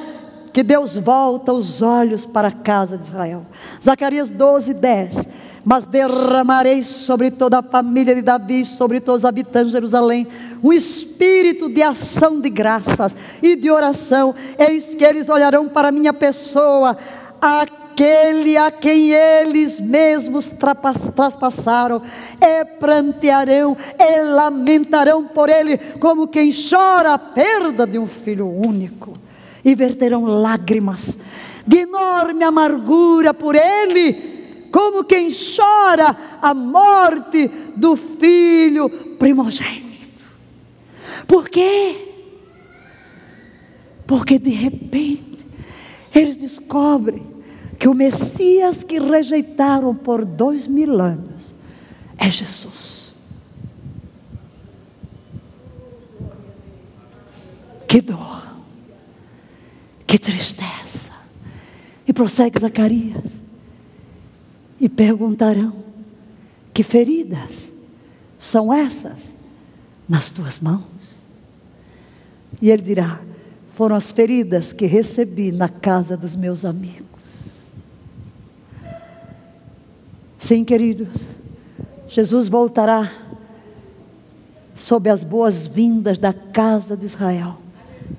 que 0.54 0.64
Deus 0.64 0.96
volta 0.96 1.54
os 1.54 1.82
olhos 1.82 2.26
para 2.26 2.48
a 2.48 2.52
casa 2.52 2.98
de 2.98 3.04
Israel. 3.04 3.46
Zacarias 3.82 4.30
12, 4.30 4.74
10 4.76 5.28
mas 5.64 5.86
derramarei 5.86 6.84
sobre 6.84 7.30
toda 7.30 7.60
a 7.60 7.64
família 7.64 8.16
de 8.16 8.22
Davi, 8.22 8.66
sobre 8.66 9.00
todos 9.00 9.22
os 9.22 9.26
habitantes 9.26 9.68
de 9.68 9.74
Jerusalém, 9.74 10.28
um 10.64 10.72
espírito 10.72 11.70
de 11.70 11.82
ação 11.82 12.40
de 12.40 12.50
graças 12.50 13.16
e 13.42 13.56
de 13.56 13.70
oração. 13.70 14.34
Eis 14.58 14.94
que 14.94 15.04
eles 15.04 15.28
olharão 15.30 15.68
para 15.68 15.90
a 15.90 15.92
minha 15.92 16.14
pessoa, 16.14 16.98
aquele 17.42 18.58
a 18.58 18.72
quem 18.72 19.12
eles 19.12 19.80
mesmos 19.80 20.52
traspassaram, 21.16 22.02
e 22.40 22.66
prantearão, 22.80 23.76
e 23.98 24.22
lamentarão 24.22 25.24
por 25.26 25.50
ele, 25.50 25.78
como 26.00 26.28
quem 26.28 26.52
chora 26.52 27.14
a 27.14 27.20
perda 27.20 27.86
de 27.88 27.98
um 27.98 28.08
filho 28.08 28.48
único, 28.48 29.18
e 29.64 29.76
verterão 29.76 30.26
lágrimas 30.26 31.18
de 31.66 31.80
enorme 31.80 32.44
amargura 32.44 33.34
por 33.34 33.56
ele 33.56 34.32
como 34.72 35.04
quem 35.04 35.32
chora 35.32 36.16
a 36.42 36.54
morte 36.54 37.52
do 37.76 37.96
filho 37.96 38.90
primogênito. 38.90 39.91
Por 41.28 41.50
quê? 41.50 42.08
Porque 44.06 44.38
de 44.38 44.52
repente 44.52 45.46
eles 46.14 46.38
descobrem 46.38 47.26
que 47.80 47.88
o 47.88 47.94
Messias 47.94 48.84
que 48.84 49.00
rejeitaram 49.00 49.96
por 49.96 50.26
dois 50.26 50.68
mil 50.68 51.00
anos 51.00 51.56
é 52.18 52.30
Jesus. 52.30 53.14
Que 57.88 58.02
dor, 58.02 58.48
que 60.06 60.20
tristeza. 60.20 61.12
E 62.08 62.14
prossegue 62.14 62.60
Zacarias 62.60 63.24
e 64.80 64.88
perguntarão: 64.88 65.74
Que 66.74 66.84
feridas 66.84 67.70
são 68.40 68.74
essas 68.74 69.36
nas 70.08 70.30
tuas 70.30 70.60
mãos? 70.60 70.91
E 72.62 72.70
ele 72.70 72.84
dirá: 72.84 73.20
Foram 73.74 73.96
as 73.96 74.12
feridas 74.12 74.72
que 74.72 74.86
recebi 74.86 75.52
na 75.52 75.68
casa 75.68 76.16
dos 76.16 76.36
meus 76.36 76.64
amigos. 76.64 77.12
Sim, 80.38 80.64
queridos, 80.64 81.08
Jesus 82.08 82.48
voltará 82.48 83.12
sob 84.76 85.10
as 85.10 85.24
boas-vindas 85.24 86.18
da 86.18 86.34
casa 86.34 86.98
de 86.98 87.06
Israel. 87.06 87.58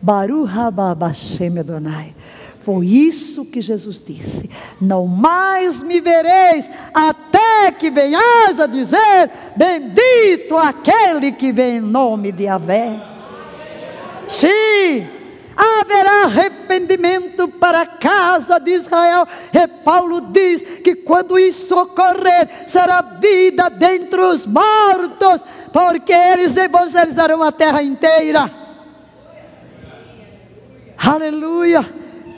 Haba 0.07 1.09
Hashem 1.09 1.59
Adonai. 1.59 2.15
Foi 2.61 2.87
isso 2.87 3.45
que 3.45 3.61
Jesus 3.61 4.03
disse: 4.05 4.49
Não 4.81 5.07
mais 5.07 5.83
me 5.83 6.01
vereis, 6.01 6.71
até 6.95 7.73
que 7.73 7.91
venhais 7.91 8.61
a 8.61 8.67
dizer: 8.67 9.31
Bendito 9.57 10.57
aquele 10.57 11.33
que 11.33 11.53
vem 11.53 11.79
em 11.79 11.81
nome 11.81 12.31
de 12.31 12.47
Avé. 12.47 13.12
Sim, 14.33 15.07
haverá 15.55 16.25
arrependimento 16.25 17.47
para 17.49 17.83
a 17.83 17.87
casa 17.87 18.59
de 18.59 18.71
Israel. 18.71 19.29
E 19.53 19.69
Paulo 19.85 20.23
diz 20.33 20.63
que 20.81 20.95
quando 20.95 21.39
isso 21.39 21.79
ocorrer, 21.79 22.49
será 22.67 23.03
vida 23.03 23.69
dentre 23.69 24.23
os 24.23 24.47
mortos, 24.47 25.43
porque 25.71 26.15
eles 26.15 26.57
evangelizarão 26.57 27.43
a 27.43 27.53
terra 27.53 27.83
inteira. 27.83 28.51
Aleluia 30.97 31.87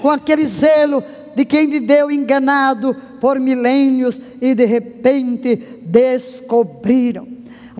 com 0.03 0.11
aquele 0.11 0.47
zelo 0.49 1.03
de 1.37 1.45
quem 1.45 1.69
viveu 1.69 2.11
enganado 2.11 2.95
por 3.21 3.39
milênios 3.39 4.21
e 4.41 4.53
de 4.53 4.65
repente 4.65 5.57
descobriram. 5.83 7.29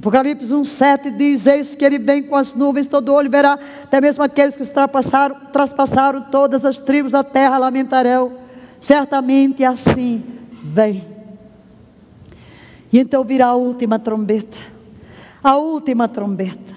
Apocalipse 0.05 0.52
1,7 0.52 1.16
diz: 1.16 1.46
Eis 1.46 1.74
que 1.74 1.82
ele 1.82 1.98
vem 1.98 2.22
com 2.22 2.36
as 2.36 2.52
nuvens, 2.52 2.86
todo 2.86 3.14
olho 3.14 3.30
verá, 3.30 3.59
até 3.84 4.02
mesmo 4.02 4.22
aqueles 4.22 4.55
que 4.55 4.62
os 4.62 4.68
trapassaram, 4.68 5.34
traspassaram 5.50 6.20
todas 6.20 6.62
as 6.62 6.76
tribos 6.76 7.12
da 7.12 7.24
terra 7.24 7.57
lamentarão. 7.57 8.34
Certamente 8.78 9.64
assim 9.64 10.22
vem. 10.62 11.02
E 12.92 12.98
então 12.98 13.24
virá 13.24 13.46
a 13.46 13.55
última 13.55 13.98
trombeta. 13.98 14.59
A 15.42 15.57
última 15.57 16.07
trombeta. 16.07 16.74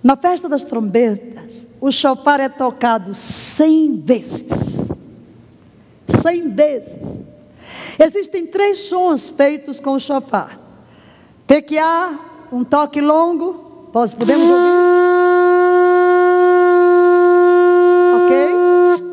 Na 0.00 0.16
festa 0.16 0.48
das 0.48 0.62
trombetas, 0.62 1.66
o 1.80 1.90
chofar 1.90 2.38
é 2.38 2.48
tocado 2.48 3.16
cem 3.16 4.00
vezes. 4.00 4.46
Cem 6.22 6.48
vezes. 6.50 7.00
Existem 7.98 8.46
três 8.46 8.82
sons 8.82 9.28
feitos 9.28 9.80
com 9.80 9.94
o 9.94 10.00
chofar. 10.00 10.67
Tequiá, 11.48 12.10
um 12.52 12.62
toque 12.62 13.00
longo. 13.00 13.88
Posso, 13.90 14.14
podemos 14.14 14.46
ouvir? 14.46 14.68
Ok? 18.22 19.04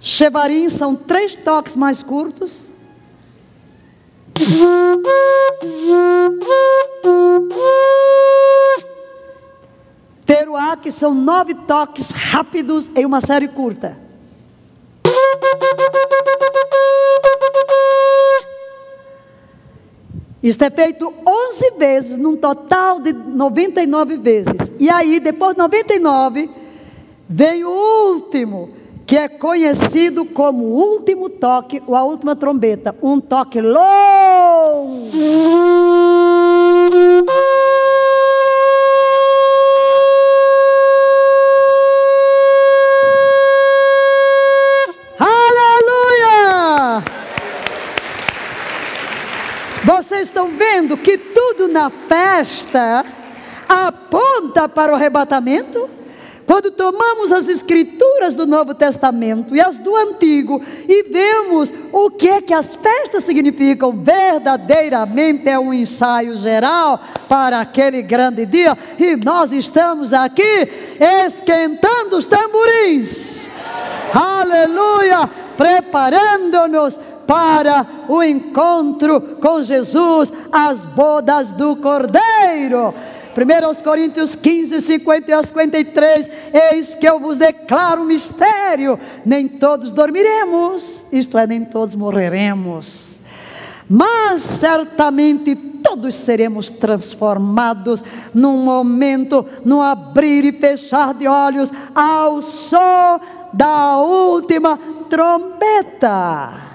Chevarim 0.00 0.70
são 0.70 0.96
três 0.96 1.36
toques 1.36 1.76
mais 1.76 2.02
curtos. 2.02 2.70
Teruá, 10.24 10.74
que 10.74 10.90
são 10.90 11.12
nove 11.14 11.52
toques 11.52 12.12
rápidos 12.12 12.90
em 12.96 13.04
uma 13.04 13.20
série 13.20 13.48
curta. 13.48 13.98
Isto 20.42 20.64
é 20.64 20.70
feito 20.70 21.12
11 21.26 21.70
vezes, 21.78 22.16
num 22.16 22.36
total 22.36 22.98
de 22.98 23.12
99 23.12 24.16
vezes. 24.16 24.70
E 24.78 24.88
aí, 24.88 25.20
depois 25.20 25.54
de 25.54 25.58
99, 25.58 26.50
vem 27.28 27.62
o 27.64 27.70
último, 28.14 28.70
que 29.06 29.18
é 29.18 29.28
conhecido 29.28 30.24
como 30.24 30.64
o 30.64 30.76
último 30.76 31.28
toque, 31.28 31.82
ou 31.86 31.94
a 31.94 32.04
última 32.04 32.34
trombeta. 32.34 32.96
Um 33.02 33.20
toque 33.20 33.60
longo. 33.60 35.10
Vocês 49.84 50.22
estão 50.22 50.48
vendo 50.48 50.96
que 50.96 51.16
tudo 51.16 51.68
na 51.68 51.88
festa 51.88 53.04
aponta 53.68 54.68
para 54.68 54.92
o 54.92 54.94
arrebatamento? 54.94 55.88
Quando 56.46 56.72
tomamos 56.72 57.30
as 57.30 57.48
escrituras 57.48 58.34
do 58.34 58.44
Novo 58.44 58.74
Testamento 58.74 59.54
e 59.54 59.60
as 59.60 59.78
do 59.78 59.94
Antigo 59.96 60.60
e 60.88 61.04
vemos 61.04 61.72
o 61.92 62.10
que 62.10 62.28
é 62.28 62.42
que 62.42 62.52
as 62.52 62.74
festas 62.74 63.22
significam, 63.22 63.92
verdadeiramente 63.92 65.48
é 65.48 65.56
um 65.58 65.72
ensaio 65.72 66.36
geral 66.36 67.00
para 67.28 67.60
aquele 67.60 68.02
grande 68.02 68.44
dia 68.44 68.76
e 68.98 69.14
nós 69.16 69.52
estamos 69.52 70.12
aqui 70.12 70.68
esquentando 71.24 72.16
os 72.16 72.26
tamborins. 72.26 73.48
Aleluia! 74.12 75.30
Preparando-nos 75.56 76.98
para 77.26 77.86
o 78.08 78.22
encontro 78.22 79.20
com 79.40 79.62
Jesus, 79.62 80.32
as 80.50 80.84
bodas 80.84 81.50
do 81.50 81.76
Cordeiro. 81.76 82.94
1 83.36 83.82
Coríntios 83.82 84.34
15, 84.34 84.80
50 84.80 85.30
e 85.30 85.42
53, 85.42 86.30
eis 86.72 86.94
que 86.94 87.08
eu 87.08 87.20
vos 87.20 87.36
declaro 87.36 88.02
um 88.02 88.06
mistério, 88.06 88.98
nem 89.24 89.46
todos 89.46 89.92
dormiremos, 89.92 91.06
isto 91.12 91.38
é, 91.38 91.46
nem 91.46 91.64
todos 91.64 91.94
morreremos, 91.94 93.18
mas 93.88 94.42
certamente 94.42 95.54
todos 95.54 96.14
seremos 96.16 96.70
transformados 96.70 98.02
num 98.34 98.64
momento, 98.64 99.46
no 99.64 99.80
abrir 99.80 100.44
e 100.44 100.52
fechar 100.52 101.14
de 101.14 101.26
olhos, 101.26 101.72
ao 101.94 102.42
som 102.42 103.20
da 103.52 103.96
última 103.98 104.78
trombeta 105.08 106.69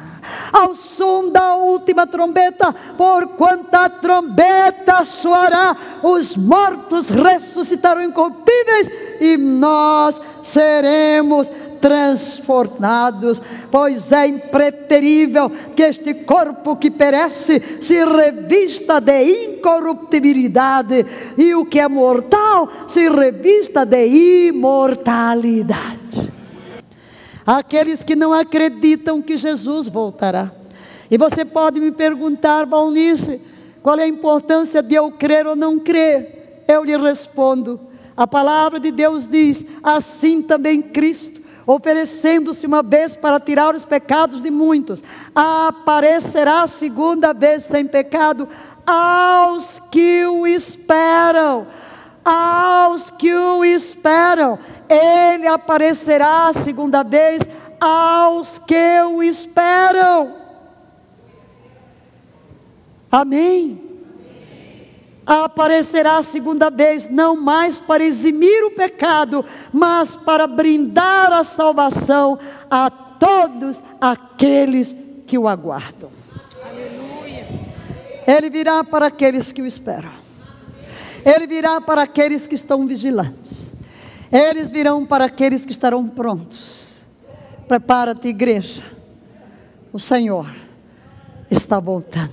ao 0.51 0.75
som 0.75 1.29
da 1.29 1.55
última 1.55 2.07
trombeta, 2.07 2.73
por 2.97 3.27
quanta 3.29 3.89
trombeta 3.89 5.03
soará, 5.05 5.75
os 6.03 6.35
mortos 6.35 7.09
ressuscitarão 7.09 8.03
incorruptíveis 8.03 8.91
e 9.19 9.37
nós 9.37 10.19
seremos 10.43 11.49
transformados, 11.81 13.41
pois 13.69 14.11
é 14.11 14.27
impreterível 14.27 15.51
que 15.75 15.83
este 15.83 16.15
corpo 16.15 16.75
que 16.77 16.89
perece 16.89 17.61
se 17.79 18.03
revista 18.03 18.99
de 18.99 19.45
incorruptibilidade 19.45 21.05
e 21.37 21.53
o 21.53 21.63
que 21.65 21.79
é 21.79 21.87
mortal 21.87 22.67
se 22.87 23.07
revista 23.09 23.85
de 23.85 24.47
imortalidade 24.47 26.33
aqueles 27.45 28.03
que 28.03 28.15
não 28.15 28.33
acreditam 28.33 29.21
que 29.21 29.37
Jesus 29.37 29.87
voltará. 29.87 30.51
E 31.09 31.17
você 31.17 31.45
pode 31.45 31.79
me 31.79 31.91
perguntar, 31.91 32.65
Balnice, 32.65 33.39
qual 33.83 33.99
é 33.99 34.03
a 34.03 34.07
importância 34.07 34.81
de 34.81 34.95
eu 34.95 35.11
crer 35.11 35.45
ou 35.45 35.55
não 35.55 35.77
crer? 35.77 36.63
Eu 36.67 36.83
lhe 36.83 36.97
respondo: 36.97 37.79
a 38.17 38.25
palavra 38.25 38.79
de 38.79 38.91
Deus 38.91 39.27
diz: 39.27 39.63
assim 39.83 40.41
também 40.41 40.81
Cristo, 40.81 41.39
oferecendo-se 41.67 42.65
uma 42.65 42.81
vez 42.81 43.15
para 43.15 43.39
tirar 43.39 43.75
os 43.75 43.85
pecados 43.85 44.41
de 44.41 44.49
muitos, 44.49 45.03
aparecerá 45.33 46.65
segunda 46.65 47.33
vez 47.33 47.63
sem 47.63 47.85
pecado 47.85 48.47
aos 48.85 49.79
que 49.91 50.25
o 50.25 50.47
esperam. 50.47 51.67
Aos 52.25 53.11
que 53.11 53.33
o 53.33 53.63
esperam 53.63 54.57
ele 54.89 55.47
aparecerá 55.47 56.47
a 56.47 56.53
segunda 56.53 57.03
vez 57.03 57.41
aos 57.79 58.59
que 58.59 59.01
o 59.01 59.21
esperam. 59.21 60.35
Amém? 63.11 63.81
Aparecerá 65.25 66.17
a 66.17 66.23
segunda 66.23 66.69
vez, 66.69 67.09
não 67.09 67.35
mais 67.35 67.79
para 67.79 68.03
eximir 68.03 68.63
o 68.65 68.71
pecado, 68.71 69.43
mas 69.73 70.15
para 70.15 70.45
brindar 70.45 71.31
a 71.31 71.43
salvação 71.43 72.37
a 72.69 72.89
todos 72.91 73.81
aqueles 73.99 74.95
que 75.25 75.37
o 75.37 75.47
aguardam. 75.47 76.11
Aleluia. 76.63 77.47
Ele 78.27 78.49
virá 78.51 78.83
para 78.83 79.07
aqueles 79.07 79.51
que 79.51 79.63
o 79.63 79.65
esperam. 79.65 80.24
Ele 81.25 81.47
virá 81.47 81.81
para 81.81 82.03
aqueles 82.03 82.45
que 82.45 82.53
estão 82.53 82.85
vigilantes. 82.85 83.65
Eles 84.31 84.69
virão 84.69 85.05
para 85.05 85.25
aqueles 85.25 85.65
que 85.65 85.71
estarão 85.71 86.07
prontos. 86.07 86.93
Prepara-te, 87.67 88.27
igreja. 88.27 88.83
O 89.91 89.99
Senhor 89.99 90.55
está 91.49 91.79
voltando. 91.79 92.31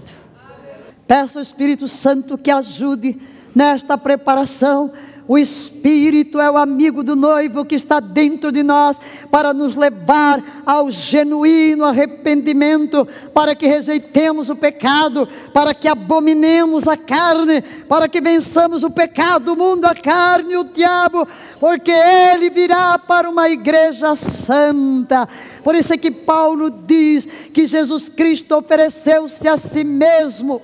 Peço 1.06 1.38
ao 1.38 1.42
Espírito 1.42 1.88
Santo 1.88 2.36
que 2.36 2.50
ajude 2.50 3.18
nesta 3.54 3.96
preparação 3.96 4.92
o 5.32 5.38
Espírito 5.38 6.38
é 6.38 6.50
o 6.50 6.58
amigo 6.58 7.02
do 7.02 7.16
noivo 7.16 7.64
que 7.64 7.74
está 7.74 8.00
dentro 8.00 8.52
de 8.52 8.62
nós 8.62 9.00
para 9.30 9.54
nos 9.54 9.76
levar 9.76 10.44
ao 10.66 10.90
genuíno 10.90 11.86
arrependimento, 11.86 13.08
para 13.32 13.54
que 13.54 13.66
rejeitemos 13.66 14.50
o 14.50 14.56
pecado, 14.56 15.26
para 15.54 15.72
que 15.72 15.88
abominemos 15.88 16.86
a 16.86 16.98
carne, 16.98 17.62
para 17.88 18.10
que 18.10 18.20
vençamos 18.20 18.82
o 18.82 18.90
pecado, 18.90 19.54
o 19.54 19.56
mundo, 19.56 19.86
a 19.86 19.94
carne 19.94 20.54
o 20.54 20.64
diabo, 20.64 21.26
porque 21.58 21.92
ele 21.92 22.50
virá 22.50 22.98
para 22.98 23.30
uma 23.30 23.48
igreja 23.48 24.14
santa. 24.14 25.26
Por 25.64 25.74
isso 25.74 25.94
é 25.94 25.96
que 25.96 26.10
Paulo 26.10 26.68
diz 26.68 27.24
que 27.54 27.66
Jesus 27.66 28.06
Cristo 28.10 28.54
ofereceu-se 28.54 29.48
a 29.48 29.56
si 29.56 29.82
mesmo. 29.82 30.60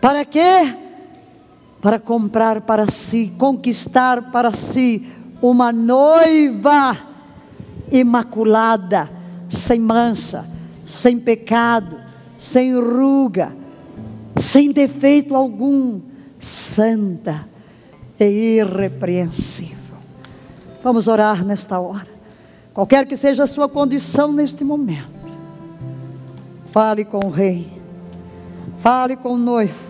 Para 0.00 0.24
quê? 0.24 0.89
Para 1.80 1.98
comprar 1.98 2.60
para 2.62 2.90
si, 2.90 3.32
conquistar 3.38 4.30
para 4.30 4.52
si 4.52 5.06
uma 5.40 5.72
noiva 5.72 6.96
imaculada, 7.90 9.10
sem 9.48 9.80
mancha, 9.80 10.44
sem 10.86 11.18
pecado, 11.18 11.96
sem 12.38 12.78
ruga, 12.78 13.52
sem 14.36 14.70
defeito 14.70 15.34
algum, 15.34 16.00
santa 16.38 17.48
e 18.18 18.58
irrepreensível. 18.58 19.78
Vamos 20.84 21.08
orar 21.08 21.44
nesta 21.44 21.78
hora. 21.80 22.08
Qualquer 22.74 23.06
que 23.06 23.16
seja 23.16 23.44
a 23.44 23.46
sua 23.46 23.68
condição 23.68 24.30
neste 24.32 24.62
momento, 24.62 25.08
fale 26.70 27.04
com 27.04 27.26
o 27.26 27.30
rei, 27.30 27.66
fale 28.78 29.16
com 29.16 29.34
o 29.34 29.38
noivo 29.38 29.89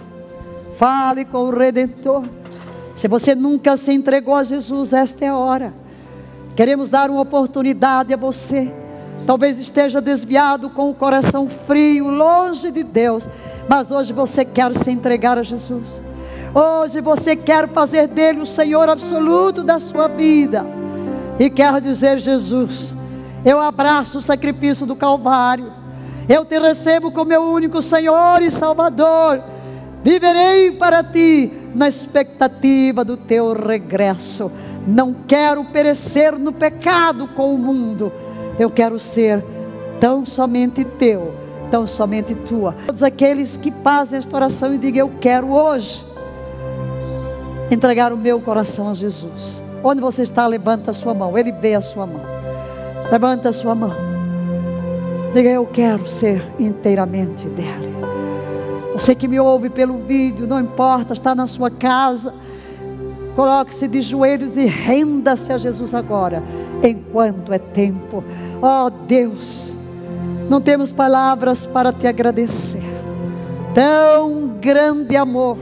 Fale 0.80 1.26
com 1.26 1.40
o 1.40 1.50
Redentor. 1.50 2.24
Se 2.96 3.06
você 3.06 3.34
nunca 3.34 3.76
se 3.76 3.92
entregou 3.92 4.34
a 4.34 4.44
Jesus, 4.44 4.94
esta 4.94 5.26
é 5.26 5.28
a 5.28 5.36
hora. 5.36 5.74
Queremos 6.56 6.88
dar 6.88 7.10
uma 7.10 7.20
oportunidade 7.20 8.14
a 8.14 8.16
você. 8.16 8.72
Talvez 9.26 9.60
esteja 9.60 10.00
desviado 10.00 10.70
com 10.70 10.88
o 10.88 10.94
coração 10.94 11.50
frio, 11.50 12.08
longe 12.08 12.70
de 12.70 12.82
Deus, 12.82 13.28
mas 13.68 13.90
hoje 13.90 14.14
você 14.14 14.42
quer 14.42 14.74
se 14.74 14.90
entregar 14.90 15.36
a 15.36 15.42
Jesus. 15.42 16.00
Hoje 16.54 17.02
você 17.02 17.36
quer 17.36 17.68
fazer 17.68 18.06
dele 18.06 18.40
o 18.40 18.46
Senhor 18.46 18.88
absoluto 18.88 19.62
da 19.62 19.78
sua 19.80 20.08
vida. 20.08 20.64
E 21.38 21.50
quer 21.50 21.78
dizer, 21.82 22.18
Jesus, 22.20 22.94
eu 23.44 23.60
abraço 23.60 24.16
o 24.16 24.22
sacrifício 24.22 24.86
do 24.86 24.96
Calvário. 24.96 25.70
Eu 26.26 26.42
te 26.42 26.58
recebo 26.58 27.10
como 27.10 27.26
meu 27.26 27.42
único 27.42 27.82
Senhor 27.82 28.40
e 28.40 28.50
Salvador. 28.50 29.49
Viverei 30.02 30.70
para 30.70 31.04
ti 31.04 31.52
na 31.74 31.88
expectativa 31.88 33.04
do 33.04 33.16
teu 33.16 33.52
regresso. 33.52 34.50
Não 34.86 35.14
quero 35.26 35.64
perecer 35.64 36.38
no 36.38 36.52
pecado 36.52 37.28
com 37.28 37.54
o 37.54 37.58
mundo. 37.58 38.12
Eu 38.58 38.70
quero 38.70 38.98
ser 38.98 39.44
tão 40.00 40.24
somente 40.24 40.84
teu, 40.84 41.34
tão 41.70 41.86
somente 41.86 42.34
tua. 42.34 42.74
Todos 42.86 43.02
aqueles 43.02 43.56
que 43.56 43.70
fazem 43.70 44.18
esta 44.18 44.34
oração 44.34 44.74
e 44.74 44.78
digam: 44.78 45.06
Eu 45.06 45.14
quero 45.20 45.52
hoje 45.52 46.02
entregar 47.70 48.12
o 48.12 48.16
meu 48.16 48.40
coração 48.40 48.88
a 48.90 48.94
Jesus. 48.94 49.62
Onde 49.84 50.00
você 50.00 50.22
está, 50.22 50.46
levanta 50.46 50.90
a 50.90 50.94
sua 50.94 51.14
mão. 51.14 51.36
Ele 51.36 51.52
vê 51.52 51.74
a 51.74 51.82
sua 51.82 52.06
mão. 52.06 52.22
Levanta 53.10 53.50
a 53.50 53.52
sua 53.52 53.74
mão. 53.74 53.94
Diga: 55.34 55.50
Eu 55.50 55.66
quero 55.66 56.08
ser 56.08 56.42
inteiramente 56.58 57.48
dele. 57.50 57.90
Você 58.92 59.14
que 59.14 59.28
me 59.28 59.38
ouve 59.38 59.70
pelo 59.70 59.98
vídeo, 59.98 60.46
não 60.46 60.60
importa, 60.60 61.12
está 61.12 61.34
na 61.34 61.46
sua 61.46 61.70
casa. 61.70 62.34
Coloque-se 63.36 63.86
de 63.86 64.02
joelhos 64.02 64.56
e 64.56 64.66
renda-se 64.66 65.52
a 65.52 65.58
Jesus 65.58 65.94
agora, 65.94 66.42
enquanto 66.82 67.52
é 67.52 67.58
tempo. 67.58 68.24
Oh 68.60 68.90
Deus, 68.90 69.74
não 70.48 70.60
temos 70.60 70.90
palavras 70.90 71.64
para 71.64 71.92
te 71.92 72.06
agradecer. 72.06 72.82
Tão 73.74 74.56
grande 74.60 75.16
amor. 75.16 75.56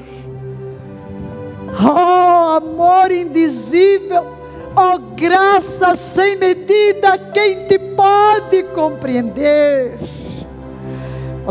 Oh, 1.80 2.56
amor 2.56 3.10
indizível. 3.10 4.26
Oh, 4.74 4.98
graça 5.14 5.94
sem 5.94 6.36
medida, 6.36 7.18
quem 7.32 7.66
te 7.66 7.78
pode 7.78 8.62
compreender? 8.74 9.98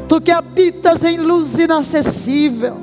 Tu 0.01 0.21
que 0.21 0.31
habitas 0.31 1.03
em 1.03 1.17
luz 1.17 1.57
inacessível, 1.57 2.77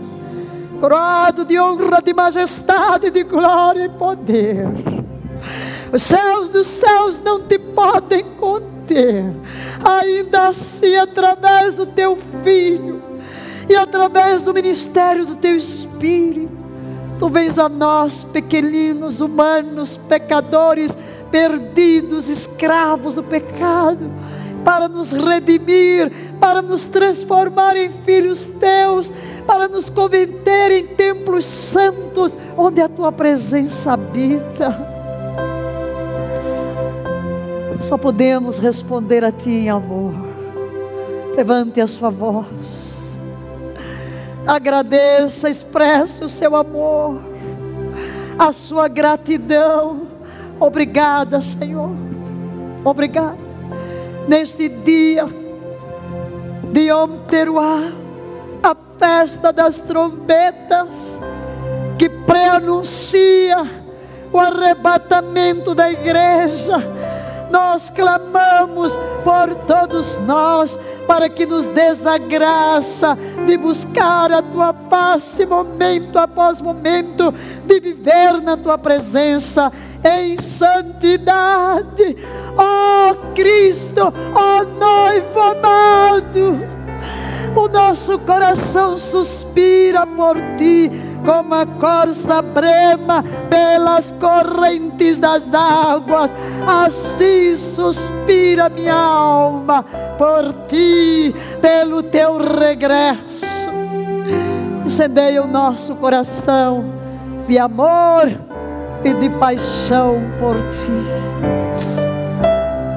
coroado 0.81 1.45
de 1.45 1.59
honra, 1.59 2.03
de 2.03 2.13
majestade, 2.13 3.11
de 3.11 3.23
glória 3.23 3.85
e 3.85 3.89
poder. 3.89 4.67
Os 5.93 6.03
céus 6.03 6.49
dos 6.49 6.67
céus 6.67 7.21
não 7.25 7.41
te 7.43 7.59
podem 7.59 8.25
conter, 8.39 9.33
ainda 9.85 10.49
assim, 10.49 10.97
através 10.97 11.75
do 11.75 11.87
teu 11.87 12.19
Filho 12.43 13.03
e 13.69 13.75
através 13.75 14.43
do 14.43 14.53
ministério 14.53 15.25
do 15.25 15.37
teu 15.37 15.57
Espírito, 15.57 16.53
tu 17.19 17.29
vens 17.29 17.59
a 17.59 17.69
nós, 17.69 18.25
pequeninos, 18.25 19.21
humanos, 19.21 19.97
pecadores, 19.97 20.97
perdidos, 21.31 22.29
escravos 22.29 23.15
do 23.15 23.23
pecado 23.23 24.11
para 24.65 24.89
nos 24.89 25.13
redimir, 25.13 26.11
para 26.41 26.63
nos 26.63 26.87
transformar 26.87 27.77
em 27.77 27.91
filhos 28.05 28.47
teus, 28.47 29.13
para 29.47 29.69
nos 29.69 29.91
converter 29.91 30.71
em 30.71 30.87
templos 30.89 31.45
santos, 31.45 32.37
onde 32.57 32.81
a 32.81 32.89
tua 32.89 33.13
presença 33.13 33.93
habita. 33.93 34.95
Só 37.81 37.99
podemos 37.99 38.59
responder 38.59 39.23
a 39.23 39.31
ti 39.31 39.51
em 39.51 39.69
amor. 39.69 40.15
Levante 41.37 41.81
a 41.81 41.87
sua 41.87 42.09
voz. 42.09 43.15
Agradeça, 44.47 45.51
expresse 45.51 46.25
o 46.25 46.29
seu 46.29 46.57
amor, 46.57 47.21
a 48.39 48.53
sua 48.53 48.89
gratidão. 48.89 50.09
Obrigada, 50.59 51.41
Senhor. 51.41 51.91
Obrigada 52.85 53.44
neste 54.29 54.69
dia 54.69 55.27
de 56.73 56.81
Yom 56.89 57.21
a 58.63 58.77
festa 58.99 59.53
das 59.53 59.81
trombetas, 59.81 61.21
que 61.99 62.09
preanuncia 62.09 63.59
o 64.33 64.39
arrebatamento 64.39 65.75
da 65.75 65.91
igreja. 65.91 66.77
Nós 67.55 67.89
clamamos 67.89 68.99
por 69.23 69.55
todos 69.65 70.19
nós, 70.27 70.77
para 71.07 71.29
que 71.29 71.47
nos 71.47 71.69
des 71.69 72.05
a 72.05 72.19
graça 72.19 73.17
de 73.47 73.57
buscar 73.57 74.33
a 74.33 74.43
tua 74.43 74.75
face 74.91 75.47
momento 75.47 76.19
após 76.19 76.61
momento, 76.61 77.33
de 77.65 77.79
viver 77.79 78.43
na 78.43 78.57
tua 78.57 78.77
presença 78.77 79.71
em 80.05 80.37
santidade. 80.37 82.17
Oh 82.59 83.33
Cristo, 83.37 84.13
oh 84.35 84.65
noivo 84.65 85.39
amado, 85.39 86.59
o 87.55 87.69
nosso 87.69 88.19
coração 88.19 88.99
suspira 88.99 90.05
por 90.05 90.37
ti 90.59 90.91
como 91.25 91.55
a 91.55 91.67
corça 91.67 92.43
brema 92.43 93.25
pelas 93.49 94.13
correntes 94.21 95.19
das 95.19 95.43
águas, 95.53 96.31
assim 96.67 97.57
suspira 97.57 98.69
minha 98.69 98.95
alma 98.95 99.85
por 100.19 100.53
ti, 100.69 101.35
pelo 101.61 102.03
teu 102.03 102.39
regresso. 102.39 103.45
Incendeia 104.85 105.43
o 105.43 105.49
nosso 105.49 105.95
coração 105.97 106.85
de 107.49 107.59
amor 107.59 108.31
e 109.03 109.13
de 109.15 109.31
paixão 109.31 110.21
por 110.39 110.57
ti. 110.69 110.89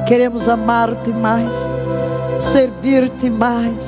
Queremos 0.06 0.48
amar-te 0.48 1.12
mais, 1.12 1.52
servir-te 2.40 3.30
mais 3.30 3.86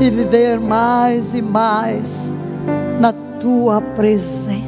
e 0.00 0.10
viver 0.10 0.58
mais 0.58 1.34
e 1.34 1.42
mais 1.42 2.32
na 3.00 3.12
tua 3.40 3.80
presença. 3.80 4.58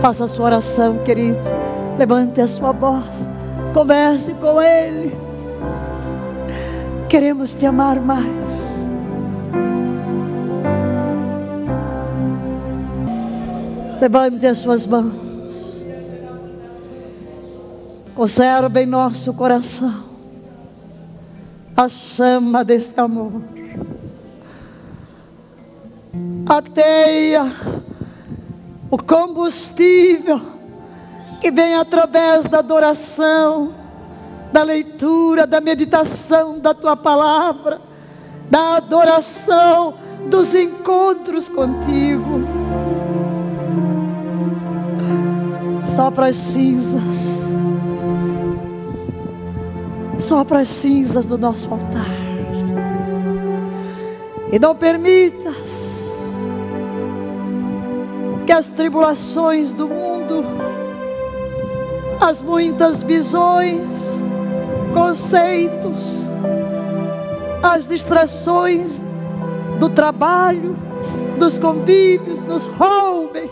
Faça 0.00 0.24
a 0.24 0.28
sua 0.28 0.46
oração, 0.46 0.98
querido. 1.04 1.38
Levante 1.98 2.40
a 2.40 2.48
sua 2.48 2.72
voz. 2.72 3.28
Comece 3.74 4.34
com 4.34 4.60
Ele. 4.60 5.14
Queremos 7.08 7.52
te 7.54 7.66
amar 7.66 8.00
mais. 8.00 8.26
Levante 14.00 14.46
as 14.46 14.58
suas 14.58 14.86
mãos. 14.86 15.12
Conserve 18.14 18.82
em 18.82 18.86
nosso 18.86 19.32
coração 19.34 20.10
a 21.76 21.88
chama 21.88 22.62
deste 22.62 22.98
amor. 23.00 23.59
A 26.50 26.60
teia, 26.60 27.46
o 28.90 28.98
combustível 28.98 30.40
que 31.40 31.48
vem 31.48 31.76
através 31.76 32.48
da 32.48 32.58
adoração, 32.58 33.72
da 34.52 34.64
leitura, 34.64 35.46
da 35.46 35.60
meditação 35.60 36.58
da 36.58 36.74
tua 36.74 36.96
palavra, 36.96 37.80
da 38.50 38.78
adoração, 38.78 39.94
dos 40.28 40.52
encontros 40.52 41.48
contigo. 41.48 42.40
Sopra 45.86 46.26
as 46.26 46.36
cinzas. 46.36 47.00
Sopra 50.18 50.58
as 50.58 50.68
cinzas 50.68 51.26
do 51.26 51.38
nosso 51.38 51.72
altar. 51.72 52.10
E 54.50 54.58
não 54.58 54.74
permitas 54.74 55.69
que 58.50 58.54
as 58.54 58.68
tribulações 58.68 59.72
do 59.72 59.88
mundo, 59.88 60.44
as 62.20 62.42
muitas 62.42 63.00
visões, 63.00 63.80
conceitos, 64.92 66.26
as 67.62 67.86
distrações 67.86 69.00
do 69.78 69.88
trabalho, 69.88 70.76
dos 71.38 71.60
convívios, 71.60 72.42
nos 72.42 72.64
roubem 72.64 73.48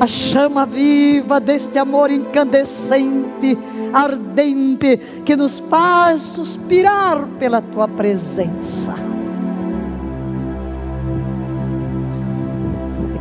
a 0.00 0.08
chama 0.08 0.66
viva 0.66 1.38
deste 1.38 1.78
amor 1.78 2.10
incandescente, 2.10 3.56
ardente, 3.92 4.96
que 5.24 5.36
nos 5.36 5.60
faz 5.60 6.20
suspirar 6.20 7.28
pela 7.38 7.62
tua 7.62 7.86
presença. 7.86 9.03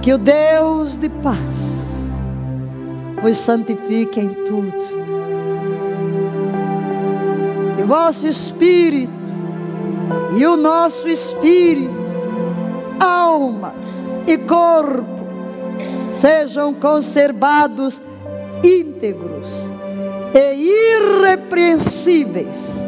Que 0.04 0.14
o 0.14 0.18
Deus 0.18 0.98
de 0.98 1.10
paz 1.10 2.12
vos 3.22 3.38
santifique 3.38 4.20
em 4.20 4.30
tudo. 4.30 4.84
E 7.80 7.84
vosso 7.84 8.28
espírito 8.28 9.24
e 10.36 10.46
o 10.46 10.58
nosso 10.58 11.08
espírito, 11.08 11.96
alma 13.00 13.74
e 14.28 14.38
corpo 14.38 15.24
sejam 16.12 16.74
conservados 16.74 18.02
íntegros 18.64 19.72
e 20.34 21.00
irrepreensíveis 21.00 22.84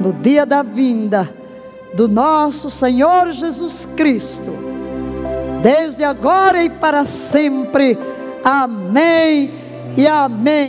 no 0.00 0.12
dia 0.12 0.46
da 0.46 0.62
vinda 0.62 1.28
do 1.94 2.06
nosso 2.06 2.70
Senhor 2.70 3.32
Jesus 3.32 3.88
Cristo, 3.96 4.63
desde 5.64 6.04
agora 6.04 6.62
e 6.62 6.68
para 6.68 7.06
sempre. 7.06 7.98
Amém 8.44 9.50
e 9.96 10.06
amém. 10.06 10.54